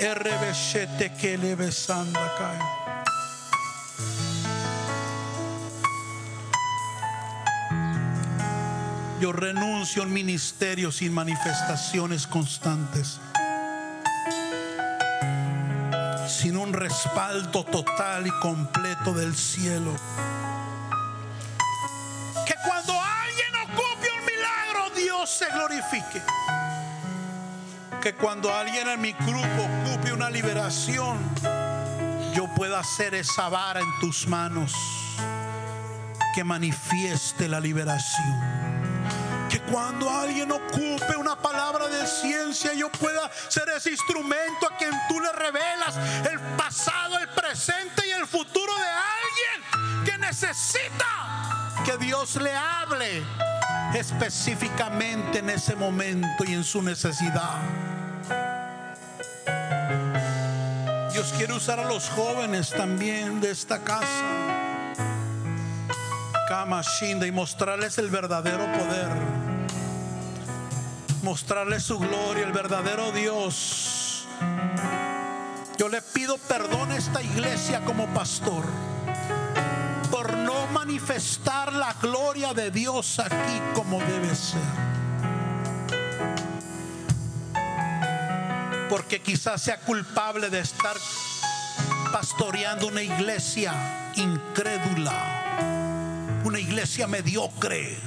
RBShete 0.00 1.12
que 1.14 1.38
le 1.38 1.54
besanda 1.54 2.34
cae. 2.36 2.78
Yo 9.20 9.32
renuncio 9.32 10.02
al 10.02 10.08
ministerio 10.08 10.92
sin 10.92 11.12
manifestaciones 11.12 12.26
constantes. 12.26 13.20
Sin 16.28 16.56
un 16.56 16.72
respaldo 16.72 17.64
total 17.64 18.26
y 18.26 18.30
completo 18.40 19.12
del 19.12 19.34
cielo. 19.34 19.92
Se 25.38 25.46
glorifique. 25.52 26.20
Que 28.02 28.14
cuando 28.14 28.52
alguien 28.52 28.88
en 28.88 29.00
mi 29.00 29.12
grupo 29.12 29.68
ocupe 29.84 30.12
una 30.12 30.28
liberación, 30.30 31.16
yo 32.34 32.52
pueda 32.56 32.80
hacer 32.80 33.14
esa 33.14 33.48
vara 33.48 33.80
en 33.80 34.00
tus 34.00 34.26
manos 34.26 34.74
que 36.34 36.42
manifieste 36.42 37.48
la 37.48 37.60
liberación 37.60 38.68
que 39.48 39.60
cuando 39.60 40.10
alguien 40.10 40.52
ocupe 40.52 41.16
una 41.16 41.34
palabra 41.34 41.88
de 41.88 42.06
ciencia, 42.06 42.74
yo 42.74 42.90
pueda 42.92 43.30
ser 43.48 43.66
ese 43.70 43.90
instrumento 43.90 44.66
a 44.70 44.76
quien 44.76 44.90
tú 45.08 45.18
le 45.18 45.32
revelas 45.32 45.96
el 46.30 46.38
pasado, 46.54 47.18
el 47.18 47.28
presente 47.28 48.06
y 48.06 48.10
el 48.10 48.26
futuro 48.26 48.74
de 48.74 48.88
alguien 48.88 50.04
que 50.04 50.18
necesita 50.18 51.67
que 51.84 51.96
Dios 51.98 52.36
le 52.36 52.54
hable 52.54 53.22
específicamente 53.94 55.38
en 55.38 55.50
ese 55.50 55.74
momento 55.74 56.44
y 56.46 56.54
en 56.54 56.64
su 56.64 56.82
necesidad. 56.82 57.58
Dios 61.12 61.32
quiere 61.36 61.52
usar 61.54 61.80
a 61.80 61.84
los 61.84 62.08
jóvenes 62.10 62.70
también 62.70 63.40
de 63.40 63.50
esta 63.50 63.82
casa 63.82 64.58
y 67.26 67.32
mostrarles 67.32 67.98
el 67.98 68.10
verdadero 68.10 68.64
poder. 68.72 69.08
Mostrarles 71.22 71.82
su 71.82 71.98
gloria, 71.98 72.44
el 72.44 72.52
verdadero 72.52 73.12
Dios. 73.12 74.26
Yo 75.76 75.88
le 75.88 76.02
pido 76.02 76.38
perdón 76.38 76.90
a 76.92 76.96
esta 76.96 77.22
iglesia 77.22 77.84
como 77.84 78.06
pastor 78.08 78.64
por 80.10 80.36
no 80.36 80.66
manifestar 80.68 81.72
la 81.72 81.94
gloria 81.94 82.54
de 82.54 82.70
Dios 82.70 83.18
aquí 83.18 83.60
como 83.74 83.98
debe 84.00 84.34
ser. 84.34 84.60
Porque 88.88 89.20
quizás 89.20 89.62
sea 89.62 89.80
culpable 89.80 90.50
de 90.50 90.60
estar 90.60 90.96
pastoreando 92.12 92.86
una 92.86 93.02
iglesia 93.02 94.10
incrédula 94.16 95.38
una 96.44 96.60
iglesia 96.60 97.06
mediocre 97.06 97.98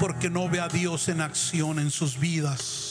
porque 0.00 0.28
no 0.28 0.48
ve 0.48 0.58
a 0.58 0.66
Dios 0.66 1.08
en 1.08 1.20
acción 1.20 1.78
en 1.78 1.92
sus 1.92 2.18
vidas. 2.18 2.81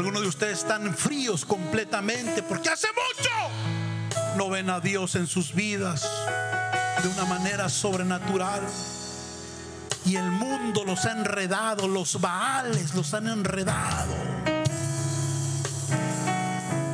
Algunos 0.00 0.22
de 0.22 0.28
ustedes 0.28 0.60
están 0.60 0.96
fríos 0.96 1.44
completamente 1.44 2.42
porque 2.42 2.70
hace 2.70 2.86
mucho 2.88 3.30
no 4.38 4.48
ven 4.48 4.70
a 4.70 4.80
Dios 4.80 5.14
en 5.14 5.26
sus 5.26 5.52
vidas 5.52 6.10
de 7.02 7.08
una 7.10 7.26
manera 7.26 7.68
sobrenatural. 7.68 8.62
Y 10.06 10.16
el 10.16 10.30
mundo 10.30 10.86
los 10.86 11.04
ha 11.04 11.12
enredado, 11.12 11.86
los 11.86 12.18
baales 12.18 12.94
los 12.94 13.12
han 13.12 13.28
enredado 13.28 14.14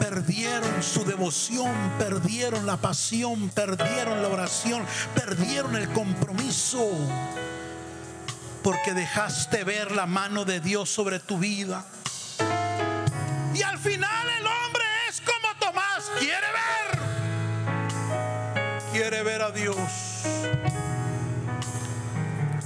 perdieron 0.01 0.83
su 0.83 1.05
devoción, 1.05 1.73
perdieron 2.01 2.67
la 2.67 2.77
pasión, 2.77 3.51
perdieron 3.51 4.21
la 4.21 4.27
oración, 4.27 4.85
perdieron 5.15 5.77
el 5.77 5.89
compromiso. 5.91 6.91
Porque 8.65 8.95
dejaste 8.95 9.63
ver 9.63 9.93
la 9.93 10.07
mano 10.07 10.45
de 10.45 10.59
Dios 10.59 10.91
sobre 10.91 11.21
tu 11.21 11.39
vida. 11.39 11.87
Y 13.57 13.63
al 13.63 13.79
final 13.79 14.29
el 14.39 14.47
hombre 14.47 14.85
es 15.09 15.23
como 15.23 15.55
Tomás, 15.59 16.11
quiere 16.19 16.47
ver. 16.61 16.99
Quiere 18.93 19.23
ver 19.23 19.43
a 19.43 19.51
Dios. 19.51 19.77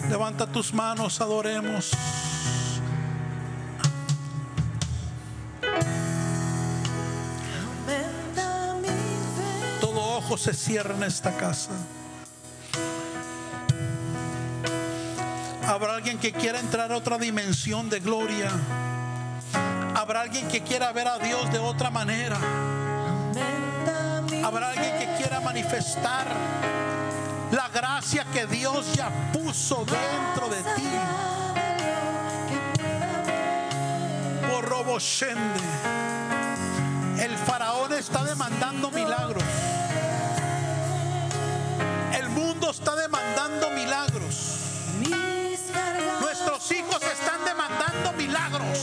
Levanta 0.08 0.46
tus 0.46 0.74
manos, 0.74 1.20
adoremos. 1.20 1.92
se 10.36 10.54
cierra 10.54 10.94
en 10.94 11.02
esta 11.02 11.36
casa. 11.36 11.70
Habrá 15.66 15.96
alguien 15.96 16.18
que 16.18 16.32
quiera 16.32 16.58
entrar 16.58 16.90
a 16.92 16.96
otra 16.96 17.18
dimensión 17.18 17.90
de 17.90 18.00
gloria. 18.00 18.50
Habrá 20.10 20.22
alguien 20.22 20.48
que 20.48 20.60
quiera 20.60 20.90
ver 20.90 21.06
a 21.06 21.20
Dios 21.20 21.52
de 21.52 21.60
otra 21.60 21.88
manera. 21.88 22.36
Habrá 24.44 24.70
alguien 24.70 24.98
que 24.98 25.06
quiera 25.16 25.38
manifestar 25.38 26.26
la 27.52 27.68
gracia 27.68 28.24
que 28.32 28.44
Dios 28.46 28.92
ya 28.96 29.08
puso 29.32 29.84
dentro 29.84 30.48
de 30.48 30.64
ti. 30.74 30.88
Por 34.50 34.68
robo 34.68 34.96
El 34.96 35.36
faraón 37.46 37.92
está 37.92 38.24
demandando 38.24 38.90
milagros 38.90 39.44
está 42.70 42.94
demandando 42.94 43.70
milagros. 43.70 44.58
Nuestros 46.20 46.72
hijos 46.72 47.02
están 47.02 47.44
demandando 47.44 48.12
milagros. 48.12 48.78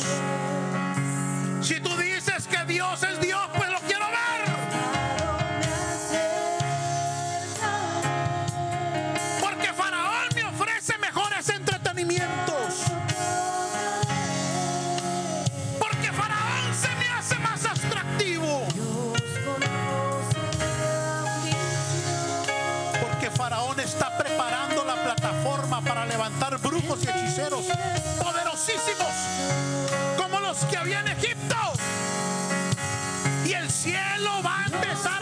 Los 34.70 34.82
que 34.82 34.88
había 34.90 35.17